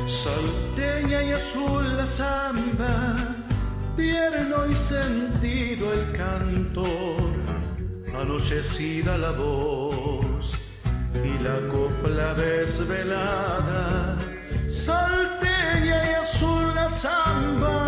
Salteña 0.09 1.23
y 1.23 1.31
azul 1.31 1.97
la 1.97 2.05
samba, 2.05 3.17
tierno 3.97 4.67
y 4.67 4.75
sentido 4.75 5.93
el 5.93 6.17
canto 6.17 6.83
cantor, 6.83 8.21
anochecida 8.21 9.17
la 9.19 9.31
voz 9.31 10.53
y 11.15 11.39
la 11.45 11.61
copla 11.73 12.35
desvelada, 12.35 14.17
salteña 15.67 15.99
y 16.05 16.15
azul 16.15 16.75
la 16.75 16.89
samba 16.89 17.87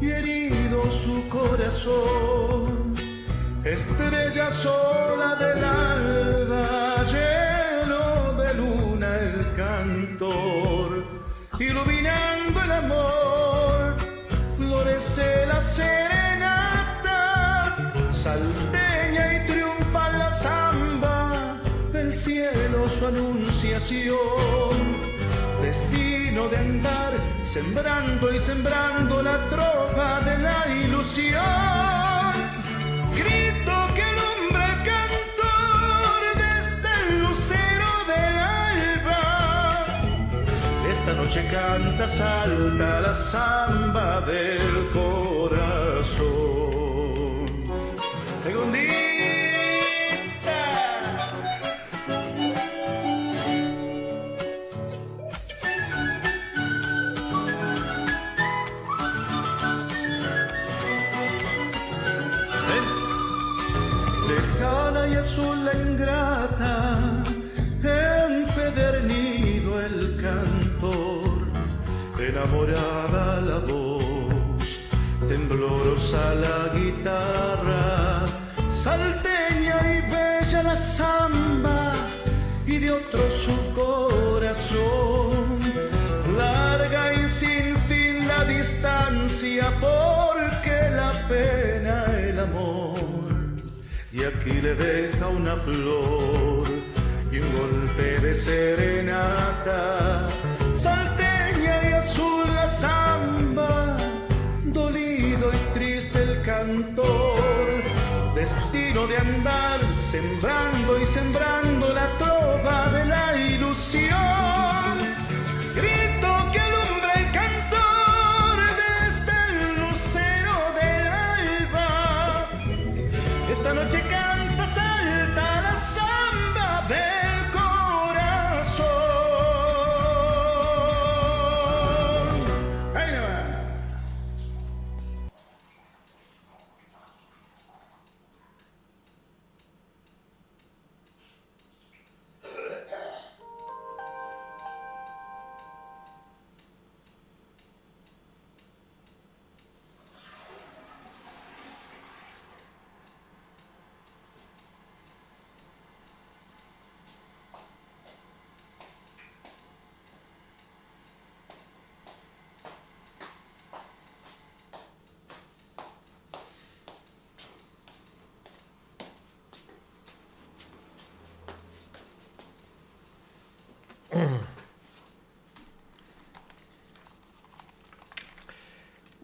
y 0.00 0.10
herido 0.10 0.90
su 0.90 1.28
corazón, 1.28 2.94
estrella 3.64 4.50
sola 4.52 5.36
del 5.36 5.64
alba, 5.64 7.04
lleno 7.04 8.32
de 8.40 8.54
luna 8.54 9.08
el 9.16 9.54
cantor, 9.56 11.04
iluminando 11.58 12.62
el 12.62 12.72
amor, 12.72 13.96
florece 14.56 15.46
la 15.46 15.60
serenata, 15.60 17.20
salteña 18.12 19.34
y 19.36 19.46
triunfa 19.46 20.10
la 20.10 20.32
samba, 20.32 21.32
del 21.92 22.12
cielo 22.12 22.88
su 22.88 23.06
anunciación 23.06 24.17
sembrando 27.58 28.32
y 28.32 28.38
sembrando 28.38 29.20
la 29.20 29.48
tropa 29.48 30.20
de 30.20 30.38
la 30.38 30.68
ilusión. 30.84 32.32
Grito 33.16 33.74
que 33.96 34.02
alumbra 34.02 34.64
el 34.74 34.78
cantor 34.92 36.20
desde 36.44 36.90
el 37.00 37.06
lucero 37.24 37.90
del 38.12 38.36
alba. 38.38 39.24
Esta 40.88 41.12
noche 41.14 41.40
canta, 41.50 42.06
salta 42.06 43.00
la 43.00 43.14
samba 43.14 44.20
del 44.20 44.90
corazón. 44.92 46.28
Segundita. 48.44 49.07
lejana 49.07 49.07
y 65.38 65.40
azul 65.40 65.64
la 65.64 65.72
ingrata, 65.72 67.24
empedernido 67.82 69.80
el 69.80 70.20
cantor, 70.20 71.46
enamorada 72.18 73.40
la 73.40 73.58
voz, 73.58 74.80
temblorosa 75.28 76.34
la 76.34 76.78
guitarra, 76.78 78.24
salteña 78.70 79.78
y 79.94 80.00
bella 80.10 80.62
la 80.62 80.76
samba, 80.76 81.94
y 82.66 82.78
de 82.78 82.90
otro 82.90 83.30
su 83.30 83.56
corazón, 83.74 85.58
larga 86.36 87.14
y 87.14 87.28
sin 87.28 87.76
fin 87.88 88.26
la 88.26 88.44
distancia, 88.44 89.70
porque 89.80 90.90
la 90.90 91.12
pena 91.28 92.04
el 92.18 92.40
amor 92.40 92.77
y 94.10 94.24
aquí 94.24 94.60
le 94.62 94.74
deja 94.74 95.28
una 95.28 95.56
flor 95.56 96.66
y 97.30 97.40
un 97.40 97.52
golpe 97.58 98.18
de 98.20 98.34
serenata. 98.34 100.28
Salteña 100.74 101.90
y 101.90 101.92
azul 101.92 102.54
la 102.54 102.68
samba, 102.68 103.96
dolido 104.64 105.50
y 105.52 105.78
triste 105.78 106.22
el 106.22 106.42
cantor, 106.42 107.82
destino 108.34 109.06
de 109.06 109.18
andar 109.18 109.80
sembrando 109.94 110.98
y 110.98 111.04
sembrando 111.04 111.92
la 111.92 112.16
trova 112.16 112.90
de 112.90 113.04
la 113.04 113.36
ilusión. 113.36 114.07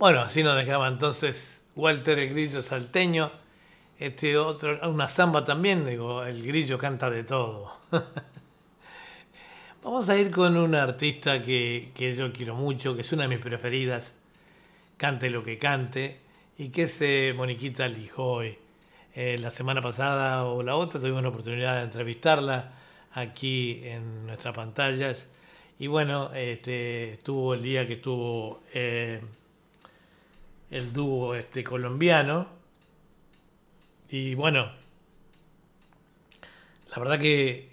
Bueno, 0.05 0.21
así 0.21 0.43
nos 0.43 0.55
dejaba 0.55 0.87
entonces 0.89 1.63
Walter 1.75 2.19
el 2.19 2.29
Grillo 2.29 2.63
Salteño. 2.63 3.33
Este 3.99 4.37
otro, 4.37 4.79
una 4.91 5.09
samba 5.09 5.47
también, 5.47 5.87
digo, 5.87 6.23
el 6.25 6.47
grillo 6.47 6.77
canta 6.77 7.09
de 7.09 7.25
todo. 7.25 7.73
Vamos 9.83 10.07
a 10.11 10.19
ir 10.19 10.31
con 10.31 10.59
una 10.59 10.83
artista 10.83 11.41
que, 11.41 11.91
que 11.95 12.15
yo 12.17 12.31
quiero 12.35 12.55
mucho, 12.55 12.95
que 12.95 13.01
es 13.01 13.11
una 13.15 13.23
de 13.23 13.29
mis 13.31 13.39
preferidas, 13.39 14.13
cante 14.99 15.31
lo 15.31 15.43
que 15.43 15.57
cante, 15.57 16.21
y 16.59 16.69
que 16.69 16.83
es 16.83 17.01
eh, 17.01 17.33
Moniquita 17.35 17.89
Lijoy. 17.89 18.59
Eh, 19.15 19.39
la 19.39 19.51
semana 19.51 19.81
pasada 19.81 20.45
o 20.45 20.63
la 20.63 20.77
otra 20.77 21.01
tuvimos 21.01 21.23
la 21.23 21.31
oportunidad 21.31 21.77
de 21.79 21.85
entrevistarla 21.85 22.75
aquí 23.15 23.81
en 23.85 24.27
nuestras 24.27 24.55
pantallas. 24.55 25.31
Y 25.79 25.87
bueno, 25.87 26.31
este, 26.35 27.15
estuvo 27.15 27.55
el 27.55 27.63
día 27.63 27.87
que 27.87 27.95
estuvo 27.95 28.65
eh, 28.75 29.23
el 30.75 30.93
dúo 30.93 31.37
este, 31.37 31.63
colombiano. 31.63 32.49
Y 34.11 34.35
bueno, 34.35 34.73
la 36.91 36.99
verdad 36.99 37.19
que 37.19 37.71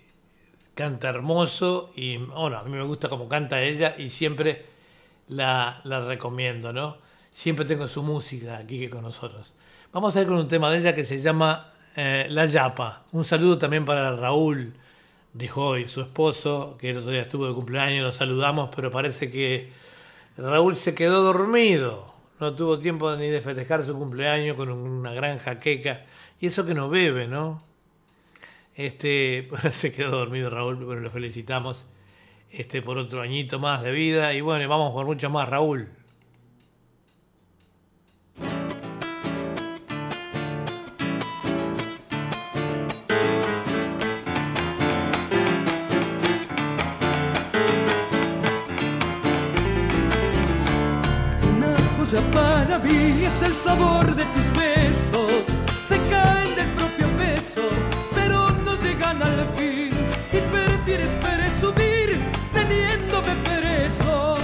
canta 0.76 1.10
hermoso 1.10 1.92
y 1.96 2.18
bueno, 2.18 2.60
a 2.60 2.64
mí 2.64 2.72
me 2.72 2.84
gusta 2.84 3.10
como 3.10 3.28
canta 3.28 3.62
ella 3.62 3.96
y 3.98 4.10
siempre 4.10 4.66
la, 5.28 5.82
la 5.84 6.06
recomiendo, 6.06 6.72
¿no? 6.72 6.98
Siempre 7.32 7.66
tengo 7.66 7.88
su 7.88 8.04
música 8.04 8.58
aquí 8.58 8.88
con 8.88 9.02
nosotros. 9.02 9.54
Vamos 9.92 10.16
a 10.16 10.22
ir 10.22 10.28
con 10.28 10.38
un 10.38 10.48
tema 10.48 10.70
de 10.70 10.80
ella 10.80 10.96
que 10.96 11.04
se 11.04 11.22
llama 11.22 11.74
eh, 11.96 12.28
La 12.30 12.46
Yapa. 12.46 13.04
Un 13.14 13.24
saludo 13.24 13.58
también 13.58 13.84
para 13.84 14.16
Raúl 14.16 14.74
de 15.34 15.48
Joy, 15.48 15.88
su 15.88 16.02
esposo, 16.02 16.78
que 16.80 16.92
el 16.92 16.98
otro 16.98 17.10
día 17.10 17.22
estuvo 17.22 17.48
de 17.48 17.56
cumpleaños, 17.56 18.04
lo 18.04 18.14
saludamos, 18.14 18.70
pero 18.76 18.92
parece 18.92 19.32
que 19.32 19.72
Raúl 20.38 20.76
se 20.76 20.94
quedó 20.94 21.24
dormido. 21.24 22.11
No 22.42 22.56
tuvo 22.56 22.80
tiempo 22.80 23.16
ni 23.16 23.28
de 23.28 23.40
festejar 23.40 23.86
su 23.86 23.94
cumpleaños 23.94 24.56
con 24.56 24.72
una 24.72 25.14
gran 25.14 25.38
jaqueca. 25.38 26.06
Y 26.40 26.48
eso 26.48 26.66
que 26.66 26.74
no 26.74 26.90
bebe, 26.90 27.28
¿no? 27.28 27.64
Este, 28.74 29.48
bueno, 29.52 29.72
se 29.72 29.92
quedó 29.92 30.10
dormido 30.10 30.50
Raúl, 30.50 30.80
pero 30.80 31.00
lo 31.02 31.12
felicitamos 31.12 31.86
este, 32.50 32.82
por 32.82 32.98
otro 32.98 33.22
añito 33.22 33.60
más 33.60 33.84
de 33.84 33.92
vida. 33.92 34.34
Y 34.34 34.42
bueno, 34.42 34.68
vamos 34.68 34.92
por 34.92 35.06
mucho 35.06 35.30
más, 35.30 35.48
Raúl. 35.48 35.90
es 52.74 53.42
el 53.42 53.54
sabor 53.54 54.16
de 54.16 54.24
tus 54.24 54.60
besos. 54.60 55.46
Se 55.86 55.98
caen 56.10 56.56
del 56.56 56.70
propio 56.76 57.06
peso, 57.18 57.62
pero 58.16 58.50
no 58.64 58.76
llegan 58.76 59.22
al 59.22 59.46
fin. 59.58 59.92
Y 60.32 60.40
prefieres 60.50 61.10
presumir 61.20 62.18
teniéndome 62.54 63.36
perezo. 63.44 64.38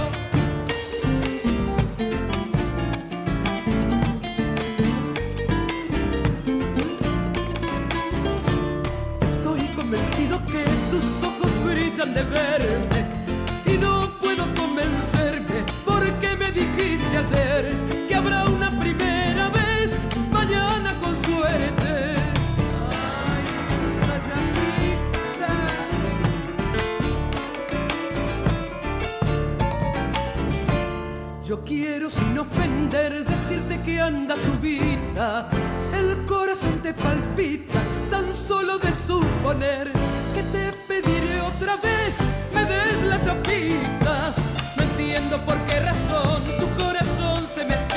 Estoy 9.22 9.60
convencido 9.74 10.38
que 10.46 10.64
tus 10.90 11.22
ojos 11.22 11.52
brillan 11.64 12.12
de 12.12 12.22
verme. 12.24 13.06
Y 13.64 13.78
no 13.78 14.10
puedo 14.20 14.44
convencerme 14.54 15.64
porque 15.86 16.36
me 16.36 16.52
dijiste 16.52 17.16
ayer 17.16 17.87
habrá 18.28 18.44
una 18.44 18.70
primera 18.78 19.48
vez 19.48 20.02
mañana 20.30 20.98
con 20.98 21.16
suerte. 21.24 22.14
Ay, 22.90 23.42
Sayanita. 24.00 25.54
Yo 31.44 31.64
quiero 31.64 32.10
sin 32.10 32.38
ofender 32.38 33.24
decirte 33.24 33.80
que 33.80 34.00
anda 34.00 34.36
subida, 34.36 35.48
el 35.94 36.26
corazón 36.26 36.80
te 36.82 36.92
palpita 36.92 37.80
tan 38.10 38.32
solo 38.34 38.78
de 38.78 38.92
suponer 38.92 39.92
que 40.34 40.42
te 40.42 40.72
pediré 40.86 41.40
otra 41.40 41.76
vez 41.76 42.16
me 42.54 42.64
des 42.66 43.02
la 43.04 43.18
chapita. 43.22 44.34
No 44.76 44.82
entiendo 44.82 45.38
por 45.46 45.56
qué 45.66 45.80
razón 45.80 46.42
tu 46.58 46.66
corazón 46.82 47.46
se 47.54 47.64
me 47.64 47.87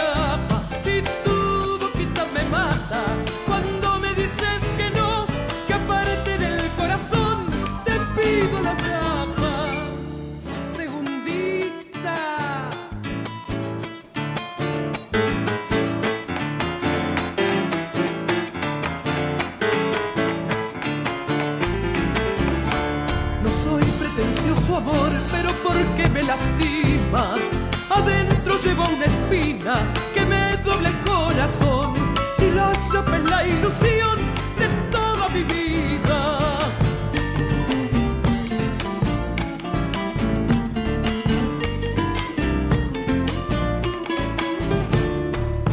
una 29.02 29.08
espina 29.08 29.76
que 30.14 30.26
me 30.26 30.56
doble 30.58 30.90
el 30.90 31.00
corazón. 31.00 31.94
Si 32.36 32.52
la 32.52 32.72
es 32.72 33.24
la 33.32 33.48
ilusión 33.48 34.18
de 34.60 34.68
toda 34.92 35.30
mi 35.30 35.44
vida. 35.44 36.58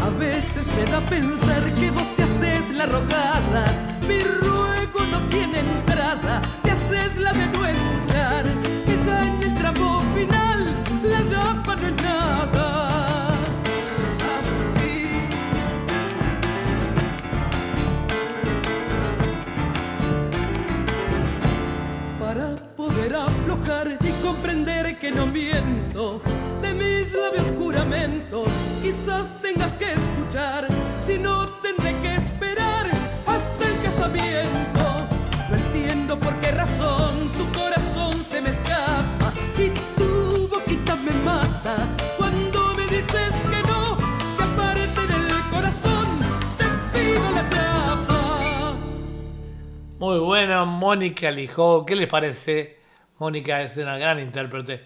A 0.01 0.11
veces 0.19 0.71
me 0.75 0.85
da 0.91 1.01
pensar 1.01 1.63
que 1.79 1.91
vos 1.91 2.09
te 2.17 2.23
haces 2.23 2.71
la 2.71 2.87
rogada. 2.87 3.65
Mi 4.09 4.21
ruego 4.21 5.01
no 5.11 5.21
tiene 5.29 5.61
entrada. 5.61 6.41
Te 6.63 6.71
haces 6.71 7.17
la 7.19 7.28
comprender 24.29 24.99
que 24.99 25.11
no 25.11 25.25
miento 25.25 26.21
de 26.61 26.75
mis 26.75 27.15
labios 27.15 27.51
juramentos, 27.59 28.47
quizás 28.83 29.41
tengas 29.41 29.79
que 29.79 29.91
escuchar, 29.91 30.69
si 30.99 31.19
no 31.19 31.49
tendré 31.63 31.95
que 32.03 32.17
esperar 32.17 32.87
hasta 33.27 33.67
el 33.67 33.83
casamiento. 33.83 34.85
No 35.49 35.57
entiendo 35.57 36.21
por 36.21 36.35
qué 36.41 36.51
razón 36.51 37.11
tu 37.39 37.59
corazón 37.59 38.23
se 38.23 38.43
me 38.43 38.51
escapa 38.51 39.33
y 39.57 39.71
tu 39.99 40.47
boquita 40.49 40.95
me 40.97 41.13
mata 41.25 41.89
cuando 42.19 42.75
me 42.75 42.83
dices 42.83 43.33
que 43.51 43.63
no, 43.67 43.97
que 44.37 44.43
aparte 44.45 45.01
del 45.13 45.27
corazón 45.51 46.07
te 46.59 46.67
pido 46.93 47.31
la 47.31 47.49
chapa. 47.49 48.75
Muy 49.99 50.19
bueno, 50.19 50.67
Mónica 50.67 51.31
Lijó. 51.31 51.87
¿Qué 51.87 51.97
les 51.97 52.09
parece? 52.09 52.79
Mónica 53.19 53.63
es 53.63 53.77
una 53.77 53.99
gran 53.99 54.19
intérprete. 54.21 54.83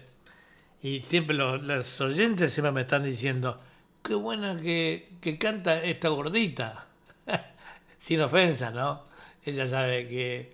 Y 0.81 1.01
siempre 1.01 1.35
los, 1.35 2.01
oyentes 2.01 2.51
siempre 2.51 2.71
me 2.71 2.81
están 2.81 3.03
diciendo, 3.03 3.61
qué 4.03 4.15
buena 4.15 4.59
que, 4.59 5.13
que 5.21 5.37
canta 5.37 5.81
esta 5.81 6.09
gordita. 6.09 6.87
Sin 7.99 8.21
ofensa, 8.21 8.71
¿no? 8.71 9.03
Ella 9.45 9.67
sabe 9.67 10.07
que, 10.07 10.53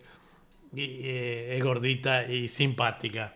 que, 0.76 0.86
eh, 0.86 1.58
es 1.58 1.64
gordita 1.64 2.26
y 2.26 2.48
simpática. 2.48 3.34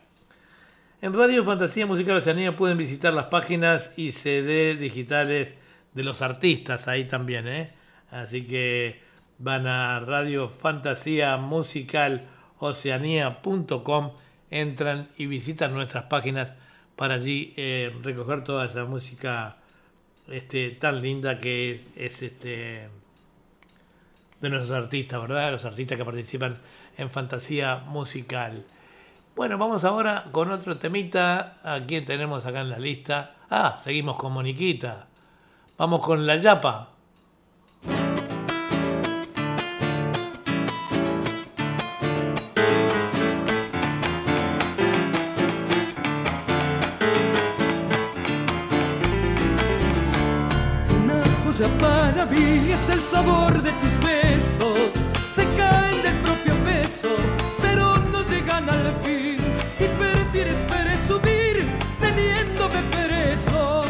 En 1.00 1.12
Radio 1.12 1.44
Fantasía 1.44 1.86
Musical 1.86 2.16
Oceanía 2.16 2.56
pueden 2.56 2.78
visitar 2.78 3.12
las 3.12 3.26
páginas 3.26 3.90
y 3.96 4.12
CD 4.12 4.76
digitales 4.76 5.54
de 5.92 6.02
los 6.02 6.22
artistas 6.22 6.88
ahí 6.88 7.04
también, 7.04 7.46
¿eh? 7.46 7.72
Así 8.10 8.46
que 8.46 9.00
van 9.38 9.66
a 9.66 10.00
Radio 10.00 10.48
Fantasía 10.48 11.36
Musical 11.36 12.26
Oceanía.com, 12.58 14.12
entran 14.54 15.08
y 15.16 15.26
visitan 15.26 15.74
nuestras 15.74 16.04
páginas 16.04 16.52
para 16.96 17.14
allí 17.14 17.52
eh, 17.56 17.92
recoger 18.02 18.44
toda 18.44 18.66
esa 18.66 18.84
música 18.84 19.56
este, 20.28 20.70
tan 20.70 21.02
linda 21.02 21.40
que 21.40 21.72
es, 21.96 22.12
es, 22.12 22.22
este 22.22 22.88
de 24.40 24.50
nuestros 24.50 24.70
artistas, 24.70 25.20
¿verdad? 25.20 25.52
Los 25.52 25.64
artistas 25.64 25.98
que 25.98 26.04
participan 26.04 26.58
en 26.96 27.10
Fantasía 27.10 27.76
Musical. 27.86 28.64
Bueno, 29.34 29.58
vamos 29.58 29.84
ahora 29.84 30.26
con 30.30 30.52
otro 30.52 30.76
temita. 30.76 31.58
¿A 31.64 31.80
quién 31.80 32.04
tenemos 32.04 32.46
acá 32.46 32.60
en 32.60 32.70
la 32.70 32.78
lista? 32.78 33.34
Ah, 33.50 33.80
seguimos 33.82 34.16
con 34.16 34.32
Moniquita. 34.32 35.08
Vamos 35.76 36.00
con 36.00 36.26
La 36.26 36.36
Yapa. 36.36 36.93
Es 52.74 52.88
el 52.88 53.00
sabor 53.00 53.62
de 53.62 53.70
tus 53.70 53.94
besos. 54.00 54.92
Se 55.32 55.44
caen 55.56 56.02
del 56.02 56.16
propio 56.22 56.54
peso, 56.64 57.08
pero 57.62 57.96
no 58.12 58.20
llegan 58.22 58.68
al 58.68 58.92
fin. 59.04 59.38
Y 59.78 59.86
prefieres 59.98 60.56
presumir 60.72 61.66
teniéndome 62.00 62.82
preso. 62.90 63.84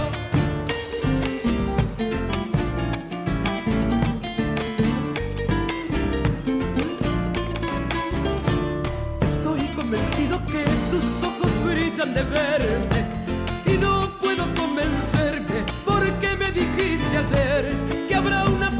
Estoy 9.23 9.63
convencido 9.75 10.39
que 10.47 10.65
tus 10.91 11.23
ojos 11.23 11.53
brillan 11.65 12.13
de 12.13 12.23
verme 12.23 13.01
y 13.65 13.79
no 13.79 14.11
puedo 14.21 14.45
convencerme 14.55 15.65
porque 15.85 16.37
me 16.37 16.53
dijiste 16.53 17.17
ayer 17.17 17.73
que 18.09 18.15
habrá 18.15 18.45
una 18.45 18.74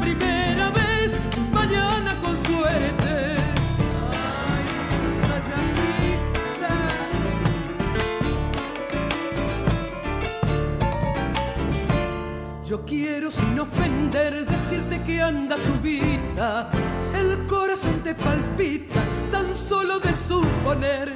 suponer 20.75 21.14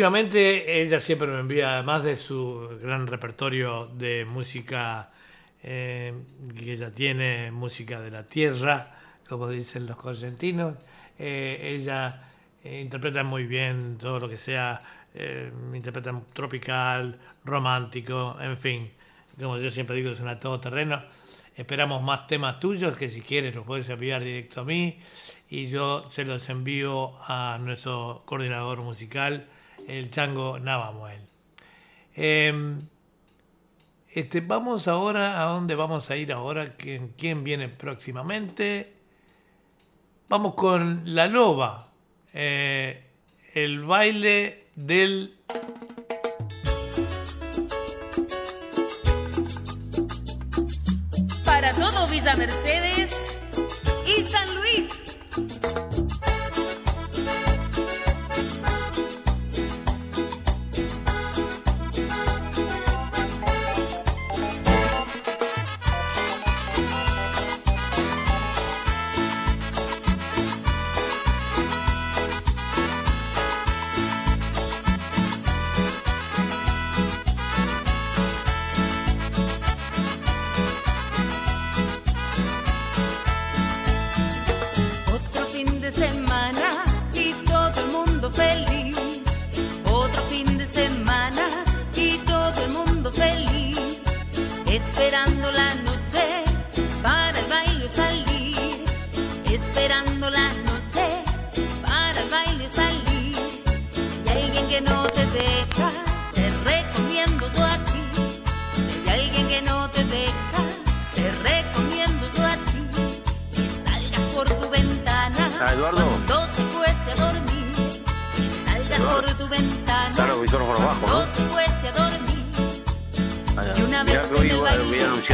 próximamente 0.00 0.80
ella 0.80 0.98
siempre 0.98 1.28
me 1.28 1.40
envía, 1.40 1.74
además 1.74 2.02
de 2.02 2.16
su 2.16 2.78
gran 2.82 3.06
repertorio 3.06 3.86
de 3.88 4.24
música 4.24 5.10
eh, 5.62 6.14
que 6.56 6.72
ella 6.72 6.90
tiene, 6.90 7.50
música 7.50 8.00
de 8.00 8.10
la 8.10 8.22
tierra, 8.22 8.96
como 9.28 9.46
dicen 9.50 9.84
los 9.84 9.96
correntinos, 9.96 10.76
eh, 11.18 11.76
ella 11.78 12.30
eh, 12.64 12.80
interpreta 12.80 13.22
muy 13.24 13.44
bien 13.44 13.98
todo 13.98 14.20
lo 14.20 14.26
que 14.26 14.38
sea, 14.38 14.82
interpreta 15.74 16.18
tropical, 16.32 17.18
romántico, 17.44 18.38
en 18.40 18.56
fin, 18.56 18.90
como 19.38 19.58
yo 19.58 19.70
siempre 19.70 19.96
digo, 19.96 20.12
es 20.12 20.20
una 20.20 20.40
todoterreno. 20.40 21.02
Esperamos 21.54 22.02
más 22.02 22.26
temas 22.26 22.58
tuyos 22.58 22.96
que 22.96 23.10
si 23.10 23.20
quieres 23.20 23.54
los 23.54 23.66
puedes 23.66 23.86
enviar 23.90 24.24
directo 24.24 24.62
a 24.62 24.64
mí 24.64 24.98
y 25.50 25.66
yo 25.66 26.08
se 26.08 26.24
los 26.24 26.48
envío 26.48 27.18
a 27.28 27.58
nuestro 27.60 28.22
coordinador 28.24 28.80
musical, 28.80 29.46
el 29.88 30.10
Chango 30.10 30.58
Navamuel. 30.58 31.20
Eh, 32.14 32.80
este, 34.12 34.40
vamos 34.40 34.88
ahora 34.88 35.40
a 35.40 35.44
dónde 35.52 35.76
vamos 35.76 36.10
a 36.10 36.16
ir 36.16 36.32
ahora, 36.32 36.74
¿quién, 36.76 37.44
viene 37.44 37.68
próximamente? 37.68 38.92
Vamos 40.28 40.54
con 40.54 41.02
La 41.04 41.28
Loba, 41.28 41.92
eh, 42.32 43.04
el 43.54 43.84
baile 43.84 44.66
del 44.74 45.38
Para 51.44 51.72
todo 51.74 52.08
Villa 52.08 52.34
Mercedes 52.34 53.38
y 54.06 54.22
San 54.24 54.52
Luis. 54.56 54.69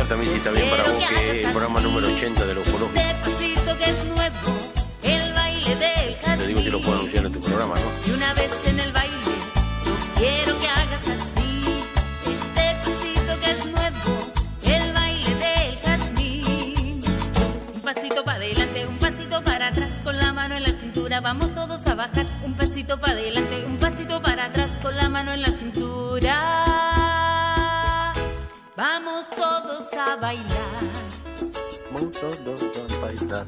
También 0.08 0.32
si 0.32 0.38
está 0.38 0.50
bien 0.50 0.70
para 0.70 0.84
vos 0.84 1.02
que 1.02 1.14
que 1.14 1.40
es 1.40 1.46
el 1.46 1.52
programa 1.52 1.80
número 1.80 2.06
80 2.06 2.46
de 2.46 2.54
los 2.54 2.64
que 2.64 2.70
del 5.74 6.38
Te 6.38 6.46
digo 6.46 6.60
si 6.60 6.70
lo 6.70 6.80
puedo 6.80 6.98
anunciar 6.98 7.26
en 7.26 7.32
tu 7.32 7.40
programa, 7.40 7.74
¿no? 7.74 7.90
Y 8.06 8.14
una 8.14 8.32
vez 8.34 8.50
en 8.66 8.78
el 8.78 8.92
baile, 8.92 9.15
a 30.06 30.16
bailar. 30.16 30.76
Muchos 31.90 32.44
dos 32.44 32.60
van 32.60 33.00
bailar. 33.00 33.46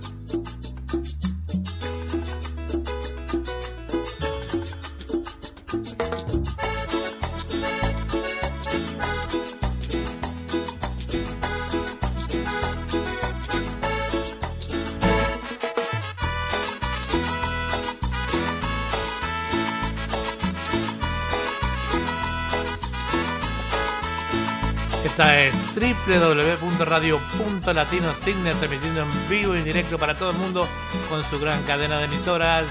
Esta 25.19 25.35
es 25.43 25.53
www.radio.latinosignet 25.75 28.57
transmitiendo 28.57 29.03
en 29.03 29.09
vivo 29.29 29.57
y 29.57 29.59
en 29.59 29.65
directo 29.65 29.99
para 29.99 30.15
todo 30.15 30.31
el 30.31 30.39
mundo 30.39 30.65
con 31.09 31.25
su 31.25 31.41
gran 31.41 31.61
cadena 31.65 31.99
de 31.99 32.05
emisoras. 32.05 32.67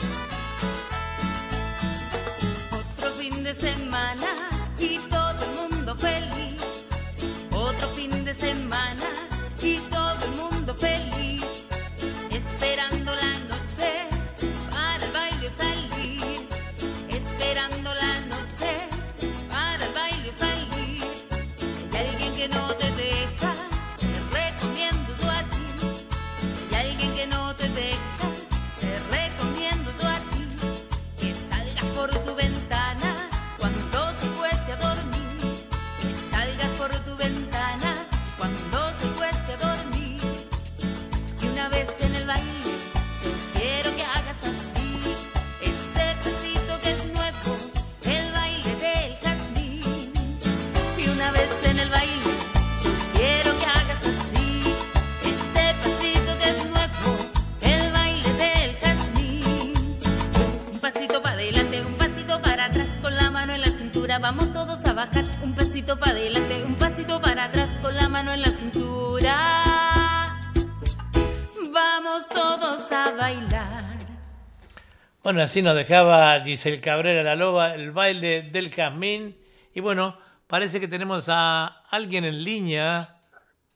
Bueno, 75.38 75.46
así 75.46 75.62
nos 75.62 75.76
dejaba 75.76 76.42
Giselle 76.44 76.82
Cabrera 76.82 77.22
la 77.22 77.36
Loba, 77.36 77.76
el 77.76 77.92
baile 77.92 78.42
del 78.42 78.72
jazmín. 78.74 79.38
Y 79.72 79.82
bueno, 79.82 80.18
parece 80.48 80.80
que 80.80 80.88
tenemos 80.88 81.26
a 81.28 81.84
alguien 81.92 82.26
en 82.26 82.44
línea. 82.44 83.22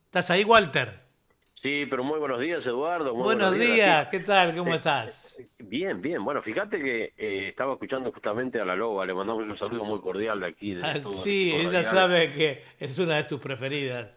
¿Estás 0.06 0.32
ahí, 0.32 0.44
Walter? 0.44 1.02
Sí, 1.54 1.86
pero 1.88 2.04
muy 2.04 2.18
buenos 2.18 2.40
días, 2.40 2.66
Eduardo. 2.66 3.14
muy 3.14 3.22
Buenos 3.26 3.54
días, 3.54 4.08
¿qué 4.08 4.22
tal? 4.22 4.56
¿Cómo 4.56 4.74
Eh, 4.74 4.78
estás? 4.78 5.36
Bien, 5.60 6.02
bien. 6.02 6.26
Bueno, 6.26 6.42
fíjate 6.42 6.82
que 6.82 7.14
eh, 7.16 7.50
estaba 7.50 7.74
escuchando 7.74 8.12
justamente 8.12 8.60
a 8.60 8.66
la 8.66 8.76
Loba, 8.76 9.06
le 9.06 9.14
mandamos 9.14 9.46
un 9.46 9.56
saludo 9.56 9.86
muy 9.86 10.02
cordial 10.02 10.40
de 10.40 10.48
aquí. 10.48 10.74
De 10.74 10.84
Ah, 10.84 11.00
todo- 11.00 11.12
sí, 11.24 11.54
ella 11.56 11.84
sabe 11.84 12.34
que 12.34 12.64
es 12.80 12.98
una 12.98 13.18
de 13.18 13.26
tus 13.26 13.40
preferidas. 13.40 14.10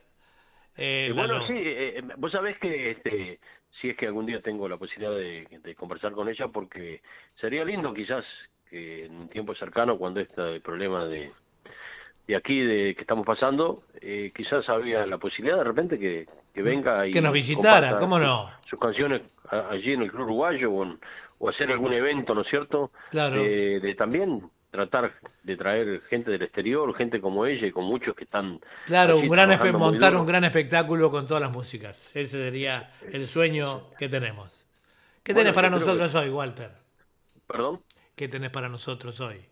Eh, 0.78 1.08
la 1.10 1.14
bueno, 1.14 1.34
Loba. 1.34 1.46
sí, 1.46 1.52
eh, 1.58 1.98
eh, 1.98 2.02
vos 2.16 2.32
sabés 2.32 2.56
que 2.58 2.92
este, 2.92 3.38
si 3.74 3.90
es 3.90 3.96
que 3.96 4.06
algún 4.06 4.24
día 4.24 4.40
tengo 4.40 4.68
la 4.68 4.76
posibilidad 4.76 5.16
de, 5.18 5.48
de 5.60 5.74
conversar 5.74 6.12
con 6.12 6.28
ella, 6.28 6.46
porque 6.46 7.02
sería 7.34 7.64
lindo 7.64 7.92
quizás 7.92 8.48
que 8.70 9.06
en 9.06 9.16
un 9.22 9.28
tiempo 9.28 9.52
cercano, 9.52 9.98
cuando 9.98 10.20
este 10.20 10.60
problema 10.60 11.04
de, 11.06 11.32
de 12.28 12.36
aquí 12.36 12.60
de 12.60 12.94
que 12.94 13.00
estamos 13.00 13.26
pasando, 13.26 13.82
eh, 14.00 14.30
quizás 14.32 14.68
había 14.70 15.04
la 15.06 15.18
posibilidad 15.18 15.58
de 15.58 15.64
repente 15.64 15.98
que, 15.98 16.28
que 16.54 16.62
venga 16.62 17.04
y 17.04 17.10
Que 17.10 17.20
nos 17.20 17.32
visitara, 17.32 17.98
¿cómo 17.98 18.16
sus- 18.18 18.24
no? 18.26 18.50
sus 18.64 18.78
canciones 18.78 19.22
a- 19.48 19.70
allí 19.70 19.92
en 19.94 20.02
el 20.02 20.10
Club 20.12 20.22
Uruguayo 20.26 20.70
o, 20.70 20.84
en- 20.84 21.00
o 21.40 21.48
hacer 21.48 21.72
algún 21.72 21.92
evento, 21.94 22.32
¿no 22.32 22.42
es 22.42 22.46
cierto? 22.46 22.92
Claro. 23.10 23.42
Eh, 23.44 23.80
de 23.82 23.94
también 23.96 24.48
tratar 24.74 25.14
de 25.44 25.56
traer 25.56 26.02
gente 26.10 26.32
del 26.32 26.42
exterior, 26.42 26.92
gente 26.96 27.20
como 27.20 27.46
ella 27.46 27.68
y 27.68 27.70
con 27.70 27.84
muchos 27.84 28.12
que 28.16 28.24
están 28.24 28.60
Claro, 28.86 29.18
un 29.18 29.28
gran 29.28 29.78
montar 29.78 30.16
un 30.16 30.26
gran 30.26 30.42
espectáculo 30.42 31.12
con 31.12 31.28
todas 31.28 31.40
las 31.40 31.52
músicas. 31.52 32.10
Ese 32.12 32.38
sería 32.38 32.92
el 33.12 33.28
sueño 33.28 33.90
que 33.96 34.08
tenemos. 34.08 34.66
¿Qué 35.22 35.32
Bueno, 35.32 35.46
tenés 35.46 35.54
para 35.54 35.70
nosotros 35.70 36.12
hoy, 36.16 36.28
Walter? 36.28 36.72
Perdón. 37.46 37.82
¿Qué 38.16 38.26
tenés 38.26 38.50
para 38.50 38.68
nosotros 38.68 39.20
hoy? 39.20 39.46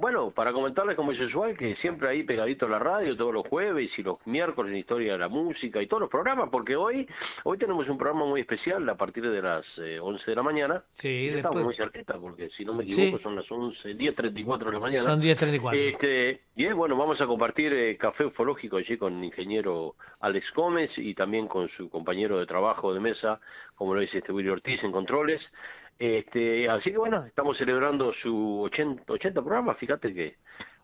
Bueno, 0.00 0.30
para 0.30 0.54
comentarles 0.54 0.96
como 0.96 1.12
es 1.12 1.20
usual 1.20 1.54
que 1.54 1.76
siempre 1.76 2.08
ahí 2.08 2.22
pegadito 2.22 2.64
a 2.64 2.70
la 2.70 2.78
radio 2.78 3.14
todos 3.18 3.34
los 3.34 3.46
jueves 3.46 3.98
y 3.98 4.02
los 4.02 4.16
miércoles 4.24 4.72
en 4.72 4.78
Historia 4.78 5.12
de 5.12 5.18
la 5.18 5.28
Música 5.28 5.82
y 5.82 5.86
todos 5.86 6.00
los 6.00 6.08
programas, 6.08 6.48
porque 6.50 6.74
hoy 6.74 7.06
hoy 7.44 7.58
tenemos 7.58 7.86
un 7.86 7.98
programa 7.98 8.24
muy 8.24 8.40
especial 8.40 8.88
a 8.88 8.94
partir 8.96 9.28
de 9.30 9.42
las 9.42 9.78
eh, 9.78 10.00
11 10.00 10.30
de 10.30 10.34
la 10.36 10.42
mañana. 10.42 10.84
Sí, 10.92 11.26
Ya 11.30 11.36
Estamos 11.36 11.56
después- 11.56 11.64
muy 11.66 11.74
cerquita, 11.76 12.18
porque 12.18 12.48
si 12.48 12.64
no 12.64 12.72
me 12.72 12.84
equivoco 12.84 13.18
Sí. 13.18 13.22
son 13.22 13.36
las 13.36 13.52
11, 13.52 13.94
10.34 13.94 14.70
de 14.70 14.72
la 14.72 14.80
mañana. 14.80 15.10
Son 15.10 15.20
10.34. 15.20 15.74
Este, 15.76 16.44
y 16.56 16.64
es 16.64 16.74
bueno, 16.74 16.96
vamos 16.96 17.20
a 17.20 17.26
compartir 17.26 17.74
eh, 17.74 17.98
café 17.98 18.24
ufológico 18.24 18.78
allí 18.78 18.96
con 18.96 19.18
el 19.18 19.24
ingeniero 19.24 19.96
Alex 20.20 20.54
Gómez 20.54 20.96
y 20.96 21.12
también 21.14 21.46
con 21.46 21.68
su 21.68 21.90
compañero 21.90 22.38
de 22.38 22.46
trabajo 22.46 22.94
de 22.94 23.00
mesa, 23.00 23.38
como 23.74 23.94
lo 23.94 24.00
dice 24.00 24.18
este 24.18 24.32
Willy 24.32 24.48
Ortiz 24.48 24.82
en 24.82 24.92
Controles. 24.92 25.52
Este, 26.00 26.66
así 26.70 26.90
que 26.92 26.96
bueno, 26.96 27.26
estamos 27.26 27.58
celebrando 27.58 28.10
su 28.10 28.62
80, 28.62 29.02
80 29.06 29.42
programas, 29.42 29.76
fíjate 29.76 30.14
que 30.14 30.36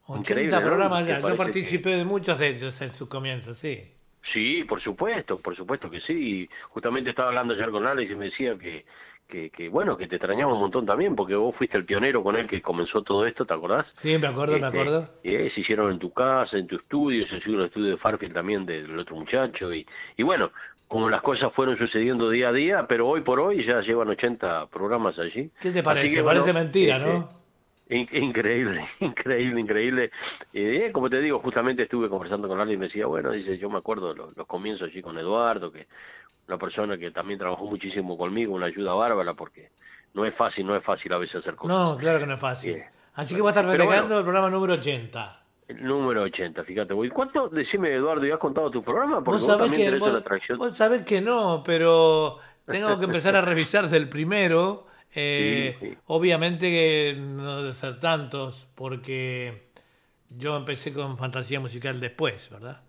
80 0.09 0.19
increíble, 0.33 0.57
¿no? 0.61 0.63
programas 0.67 1.07
ya. 1.09 1.21
Yo 1.21 1.29
que- 1.31 1.35
participé 1.37 1.91
de 1.97 2.05
muchos 2.05 2.39
de 2.39 2.49
ellos 2.49 2.79
en 2.83 2.93
sus 2.93 3.09
comienzos, 3.09 3.57
sí. 3.57 3.81
Sí, 4.21 4.65
por 4.65 4.79
supuesto, 4.81 5.39
por 5.39 5.57
supuesto 5.57 5.89
que 5.89 6.01
sí. 6.01 6.43
Y 6.43 6.51
Justamente 6.69 7.09
estaba 7.11 7.29
hablando 7.29 7.55
ayer 7.55 7.71
con 7.71 7.87
Alex 7.87 8.11
y 8.11 8.15
me 8.17 8.25
decía 8.27 8.59
que, 8.59 8.85
que, 9.27 9.49
que, 9.49 9.71
bueno, 9.71 9.97
que 9.97 10.07
te 10.07 10.17
extrañaba 10.17 10.53
un 10.53 10.61
montón 10.61 10.85
también, 10.85 11.17
porque 11.17 11.35
vos 11.35 11.57
fuiste 11.57 11.79
el 11.79 11.87
pionero 11.87 12.23
con 12.23 12.37
él 12.37 12.47
que 12.47 12.61
comenzó 12.61 13.03
todo 13.03 13.25
esto, 13.25 13.47
¿te 13.47 13.55
acordás? 13.55 13.95
Sí, 13.97 14.19
me 14.19 14.27
acuerdo, 14.27 14.59
me 14.59 14.67
Este, 14.67 14.81
acuerdo. 14.81 15.15
eh, 15.25 15.49
se 15.49 15.61
hicieron 15.63 15.93
en 15.93 15.99
tu 15.99 16.13
casa, 16.13 16.59
en 16.59 16.67
tu 16.67 16.77
estudio, 16.77 17.25
se 17.25 17.39
hicieron 17.39 17.61
el 17.63 17.69
estudio 17.69 17.91
de 17.93 17.97
Farfield 17.97 18.35
también 18.35 18.67
del 18.67 18.99
otro 18.99 19.17
muchacho. 19.17 19.73
Y, 19.73 19.87
y 20.19 20.23
bueno, 20.25 20.51
como 20.89 21.11
las 21.11 21.21
cosas 21.23 21.53
fueron 21.53 21.77
sucediendo 21.77 22.31
día 22.31 22.49
a 22.49 22.53
día, 22.53 22.87
pero 22.87 23.09
hoy 23.09 23.21
por 23.21 23.41
hoy 23.41 23.63
ya 23.63 23.81
llevan 23.81 24.09
80 24.09 24.67
programas 24.67 25.19
allí. 25.19 25.51
¿Qué 25.61 25.71
te 25.71 25.83
parece? 25.83 26.09
que, 26.13 26.23
bueno, 26.23 26.41
Parece 26.41 26.53
mentira, 26.53 26.97
este, 26.99 27.09
¿no? 27.09 27.47
In- 27.89 28.09
Increíble, 28.13 28.85
increíble, 29.01 29.61
increíble. 29.61 30.11
Eh, 30.53 30.91
como 30.93 31.09
te 31.09 31.21
digo, 31.21 31.39
justamente 31.39 31.83
estuve 31.85 32.09
conversando 32.09 32.49
con 32.49 32.61
alguien 32.61 32.79
y 32.79 32.81
me 32.81 32.87
decía, 32.87 33.07
bueno, 33.07 33.31
dice, 33.31 33.59
yo 33.59 33.71
me 33.71 33.79
acuerdo 33.79 34.15
los, 34.15 34.37
los 34.37 34.47
comienzos 34.47 34.89
allí 34.89 35.03
con 35.03 35.17
Eduardo, 35.19 35.71
que 35.71 35.87
una 36.49 36.59
persona 36.59 36.97
que 36.99 37.11
también 37.11 37.39
trabajó 37.39 37.65
muchísimo 37.67 38.17
conmigo, 38.19 38.55
una 38.55 38.67
ayuda 38.67 38.95
bárbara, 38.95 39.35
porque 39.35 39.71
no 40.15 40.25
es 40.25 40.35
fácil, 40.35 40.67
no 40.67 40.75
es 40.77 40.83
fácil 40.83 41.13
a 41.13 41.19
veces 41.19 41.37
hacer 41.37 41.55
cosas. 41.55 41.77
No, 41.77 41.97
claro 41.97 42.19
que 42.19 42.27
no 42.27 42.35
es 42.35 42.41
fácil. 42.41 42.83
Así 43.15 43.35
que 43.35 43.41
voy 43.41 43.49
a 43.49 43.51
estar 43.53 43.65
bueno. 43.65 44.19
el 44.19 44.23
programa 44.25 44.51
número 44.51 44.75
80. 44.75 45.43
El 45.69 45.85
número 45.85 46.23
80, 46.23 46.65
fíjate. 46.65 46.95
voy. 46.95 47.11
¿Cuánto, 47.11 47.49
decime 47.49 47.93
Eduardo, 47.95 48.25
ya 48.27 48.35
has 48.35 48.41
contado 48.41 48.71
tu 48.71 48.83
programa? 48.83 49.23
Porque 49.23 49.41
Vos 49.41 49.43
vos, 49.43 49.47
sabés, 49.47 49.73
que, 49.73 49.91
vos, 49.91 50.15
atracción. 50.15 50.59
vos 50.59 50.77
sabés 50.77 51.05
que 51.05 51.21
no, 51.21 51.63
pero 51.65 52.39
tengo 52.69 52.99
que 52.99 53.05
empezar 53.07 53.37
a 53.37 53.41
revisar 53.41 53.89
del 53.89 54.09
primero. 54.09 54.87
eh, 55.15 55.75
Sí, 55.81 55.89
sí. 55.91 55.99
Obviamente 56.07 56.71
que 56.71 57.17
no 57.19 57.59
debe 57.63 57.75
ser 57.75 58.01
tantos, 58.01 58.69
porque 58.75 59.71
yo 60.31 60.57
empecé 60.57 60.93
con 60.93 61.19
fantasía 61.19 61.61
musical 61.61 62.01
después, 62.01 62.51
¿verdad? 62.51 62.83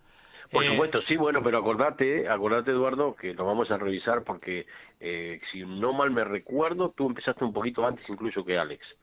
Por 0.52 0.64
Eh, 0.64 0.66
supuesto, 0.66 1.02
sí, 1.02 1.18
bueno, 1.18 1.44
pero 1.44 1.58
acordate, 1.58 2.28
acordate 2.30 2.72
Eduardo, 2.72 3.16
que 3.16 3.34
lo 3.34 3.46
vamos 3.46 3.72
a 3.72 3.78
revisar 3.78 4.24
porque 4.24 4.66
eh, 5.00 5.40
si 5.44 5.66
no 5.66 5.94
mal 5.94 6.12
me 6.12 6.24
recuerdo, 6.24 6.92
tú 6.92 7.08
empezaste 7.08 7.44
un 7.44 7.54
poquito 7.54 7.86
antes 7.86 8.10
incluso 8.10 8.46
que 8.46 8.58
Alex. 8.58 8.98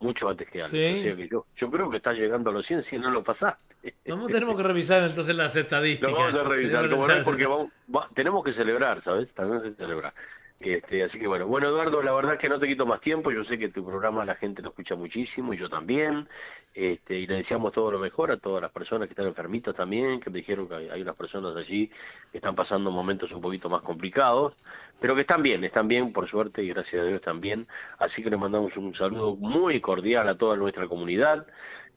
Mucho 0.00 0.28
antes 0.28 0.48
que 0.50 0.62
Alex. 0.62 0.70
Sí. 0.70 0.98
O 0.98 1.02
sea 1.02 1.16
que 1.16 1.28
yo, 1.28 1.46
yo 1.56 1.70
creo 1.70 1.90
que 1.90 1.96
estás 1.96 2.16
llegando 2.18 2.50
a 2.50 2.52
los 2.52 2.66
100 2.66 2.82
si 2.82 2.98
no 2.98 3.10
lo 3.10 3.22
pasaste. 3.24 3.60
Vamos, 4.06 4.30
tenemos 4.32 4.56
que 4.56 4.62
revisar 4.62 5.02
entonces 5.04 5.34
las 5.34 5.54
estadísticas. 5.54 6.10
Lo 6.10 6.18
vamos 6.18 6.34
a 6.34 6.44
revisar, 6.44 6.90
como 6.90 7.06
no, 7.06 7.14
porque 7.24 7.46
vamos, 7.46 7.70
va- 7.94 8.08
tenemos 8.14 8.42
que 8.44 8.52
celebrar, 8.52 9.00
¿sabes? 9.00 9.32
Tenemos 9.32 9.62
que 9.62 9.70
celebrar. 9.72 10.12
Este, 10.58 11.02
así 11.02 11.18
que 11.18 11.26
bueno, 11.26 11.46
bueno 11.46 11.68
Eduardo, 11.68 12.02
la 12.02 12.12
verdad 12.14 12.34
es 12.34 12.38
que 12.38 12.48
no 12.48 12.58
te 12.58 12.66
quito 12.66 12.86
más 12.86 13.00
tiempo, 13.00 13.30
yo 13.30 13.44
sé 13.44 13.58
que 13.58 13.68
tu 13.68 13.84
programa 13.84 14.24
la 14.24 14.36
gente 14.36 14.62
lo 14.62 14.70
escucha 14.70 14.96
muchísimo 14.96 15.52
y 15.52 15.58
yo 15.58 15.68
también, 15.68 16.28
este, 16.72 17.18
y 17.18 17.26
le 17.26 17.36
deseamos 17.36 17.72
todo 17.72 17.90
lo 17.90 17.98
mejor 17.98 18.30
a 18.30 18.38
todas 18.38 18.62
las 18.62 18.70
personas 18.70 19.06
que 19.06 19.12
están 19.12 19.26
enfermitas 19.26 19.74
también, 19.74 20.18
que 20.18 20.30
me 20.30 20.38
dijeron 20.38 20.66
que 20.66 20.74
hay, 20.90 21.02
unas 21.02 21.14
personas 21.14 21.54
allí 21.56 21.90
que 22.32 22.38
están 22.38 22.54
pasando 22.54 22.90
momentos 22.90 23.32
un 23.32 23.42
poquito 23.42 23.68
más 23.68 23.82
complicados, 23.82 24.54
pero 24.98 25.14
que 25.14 25.20
están 25.22 25.42
bien, 25.42 25.62
están 25.62 25.88
bien, 25.88 26.10
por 26.12 26.26
suerte, 26.26 26.62
y 26.62 26.68
gracias 26.68 27.02
a 27.02 27.06
Dios 27.06 27.20
también, 27.20 27.68
así 27.98 28.22
que 28.22 28.30
les 28.30 28.40
mandamos 28.40 28.78
un 28.78 28.94
saludo 28.94 29.36
muy 29.36 29.80
cordial 29.82 30.26
a 30.26 30.38
toda 30.38 30.56
nuestra 30.56 30.88
comunidad 30.88 31.46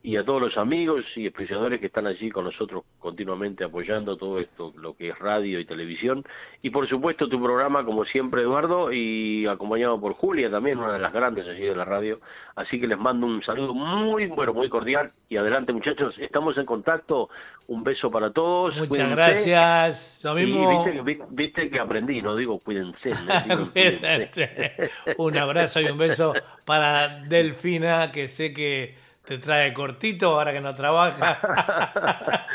y 0.02 0.16
a 0.16 0.24
todos 0.24 0.42
los 0.42 0.58
amigos 0.58 1.18
y 1.18 1.26
especiadores 1.28 1.82
que 1.82 1.88
están 1.88 2.08
allí 2.08 2.30
con 2.32 2.46
nosotros 2.46 2.84
continuamente 3.00 3.66
apoyando 3.66 4.16
todo 4.16 4.40
esto, 4.40 4.74
lo 4.78 4.96
que 4.96 5.10
es 5.10 5.20
radio 5.20 5.60
y 5.60 5.66
televisión. 5.66 6.24
Y 6.62 6.70
por 6.70 6.88
supuesto 6.88 7.28
tu 7.28 7.42
programa, 7.42 7.84
como 7.84 8.06
siempre, 8.06 8.44
Eduardo, 8.44 8.94
y 8.94 9.46
acompañado 9.46 10.00
por 10.00 10.14
Julia 10.14 10.50
también, 10.50 10.80
una 10.80 10.94
de 10.94 11.00
las 11.00 11.12
grandes 11.12 11.48
allí 11.50 11.64
de 11.66 11.76
la 11.76 11.84
radio. 11.84 12.22
Así 12.56 12.80
que 12.80 12.88
les 12.88 12.98
mando 12.98 13.28
un 13.28 13.42
saludo 13.42 13.74
muy, 13.74 14.28
bueno, 14.28 14.54
muy 14.54 14.70
cordial. 14.70 15.12
Y 15.28 15.36
adelante, 15.36 15.74
muchachos, 15.74 16.18
estamos 16.18 16.58
en 16.58 16.66
contacto. 16.66 17.30
Un 17.68 17.84
beso 17.84 18.10
para 18.10 18.32
todos. 18.32 18.76
Muchas 18.76 18.88
cuídense. 18.88 19.16
gracias. 19.16 20.22
Lo 20.24 20.40
Y 20.40 20.46
mismo. 20.46 20.70
viste, 20.86 20.92
que- 20.98 21.02
vi- 21.04 21.20
viste 21.30 21.70
que 21.70 21.80
aprendí, 21.80 22.22
no 22.22 22.36
digo 22.38 22.58
cuídense. 22.60 23.12
no 23.12 23.42
digo 23.56 23.70
cuídense. 23.74 24.72
un 25.18 25.38
abrazo 25.38 25.82
y 25.82 25.86
un 25.86 25.98
beso 25.98 26.34
para 26.66 27.18
Delfina, 27.24 28.12
que 28.14 28.28
sé 28.30 28.54
que 28.54 28.96
te 29.30 29.38
trae 29.38 29.72
cortito 29.76 30.32
ahora 30.40 30.52
que 30.52 30.60
no 30.60 30.74
trabaja. 30.74 31.40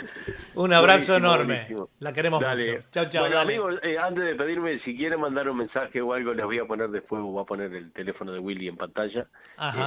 un 0.57 0.73
abrazo 0.73 0.97
Buenísimo, 0.99 1.17
enorme. 1.19 1.55
buenísimo. 1.55 1.89
La 2.01 2.13
queremos 2.13 2.41
Dale. 2.43 2.73
mucho. 2.73 2.89
Chao, 2.91 3.05
chao. 3.09 3.23
Bueno, 3.23 3.39
amigos, 3.39 3.77
eh, 3.85 3.97
antes 3.97 4.25
de 4.25 4.35
pedirme, 4.35 4.77
si 4.77 4.97
quieren 4.97 5.21
mandar 5.21 5.49
un 5.49 5.57
mensaje 5.57 6.01
o 6.03 6.13
algo, 6.13 6.35
les 6.35 6.45
voy 6.45 6.59
a 6.59 6.65
poner 6.65 6.89
después, 6.91 7.23
voy 7.23 7.41
a 7.41 7.47
poner 7.47 7.73
el 7.73 7.93
teléfono 7.93 8.33
de 8.33 8.41
Willy 8.41 8.67
en 8.67 8.77
pantalla. 8.77 9.25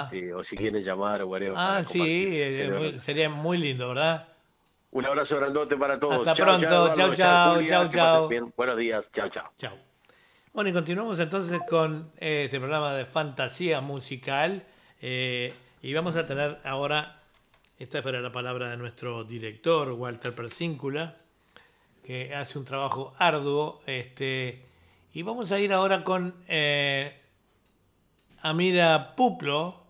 Este, 0.02 0.34
o 0.34 0.46
si 0.46 0.56
quieren 0.56 0.82
llamar 0.82 1.22
o 1.24 1.28
whatever. 1.28 1.56
Ah, 1.58 1.84
sí, 1.86 2.00
eh, 2.42 2.70
muy- 2.74 3.00
sería 3.02 3.28
muy 3.30 3.58
lindo, 3.58 3.90
¿verdad? 3.90 4.30
Un 4.92 5.06
abrazo 5.06 5.36
grandote 5.36 5.76
para 5.76 6.00
todos. 6.00 6.20
Hasta 6.26 6.36
Chao, 6.36 6.46
pronto. 6.46 6.66
Chao, 6.96 6.96
chao, 7.16 7.66
chao, 7.66 7.90
chao. 7.92 8.30
Buenos 8.56 8.78
días. 8.78 9.12
Chao, 9.12 9.28
chao. 9.28 9.52
Chao. 9.58 9.78
Bueno, 10.54 10.70
y 10.70 10.74
continuamos 10.74 11.20
entonces 11.20 11.60
con 11.70 12.12
eh, 12.18 12.44
este 12.46 12.60
programa 12.60 12.94
de 12.94 13.06
fantasía 13.06 13.82
musical. 13.82 14.64
eh, 15.02 15.54
y 15.88 15.94
vamos 15.94 16.18
a 16.18 16.28
tener 16.28 16.60
ahora, 16.66 17.22
esta 17.80 18.00
es 18.00 18.04
para 18.04 18.20
la 18.20 18.30
palabra 18.30 18.70
de 18.70 18.76
nuestro 18.76 19.24
director, 19.24 19.94
Walter 19.94 20.36
Persíncula, 20.36 21.16
que 22.04 22.36
hace 22.36 22.60
un 22.60 22.66
trabajo 22.66 23.14
arduo. 23.18 23.82
Este, 23.86 24.66
y 25.14 25.22
vamos 25.22 25.50
a 25.54 25.60
ir 25.62 25.72
ahora 25.72 26.04
con 26.04 26.44
eh, 26.50 27.18
Amira 28.42 29.16
Puplo. 29.16 29.82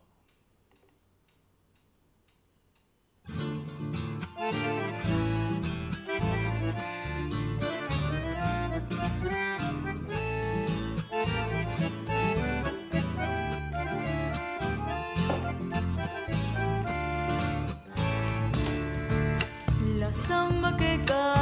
go. 21.07 21.36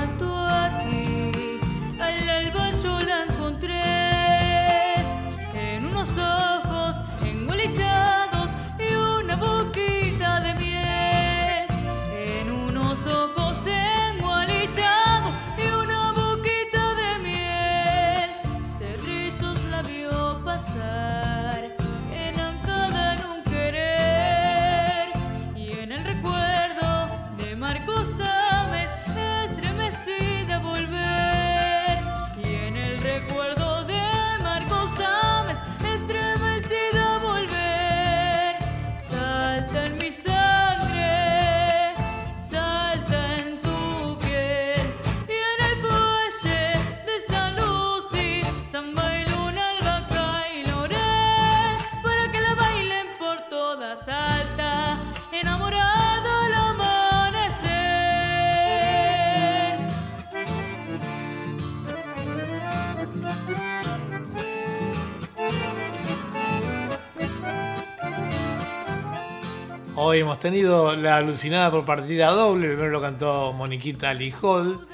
habíamos 70.16 70.40
tenido 70.40 70.96
La 70.96 71.18
Alucinada 71.18 71.70
por 71.70 71.84
partida 71.84 72.30
doble. 72.30 72.68
Primero 72.68 72.90
lo 72.90 73.02
cantó 73.02 73.52
Moniquita 73.52 74.14
Lijol, 74.14 74.88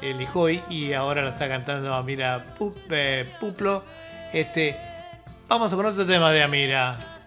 eh, 0.00 0.14
Lijoy, 0.14 0.62
y 0.70 0.92
ahora 0.92 1.22
lo 1.22 1.30
está 1.30 1.48
cantando 1.48 1.92
Amira 1.92 2.54
Pup, 2.56 2.76
eh, 2.90 3.28
Puplo. 3.40 3.82
Este, 4.32 4.76
vamos 5.48 5.74
con 5.74 5.84
otro 5.84 6.06
tema 6.06 6.30
de 6.30 6.44
Amira. 6.44 7.17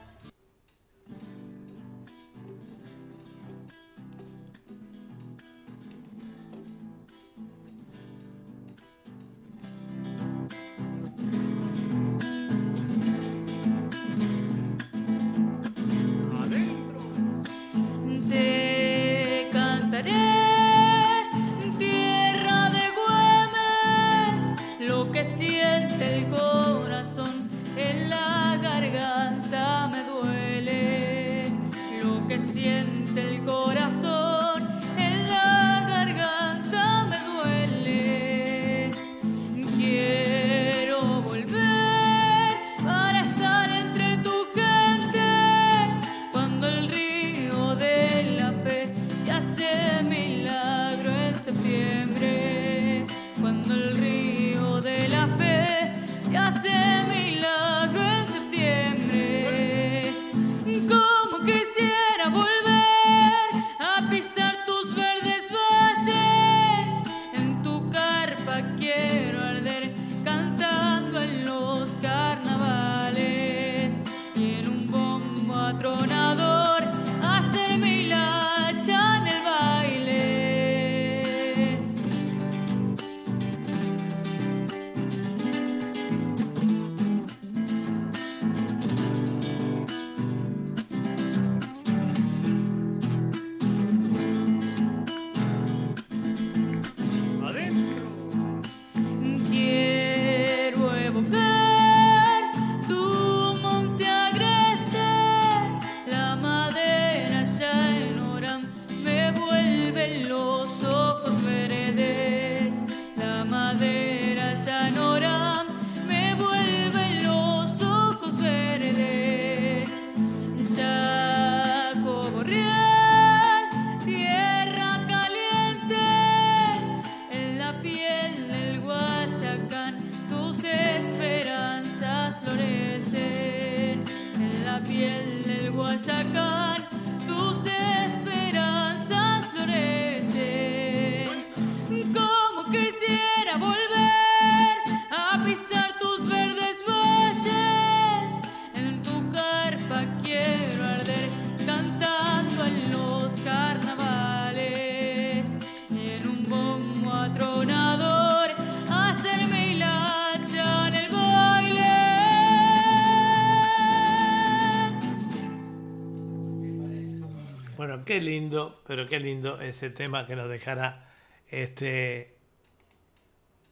lindo, 168.51 168.81
pero 168.85 169.07
qué 169.07 169.17
lindo 169.17 169.61
ese 169.61 169.89
tema 169.89 170.27
que 170.27 170.35
nos 170.35 170.49
dejará 170.49 171.09
este, 171.47 172.35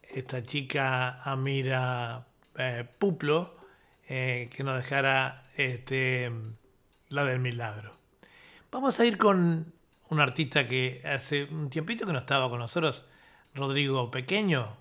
esta 0.03 0.41
chica 0.43 1.22
Amira 1.22 2.27
eh, 2.57 2.85
Puplo, 2.97 3.57
eh, 4.07 4.49
que 4.56 4.64
nos 4.64 4.77
dejará 4.77 5.43
este, 5.57 6.31
la 7.10 7.26
del 7.26 7.39
milagro. 7.39 7.97
Vamos 8.72 8.97
a 9.01 9.06
ir 9.06 9.18
con 9.18 9.73
un 10.07 10.19
artista 10.22 10.65
que 10.65 11.01
hace 11.03 11.43
un 11.43 11.69
tiempito 11.69 12.06
que 12.06 12.14
no 12.14 12.19
estaba 12.19 12.49
con 12.49 12.60
nosotros, 12.60 13.03
Rodrigo 13.53 14.10
Pequeño. 14.10 14.77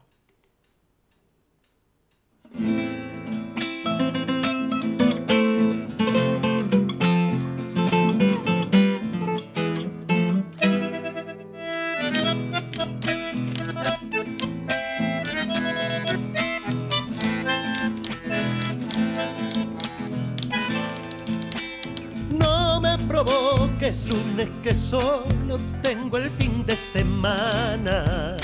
Es 23.88 24.04
lunes 24.04 24.50
que 24.62 24.74
solo 24.74 25.58
tengo 25.80 26.18
el 26.18 26.28
fin 26.28 26.62
de 26.66 26.76
semana 26.76 28.36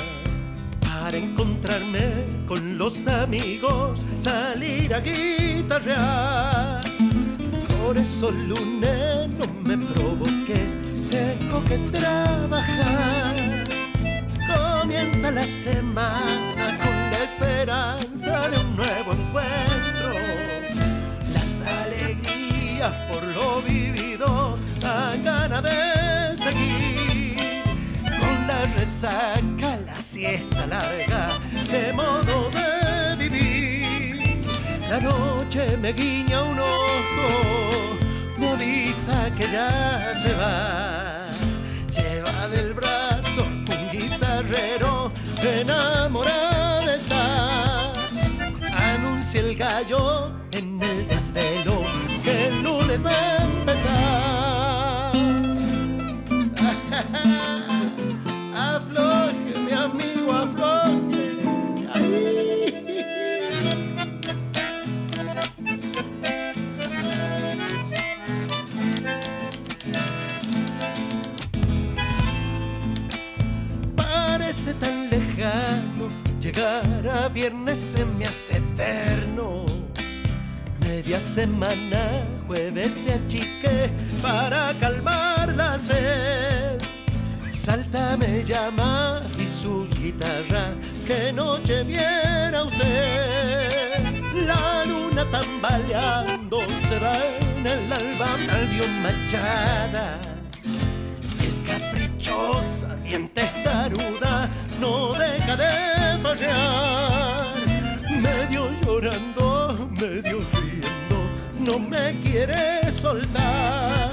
para 0.80 1.18
encontrarme 1.18 2.24
con 2.46 2.78
los 2.78 3.06
amigos, 3.06 4.00
salir 4.20 4.94
a 4.94 5.00
guitarrear. 5.00 6.80
Por 7.82 7.98
eso 7.98 8.30
lunes 8.30 9.28
no 9.38 9.46
me 9.64 9.76
provoques, 9.76 10.78
tengo 11.10 11.62
que 11.64 11.76
trabajar. 11.92 13.36
Comienza 14.48 15.30
la 15.30 15.46
semana 15.46 16.78
con 16.82 16.96
la 17.12 17.22
esperanza 17.22 18.48
de 18.48 18.58
un 18.60 18.76
nuevo 18.76 19.12
encuentro. 19.12 20.10
Las 21.34 21.60
alegrías 21.60 22.94
por 23.10 23.22
lo 23.24 23.63
dan 25.24 25.51
ganas 25.51 25.62
de 25.62 26.36
seguir. 26.36 27.62
Con 28.20 28.46
la 28.46 28.66
resaca, 28.76 29.76
la 29.86 30.01
siesta 30.01 30.66
larga, 30.66 31.38
de 31.70 31.92
modo 31.92 32.51
de 32.51 33.16
vivir. 33.16 34.44
La 34.88 35.01
noche 35.01 35.76
me 35.78 35.92
guiña 35.92 36.42
un 36.42 36.59
ojo, 36.59 37.28
me 38.38 38.51
avisa 38.51 39.30
que 39.36 39.46
ya 39.48 40.12
se 40.14 40.34
va. 40.34 41.26
Lleva 41.88 42.48
del 42.48 42.74
brazo 42.74 43.44
un 43.44 43.64
guitarrero 43.90 45.12
enamorado 45.42 46.90
está. 46.90 47.92
Anuncia 48.94 49.40
el 49.40 49.56
gallo 49.56 50.32
en 50.52 50.82
el 50.82 51.09
desvelo 51.09 51.82
que 52.22 52.48
el 52.48 52.62
lunes 52.62 53.05
va 53.05 53.43
viernes 77.35 77.78
se 77.78 78.05
me 78.05 78.27
hace 78.27 78.59
eterno. 78.59 79.66
Media 80.81 81.19
semana, 81.19 82.24
jueves 82.47 83.05
de 83.05 83.15
achique 83.15 83.90
para 84.23 84.73
calmar 84.78 85.52
la 85.55 85.77
sed. 85.77 86.78
Salta 87.51 88.16
me 88.16 88.44
llama 88.44 89.20
y 89.36 89.48
sus 89.48 89.90
guitarras, 89.98 90.70
que 91.06 91.32
noche 91.32 91.82
viera 91.82 92.62
usted. 92.62 94.23
La 94.47 94.85
luna 94.85 95.24
tambaleando 95.31 96.61
se 96.89 96.98
va 97.01 97.16
en 97.56 97.66
el 97.66 97.93
alba 97.93 98.36
medio 98.36 98.86
machada. 99.02 100.20
Es 101.43 101.61
caprichosa, 101.62 102.94
bien 103.02 103.28
testaruda, 103.28 104.48
no 104.85 105.15
deja 105.24 105.55
de 105.65 105.74
fallar. 106.24 107.55
Medio 108.28 108.62
llorando, 108.82 109.89
medio 110.02 110.36
riendo, 110.52 111.19
no 111.66 111.74
me 111.78 112.05
quiere 112.24 112.90
soltar. 112.90 114.11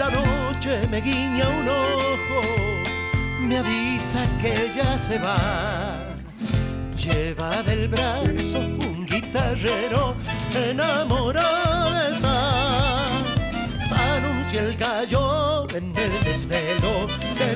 La 0.00 0.08
noche 0.18 0.72
me 0.90 1.00
guiña 1.00 1.46
un 1.60 1.68
ojo, 1.68 2.40
me 3.48 3.56
avisa 3.58 4.20
que 4.42 4.54
ya 4.76 4.90
se 5.06 5.16
va. 5.18 5.38
Lleva 7.04 7.62
del 7.68 7.88
brazo 7.88 8.58
un 8.88 9.06
guitarrero 9.06 10.02
enamorado 10.68 11.88
está. 12.10 12.36
Anuncia 14.14 14.60
el 14.62 14.76
gallo 14.76 15.66
en 15.78 15.86
el 16.04 16.12
desvelo 16.24 16.94
que 17.38 17.48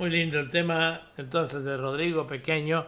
Muy 0.00 0.08
lindo 0.08 0.40
el 0.40 0.48
tema 0.48 1.12
entonces 1.18 1.62
de 1.62 1.76
Rodrigo 1.76 2.26
Pequeño. 2.26 2.86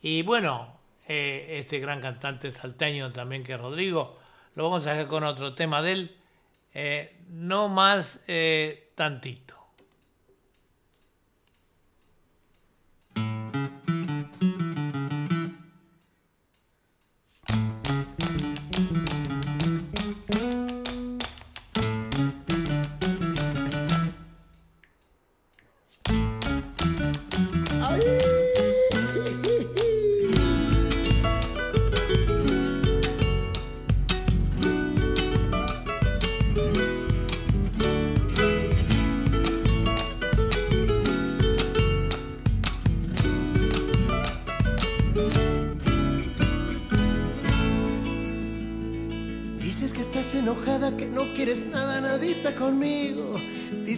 Y 0.00 0.22
bueno, 0.22 0.78
eh, 1.08 1.58
este 1.58 1.80
gran 1.80 2.00
cantante 2.00 2.52
salteño 2.52 3.10
también 3.10 3.42
que 3.42 3.54
es 3.54 3.60
Rodrigo, 3.60 4.20
lo 4.54 4.70
vamos 4.70 4.86
a 4.86 4.92
dejar 4.92 5.08
con 5.08 5.24
otro 5.24 5.56
tema 5.56 5.82
de 5.82 5.92
él. 5.92 6.16
eh, 6.72 7.16
no 7.30 7.68
más 7.68 8.20
eh, 8.28 8.92
tantito. 8.94 9.61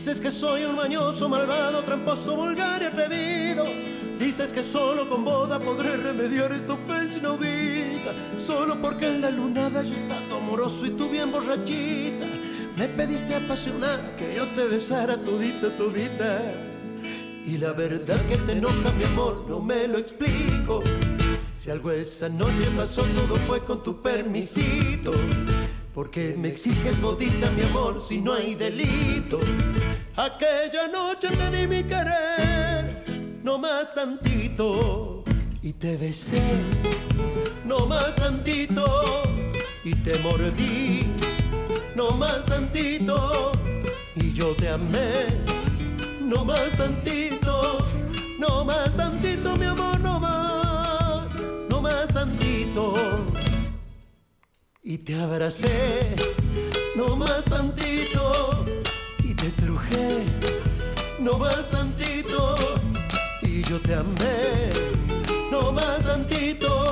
Dices 0.05 0.21
que 0.21 0.31
soy 0.31 0.65
un 0.65 0.77
mañoso, 0.77 1.31
malvado, 1.31 1.83
tramposo, 1.83 2.37
vulgar 2.37 2.83
y 2.83 2.85
atrevido. 2.85 3.65
Dices 4.19 4.53
que 4.53 4.63
solo 4.63 5.09
con 5.09 5.25
boda 5.25 5.59
podré 5.59 5.97
remediar 5.97 6.53
esta 6.53 6.75
ofensa 6.75 7.17
inaudita. 7.17 8.13
Solo 8.39 8.79
porque 8.83 9.07
en 9.07 9.23
la 9.23 9.31
lunada 9.31 9.83
yo 9.83 9.95
estando 9.95 10.37
amoroso 10.37 10.85
y 10.85 10.91
tú 10.91 11.09
bien 11.09 11.33
borrachita. 11.33 12.27
Me 12.77 12.87
pediste 12.89 13.35
apasionada 13.35 14.15
que 14.17 14.35
yo 14.35 14.47
te 14.49 14.65
besara 14.65 15.17
todita, 15.17 15.75
todita. 15.75 16.53
Y 17.47 17.57
la 17.57 17.73
verdad 17.73 18.21
que 18.27 18.37
te 18.37 18.53
enoja, 18.53 18.93
mi 18.99 19.05
amor, 19.05 19.47
no 19.49 19.59
me 19.59 19.89
lo 19.89 19.97
explico. 19.97 20.83
Si 21.57 21.71
algo 21.71 21.91
esa 21.91 22.29
noche 22.29 22.71
pasó, 22.77 23.05
todo 23.05 23.37
fue 23.47 23.65
con 23.65 23.83
tu 23.83 24.03
permisito. 24.03 25.13
Porque 25.95 26.35
me 26.37 26.49
exiges 26.49 27.01
bodita, 27.01 27.51
mi 27.53 27.63
amor, 27.63 28.01
si 28.01 28.21
no 28.21 28.35
hay 28.35 28.57
delito. 28.57 29.39
Aquella 30.17 30.89
noche 30.89 31.29
te 31.29 31.57
di 31.57 31.69
mi 31.69 31.85
querer, 31.85 33.05
no 33.45 33.59
más 33.59 33.95
tantito. 33.95 35.23
Y 35.63 35.73
te 35.75 35.97
besé, 35.97 36.43
no 37.65 37.87
más 37.87 38.13
tantito. 38.17 39.23
Y 39.85 39.95
te 39.95 40.19
mordí, 40.19 41.07
no 41.95 42.11
más 42.11 42.45
tantito. 42.45 43.53
Y 44.17 44.33
yo 44.33 44.53
te 44.57 44.71
amé, 44.71 45.45
no 46.21 46.45
más 46.45 46.71
tantito. 46.77 47.87
No 48.41 48.65
más 48.65 48.95
tantito, 48.97 49.57
mi 49.57 49.67
amor, 49.67 50.01
no 50.01 50.19
más, 50.19 51.37
no 51.71 51.81
más 51.81 52.09
tantito 52.09 53.34
y 54.87 54.99
te 54.99 55.19
abracé, 55.19 56.15
no 56.95 57.17
más 57.17 57.43
tantito, 57.45 58.67
y 59.21 59.35
te 59.35 59.47
estrujé, 59.47 60.27
no 61.19 61.39
más 61.39 61.71
tantito, 61.71 62.55
y 63.41 63.63
yo 63.63 63.81
te 63.81 63.95
amé, 63.95 64.71
no 65.51 65.73
más 65.73 66.03
tantito, 66.03 66.84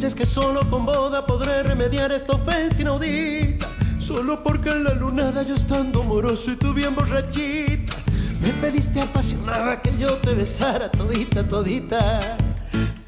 Dices 0.00 0.14
que 0.14 0.24
solo 0.24 0.60
con 0.70 0.86
boda 0.86 1.26
podré 1.26 1.62
remediar 1.62 2.10
esta 2.10 2.32
ofensa 2.32 2.80
inaudita. 2.80 3.68
Solo 3.98 4.42
porque 4.42 4.70
en 4.70 4.84
la 4.84 4.94
lunada 4.94 5.42
yo 5.42 5.54
estando 5.54 6.02
moroso 6.02 6.52
y 6.52 6.56
tú 6.56 6.72
bien 6.72 6.94
borrachita. 6.94 7.98
Me 8.40 8.50
pediste 8.62 8.98
apasionada 8.98 9.82
que 9.82 9.94
yo 9.98 10.08
te 10.14 10.32
besara 10.32 10.90
todita, 10.90 11.46
todita. 11.46 12.38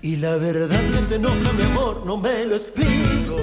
Y 0.02 0.16
la 0.16 0.36
verdad 0.36 0.82
que 0.92 0.98
te 1.08 1.14
enoja, 1.14 1.54
mi 1.56 1.62
amor, 1.62 2.02
no 2.04 2.18
me 2.18 2.44
lo 2.44 2.56
explico. 2.56 3.38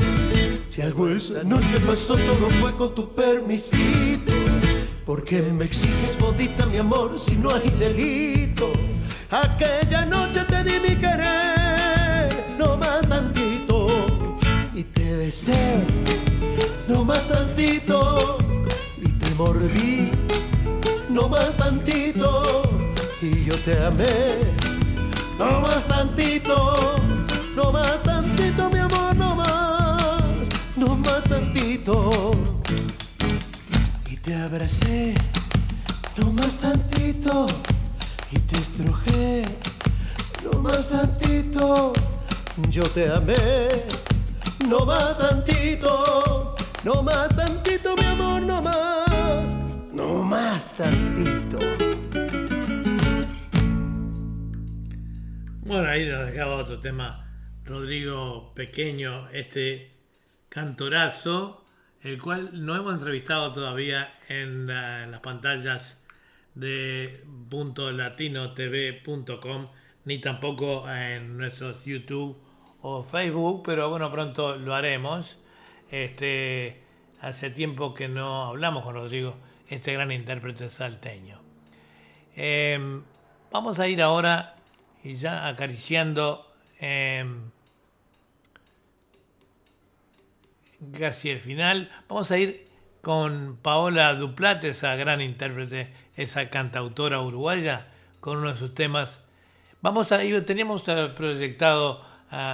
Si 0.70 0.84
algo 0.84 1.10
esa 1.10 1.44
noche 1.44 1.80
pasó, 1.80 2.18
todo 2.18 2.52
fue 2.62 2.76
con 2.76 2.94
tu 2.94 3.16
permisito. 3.16 4.32
Porque 5.08 5.42
me 5.42 5.66
exiges 5.66 6.20
bodita, 6.20 6.68
mi 6.68 6.78
amor, 6.78 7.20
si 7.20 7.36
no 7.36 7.50
hay 7.50 7.68
delito. 7.72 8.72
Aquella 9.32 10.06
noche 10.06 10.44
te 10.46 10.64
di 10.64 10.80
mi 10.80 10.96
querer, 10.96 11.39
te 15.10 15.16
besé, 15.16 15.84
no 16.88 17.04
más 17.04 17.28
tantito. 17.28 18.38
Y 19.02 19.10
te 19.22 19.34
mordí, 19.34 20.12
no 21.10 21.28
más 21.28 21.52
tantito. 21.56 22.62
Y 23.20 23.46
yo 23.46 23.56
te 23.66 23.74
amé, 23.84 24.36
no 25.40 25.62
más 25.62 25.84
tantito. 25.88 26.56
No 27.56 27.72
más 27.72 28.04
tantito, 28.04 28.70
mi 28.70 28.78
amor, 28.78 29.16
no 29.16 29.36
más, 29.36 30.48
no 30.76 30.96
más 30.96 31.24
tantito. 31.24 32.34
Y 34.12 34.16
te 34.18 34.36
abracé, 34.36 35.16
no 36.18 36.32
más 36.34 36.60
tantito. 36.60 37.48
Y 38.32 38.38
te 38.40 38.58
estrujé, 38.58 39.46
no 40.44 40.60
más 40.60 40.90
tantito. 40.90 41.94
Yo 42.70 42.84
te 42.92 43.12
amé, 43.12 43.88
no 44.68 44.86
más 44.86 45.18
tantito. 45.18 46.56
No 46.84 47.02
más 47.04 47.36
tantito, 47.36 47.96
mi 47.98 48.06
amor, 48.06 48.42
no 48.42 48.62
más. 48.62 49.56
No 49.94 50.24
más 50.24 50.76
tantito. 50.76 51.60
Bueno, 55.62 55.88
ahí 55.90 56.08
nos 56.08 56.26
dejaba 56.28 56.56
otro 56.56 56.80
tema, 56.80 57.28
Rodrigo 57.64 58.54
Pequeño, 58.56 59.30
este 59.30 59.92
cantorazo, 60.50 61.64
el 62.02 62.20
cual 62.20 62.66
no 62.66 62.76
hemos 62.76 62.94
entrevistado 62.96 63.54
todavía 63.54 64.12
en, 64.30 64.66
la- 64.68 65.04
en 65.04 65.12
las 65.12 65.20
pantallas 65.20 66.02
de 66.56 67.24
.latinotv.com 67.52 69.68
ni 70.06 70.18
tampoco 70.20 70.90
en 70.90 71.38
nuestros 71.38 71.84
YouTube 71.86 72.36
o 72.82 73.04
Facebook, 73.04 73.64
pero 73.66 73.90
bueno, 73.90 74.12
pronto 74.12 74.56
lo 74.56 74.76
haremos. 74.76 75.40
Este, 75.92 76.82
hace 77.22 77.50
tiempo 77.50 77.94
que 77.94 78.08
no 78.08 78.46
hablamos 78.46 78.84
con 78.84 78.96
Rodrigo, 78.96 79.36
este 79.68 79.94
gran 79.94 80.12
intérprete 80.12 80.70
salteño. 80.70 81.40
Em, 82.36 83.04
vamos 83.52 83.80
a 83.80 83.88
ir 83.88 84.02
ahora 84.02 84.56
y 85.04 85.16
ya 85.16 85.48
acariciando 85.48 86.52
em, 86.80 87.52
casi 90.98 91.30
el 91.30 91.40
final. 91.40 91.92
Vamos 92.08 92.32
a 92.32 92.38
ir 92.38 92.68
con 93.02 93.58
Paola 93.62 94.14
Duplat, 94.16 94.64
esa 94.64 94.96
gran 94.96 95.22
intérprete, 95.22 95.94
esa 96.16 96.50
cantautora 96.50 97.22
uruguaya, 97.22 97.88
con 98.20 98.38
uno 98.38 98.54
de 98.54 98.60
sus 98.60 98.74
temas. 98.74 99.20
Vamos 99.82 100.12
a 100.12 100.24
ir, 100.24 100.46
teníamos 100.46 100.84
eh, 100.88 101.12
proyectado 101.16 102.02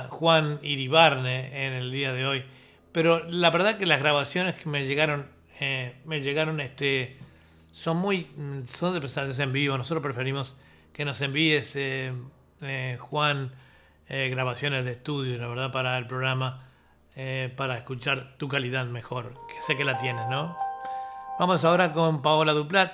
Juan 0.09 0.59
Iribarne 0.61 1.67
en 1.67 1.73
el 1.73 1.91
día 1.91 2.13
de 2.13 2.25
hoy, 2.25 2.45
pero 2.91 3.23
la 3.27 3.49
verdad 3.49 3.77
que 3.77 3.85
las 3.85 3.99
grabaciones 3.99 4.55
que 4.55 4.69
me 4.69 4.85
llegaron, 4.85 5.27
eh, 5.59 5.95
me 6.05 6.21
llegaron, 6.21 6.61
este, 6.61 7.17
son 7.73 7.97
muy, 7.97 8.27
son 8.73 8.93
de 8.93 9.01
presentaciones 9.01 9.39
en 9.39 9.51
vivo. 9.51 9.77
Nosotros 9.77 10.01
preferimos 10.01 10.55
que 10.93 11.03
nos 11.03 11.19
envíes, 11.19 11.71
eh, 11.75 12.13
Juan, 12.99 13.51
eh, 14.07 14.29
grabaciones 14.29 14.85
de 14.85 14.91
estudio, 14.91 15.37
la 15.37 15.47
verdad, 15.47 15.71
para 15.71 15.97
el 15.97 16.07
programa 16.07 16.61
para 17.55 17.77
escuchar 17.77 18.35
tu 18.37 18.49
calidad 18.49 18.85
mejor, 18.87 19.35
que 19.47 19.55
sé 19.65 19.77
que 19.77 19.85
la 19.85 19.97
tienes, 19.97 20.27
¿no? 20.27 20.57
Vamos 21.39 21.63
ahora 21.63 21.93
con 21.93 22.21
Paola 22.21 22.51
Duplat. 22.51 22.91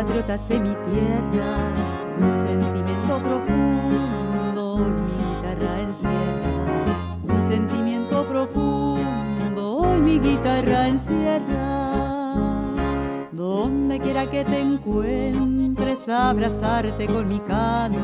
Compatriotas 0.00 0.48
de 0.48 0.60
mi 0.60 0.70
tierra, 0.70 1.74
un 2.18 2.34
sentimiento 2.34 3.18
profundo, 3.18 4.78
mi 4.78 5.12
guitarra 5.12 5.80
encierra, 5.80 7.18
un 7.28 7.40
sentimiento 7.40 8.24
profundo, 8.24 9.76
hoy 9.76 10.00
mi 10.00 10.18
guitarra 10.18 10.88
encierra. 10.88 11.92
Donde 13.32 13.98
quiera 14.00 14.24
que 14.30 14.42
te 14.42 14.60
encuentres, 14.60 16.08
abrazarte 16.08 17.04
con 17.04 17.28
mi 17.28 17.38
canto, 17.40 17.98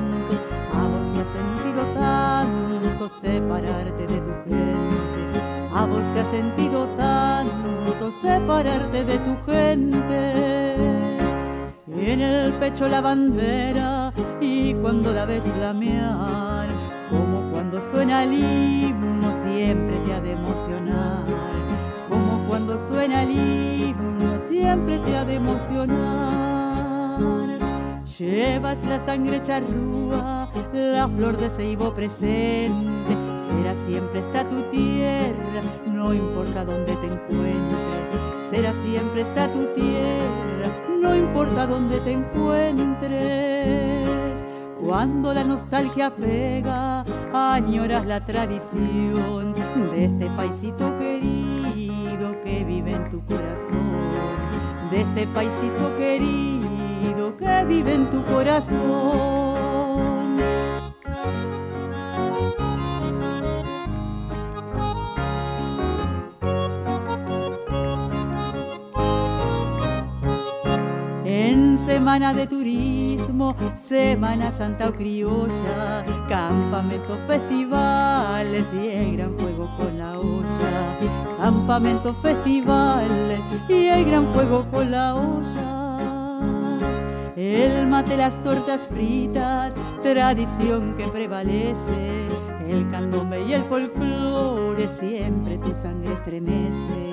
a 0.75 0.89
vos 0.89 1.07
me 1.15 1.23
ha 1.23 1.25
sentido 1.25 1.87
tanto 1.95 3.09
separarte 3.09 4.07
de 4.07 4.21
tu 4.21 4.33
gente, 4.45 5.41
a 5.75 5.87
vos 5.87 6.03
que 6.13 6.21
has 6.21 6.29
sentido 6.29 6.87
tanto 6.99 8.13
separarte 8.21 9.03
de 9.03 9.19
tu 9.19 9.37
gente. 9.51 11.26
En 11.89 12.21
el 12.21 12.53
pecho 12.55 12.89
la 12.89 13.01
bandera 13.01 14.13
y 14.41 14.75
cuando 14.75 15.15
la 15.15 15.25
ves 15.25 15.45
flamear, 15.45 16.67
como 17.09 17.53
cuando 17.53 17.81
suena 17.81 18.25
el 18.25 18.33
himno 18.33 19.33
siempre 19.33 19.97
te 20.01 20.13
ha 20.13 20.21
de 20.21 20.33
emocionar, 20.33 21.25
como 22.09 22.45
cuando 22.49 22.77
suena 22.89 23.23
el 23.23 23.31
himno 23.31 24.37
siempre 24.37 24.99
te 24.99 25.17
ha 25.17 25.25
de 25.25 25.35
emocionar. 25.37 27.21
Llevas 28.19 28.85
la 28.87 28.99
sangre 28.99 29.41
charrúa, 29.41 30.49
la 30.73 31.09
flor 31.09 31.37
de 31.37 31.49
ceibo 31.51 31.95
presente, 31.95 33.17
será 33.49 33.77
siempre 33.87 34.21
esta 34.21 34.43
tu 34.49 34.61
tierra, 34.73 35.63
no 35.87 36.13
importa 36.13 36.65
dónde 36.65 36.97
te 36.97 37.07
encuentres, 37.07 38.51
será 38.51 38.73
siempre 38.73 39.21
esta 39.21 39.53
tu 39.53 39.67
tierra, 39.75 40.86
no 41.01 41.15
importa 41.15 41.67
dónde 41.67 42.01
te 42.01 42.13
encuentres. 42.13 43.17
Cuando 44.81 45.35
la 45.35 45.45
nostalgia 45.45 46.11
pega, 46.15 47.05
añoras 47.33 48.07
la 48.07 48.25
tradición 48.25 49.55
de 49.91 50.05
este 50.05 50.27
paisito 50.37 50.97
querido 50.99 52.41
que 52.43 52.65
vive 52.65 52.93
en 52.93 53.11
tu 53.11 53.25
corazón, 53.25 54.11
de 54.91 55.01
este 55.01 55.27
paisito 55.29 55.97
querido 55.97 57.37
que 57.37 57.65
vive 57.65 57.95
en 57.95 58.11
tu 58.11 58.25
corazón. 58.25 59.37
Semana 72.07 72.33
de 72.33 72.47
turismo, 72.47 73.57
Semana 73.75 74.53
Santa 74.53 74.91
o 74.91 74.93
criolla, 74.93 76.05
campamentos, 76.29 77.19
festivales 77.27 78.65
y 78.73 78.87
el 78.87 79.17
gran 79.17 79.37
fuego 79.37 79.69
con 79.77 79.99
la 79.99 80.17
olla. 80.17 80.99
Campamentos, 81.37 82.15
festivales 82.23 83.41
y 83.69 83.89
el 83.89 84.05
gran 84.05 84.25
fuego 84.33 84.65
con 84.71 84.93
la 84.93 85.17
olla. 85.17 85.99
El 87.35 87.89
mate, 87.89 88.17
las 88.17 88.41
tortas 88.45 88.83
fritas, 88.89 89.75
tradición 90.01 90.95
que 90.97 91.09
prevalece. 91.09 92.29
El 92.69 92.91
candombe 92.91 93.45
y 93.45 93.53
el 93.53 93.63
folclore 93.65 94.89
siempre 94.89 95.59
tu 95.59 95.73
sangre 95.73 96.15
estremece. 96.15 97.13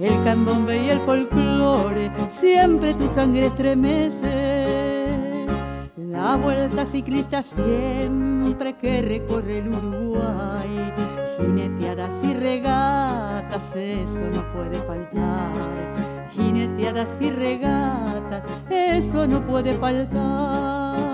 El 0.00 0.24
candombe 0.24 0.76
y 0.76 0.90
el 0.90 1.00
folclore 1.00 2.10
siempre 2.28 2.92
tu 2.94 3.08
sangre 3.08 3.46
estremece. 3.46 5.46
La 5.96 6.36
vuelta 6.36 6.84
ciclista 6.84 7.42
siempre 7.42 8.76
que 8.76 9.00
recorre 9.00 9.58
el 9.58 9.68
Uruguay. 9.68 10.68
Jineteadas 11.38 12.14
y 12.22 12.34
regatas, 12.34 13.74
eso 13.74 14.20
no 14.32 14.52
puede 14.52 14.78
faltar. 14.86 16.28
Jineteadas 16.32 17.10
y 17.20 17.30
regatas, 17.30 18.42
eso 18.68 19.26
no 19.26 19.40
puede 19.46 19.72
faltar. 19.74 21.09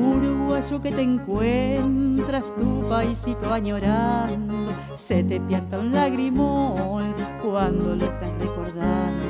Uruguayo 0.00 0.80
que 0.80 0.92
te 0.92 1.02
encuentras 1.02 2.46
tu 2.56 2.88
paisito 2.88 3.52
añorando, 3.52 4.72
se 4.94 5.22
te 5.22 5.38
pianta 5.40 5.78
un 5.78 5.92
lagrimón 5.92 7.14
cuando 7.42 7.96
lo 7.96 8.04
estás 8.06 8.32
recordando, 8.38 9.26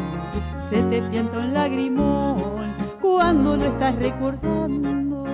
se 0.69 0.83
te 0.85 1.03
pianta 1.03 1.39
un 1.39 1.53
lagrimón 1.53 2.73
cuando 3.03 3.57
lo 3.57 3.65
estás 3.65 3.97
recordando. 3.97 5.25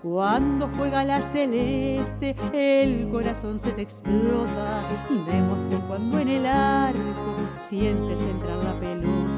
Cuando 0.00 0.70
juega 0.76 1.04
la 1.04 1.20
celeste, 1.20 2.36
el 2.52 3.08
corazón 3.10 3.58
se 3.58 3.72
te 3.72 3.82
explota 3.82 4.82
de 5.10 5.38
emoción 5.38 5.82
cuando 5.88 6.20
en 6.20 6.28
el 6.28 6.46
arco 6.46 7.34
sientes 7.68 8.20
entrar 8.20 8.58
la 8.58 8.72
pelota, 8.74 9.33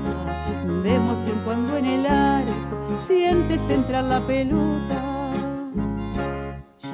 de 0.87 0.95
emoción 0.95 1.41
cuando 1.45 1.77
en 1.77 1.85
el 1.85 2.07
arco 2.07 2.97
sientes 2.97 3.61
entrar 3.69 4.05
la 4.05 4.21
pelota. 4.21 5.03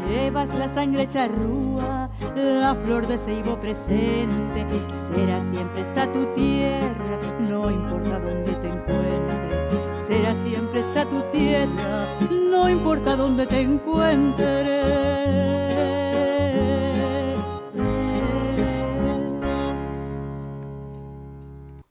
Llevas 0.09 0.55
la 0.55 0.67
sangre 0.67 1.07
charrúa, 1.07 2.11
la 2.35 2.75
flor 2.75 3.07
de 3.07 3.19
ceibo 3.19 3.61
presente, 3.61 4.67
será 5.15 5.41
siempre 5.53 5.83
esta 5.83 6.11
tu 6.11 6.25
tierra, 6.35 7.19
no 7.41 7.71
importa 7.71 8.19
dónde 8.19 8.53
te 8.63 8.69
encuentres, 8.69 10.07
será 10.07 10.35
siempre 10.47 10.81
esta 10.81 11.05
tu 11.05 11.21
tierra, 11.31 12.07
no 12.51 12.71
importa 12.71 13.15
dónde 13.15 13.47
te 13.47 13.61
encuentres. 13.61 15.52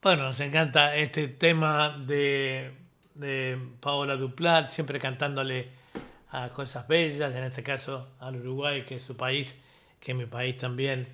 Bueno, 0.04 0.24
nos 0.24 0.40
encanta 0.40 0.96
este 0.96 1.28
tema 1.28 1.96
de, 1.96 2.72
Paola 3.80 4.16
Duplat, 4.16 4.72
siempre 4.72 5.00
cantándole 5.00 5.70
a 6.32 6.50
cosas 6.50 6.88
bellas, 6.88 7.36
en 7.36 7.44
este 7.44 7.62
caso 7.62 8.08
al 8.20 8.38
Uruguay, 8.38 8.84
que 8.84 8.96
es 8.96 9.04
su 9.04 9.16
país, 9.16 9.56
que 10.00 10.14
es 10.14 10.18
mi 10.18 10.26
país 10.26 10.58
también, 10.58 11.08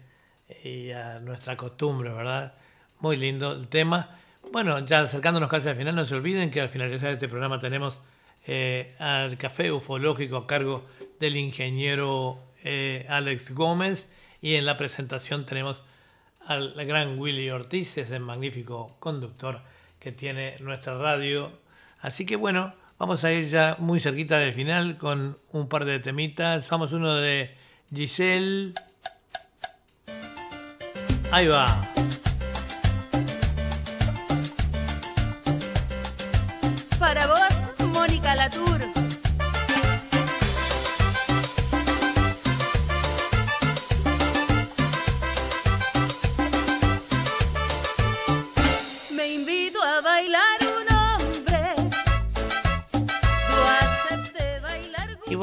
y 0.63 0.91
a 0.91 1.19
nuestra 1.19 1.57
costumbre, 1.57 2.13
¿verdad? 2.13 2.53
Muy 3.01 3.17
lindo 3.17 3.51
el 3.51 3.67
tema. 3.67 4.17
Bueno, 4.53 4.79
ya 4.79 5.01
acercándonos 5.01 5.49
casi 5.49 5.67
al 5.67 5.75
final, 5.75 5.93
no 5.93 6.05
se 6.05 6.15
olviden 6.15 6.49
que 6.49 6.61
al 6.61 6.69
finalizar 6.69 7.09
este 7.11 7.27
programa 7.27 7.59
tenemos 7.59 7.99
eh, 8.45 8.95
al 8.99 9.37
café 9.37 9.69
ufológico 9.69 10.37
a 10.37 10.47
cargo 10.47 10.87
del 11.19 11.35
ingeniero 11.35 12.39
eh, 12.63 13.05
Alex 13.09 13.53
Gómez 13.53 14.07
y 14.41 14.55
en 14.55 14.65
la 14.65 14.77
presentación 14.77 15.45
tenemos 15.45 15.83
al 16.47 16.73
gran 16.85 17.19
Willy 17.19 17.49
Ortiz, 17.49 17.97
ese 17.97 18.19
magnífico 18.19 18.95
conductor 18.99 19.61
que 19.99 20.11
tiene 20.11 20.57
nuestra 20.59 20.97
radio. 20.97 21.51
Así 21.99 22.25
que 22.25 22.35
bueno, 22.35 22.73
vamos 22.97 23.23
a 23.23 23.31
ir 23.33 23.47
ya 23.47 23.75
muy 23.79 23.99
cerquita 23.99 24.37
del 24.37 24.53
final 24.53 24.97
con 24.97 25.37
un 25.51 25.67
par 25.67 25.85
de 25.85 25.99
temitas. 25.99 26.69
Vamos 26.69 26.93
uno 26.93 27.15
de 27.15 27.55
Giselle. 27.93 28.73
Ahí 31.31 31.47
va. 31.47 31.67
Para 36.97 37.27
vos, 37.27 37.87
Mónica 37.89 38.35
Latour. 38.35 39.06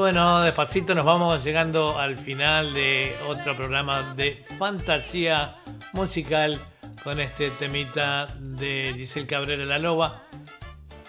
Bueno, 0.05 0.43
despacito 0.43 0.95
nos 0.95 1.07
vamos 1.07 1.43
llegando 1.43 1.99
al 1.99 2.19
final 2.19 2.75
de 2.75 3.17
otro 3.27 3.57
programa 3.57 4.13
de 4.15 4.45
fantasía 4.59 5.57
musical 5.95 6.61
con 7.03 7.21
este 7.21 7.49
temita 7.53 8.27
de 8.39 8.93
Giselle 8.95 9.27
Cabrera 9.27 9.65
La 9.65 9.79
Loba, 9.79 10.25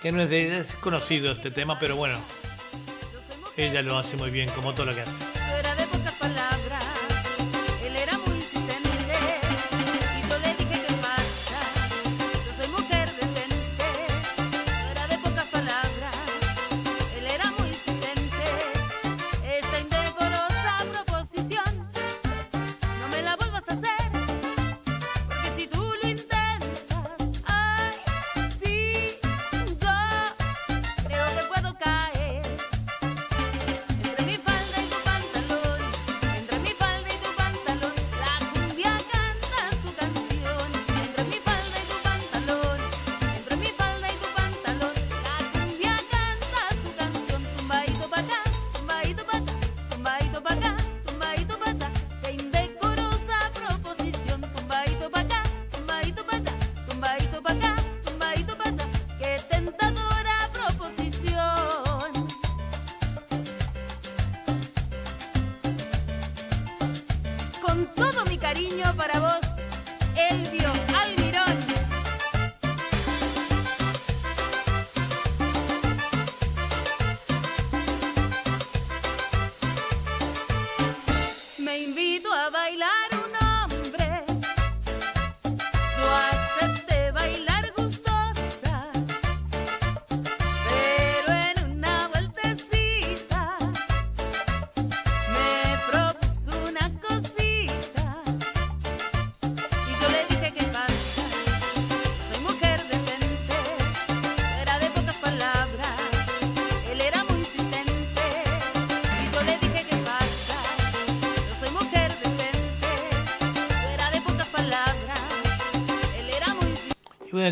que 0.02 0.14
no 0.14 0.22
es 0.22 0.30
de 0.30 0.60
es 0.60 0.74
este 1.30 1.52
tema, 1.52 1.78
pero 1.78 1.98
bueno, 1.98 2.18
ella 3.58 3.82
lo 3.82 3.98
hace 3.98 4.16
muy 4.16 4.30
bien, 4.30 4.48
como 4.52 4.72
todo 4.72 4.86
lo 4.86 4.96
que 4.96 5.02
hace. 5.02 5.25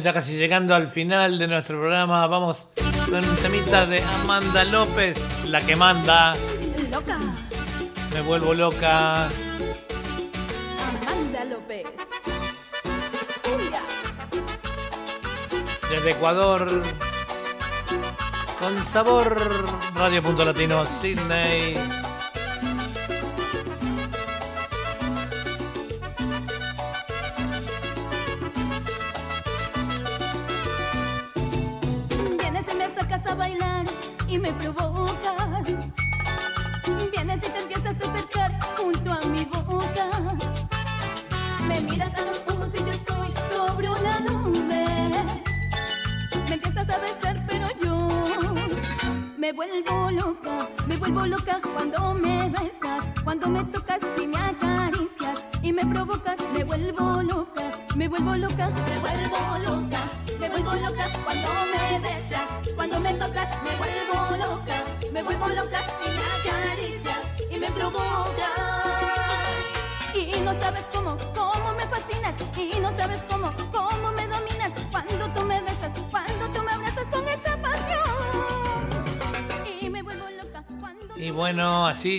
Ya 0.03 0.11
casi 0.11 0.33
llegando 0.37 0.75
al 0.75 0.89
final 0.89 1.39
de 1.39 1.47
nuestro 1.47 1.79
programa, 1.79 2.27
vamos 2.27 2.65
con 3.05 3.23
un 3.23 3.35
temita 3.37 3.85
de 3.85 4.03
Amanda 4.03 4.65
López, 4.65 5.17
la 5.47 5.61
que 5.61 5.77
manda. 5.77 6.35
Loca, 6.91 7.17
Me 8.13 8.21
vuelvo 8.21 8.53
loca. 8.53 9.29
Amanda 11.07 11.45
López. 11.45 11.85
Desde 15.89 16.11
Ecuador. 16.11 16.83
Con 18.59 18.85
sabor. 18.87 19.65
Radio 19.95 20.21
Punto 20.21 20.43
Latino, 20.43 20.83
Sydney. 21.01 21.77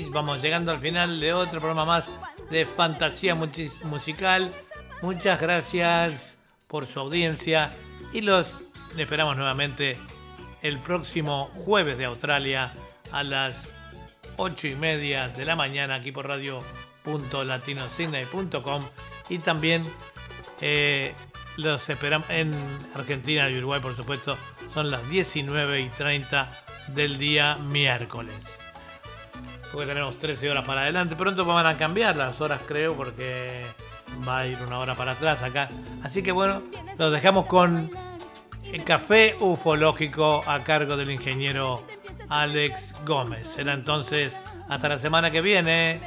Vamos 0.03 0.43
llegando 0.43 0.71
al 0.73 0.81
final 0.81 1.21
de 1.21 1.33
otro 1.33 1.61
programa 1.61 1.85
más 1.85 2.07
de 2.51 2.65
fantasía 2.65 3.35
musical. 3.35 4.51
Muchas 5.03 5.41
gracias 5.41 6.39
por 6.67 6.87
su 6.87 6.99
audiencia 7.01 7.71
y 8.13 8.21
los 8.21 8.47
esperamos 8.97 9.37
nuevamente 9.37 9.99
el 10.63 10.79
próximo 10.79 11.51
jueves 11.55 11.99
de 11.99 12.07
Australia 12.07 12.73
a 13.13 13.23
las 13.23 13.69
8 14.37 14.67
y 14.69 14.75
media 14.75 15.29
de 15.29 15.45
la 15.45 15.55
mañana 15.57 15.97
aquí 15.97 16.11
por 16.11 16.27
radio.latinosidney.com 16.27 18.83
y 19.29 19.37
también 19.39 19.83
eh, 20.61 21.13
los 21.57 21.89
esperamos 21.89 22.29
en 22.31 22.53
Argentina 22.95 23.49
y 23.51 23.59
Uruguay, 23.59 23.81
por 23.81 23.97
supuesto, 23.97 24.37
son 24.73 24.91
las 24.91 25.09
19 25.09 25.81
y 25.81 25.89
30 25.91 26.65
del 26.89 27.19
día 27.19 27.55
miércoles. 27.57 28.64
Porque 29.75 29.89
tenemos 29.89 30.17
13 30.21 30.51
horas 30.53 30.65
para 30.65 30.83
adelante. 30.83 31.17
Pronto 31.17 31.45
van 31.45 31.67
a 31.67 31.77
cambiar 31.77 32.17
las 32.17 32.41
horas, 32.41 32.61
creo, 32.65 32.95
porque 32.95 33.65
va 34.27 34.39
a 34.39 34.47
ir 34.47 34.57
una 34.65 34.79
hora 34.79 34.95
para 34.95 35.13
atrás 35.13 35.43
acá. 35.43 35.69
Así 36.05 36.23
que 36.23 36.31
bueno, 36.31 36.63
los 36.97 37.11
dejamos 37.11 37.47
con 37.47 37.91
el 38.73 38.85
café 38.85 39.35
ufológico 39.41 40.45
a 40.47 40.63
cargo 40.63 40.97
del 40.97 41.11
ingeniero 41.11 41.83
Alex 42.29 42.93
Gómez. 43.05 43.49
Será 43.53 43.73
entonces 43.73 44.39
hasta 44.69 44.89
la 44.89 44.99
semana 44.99 45.33
que 45.33 45.41
viene. 45.41 46.01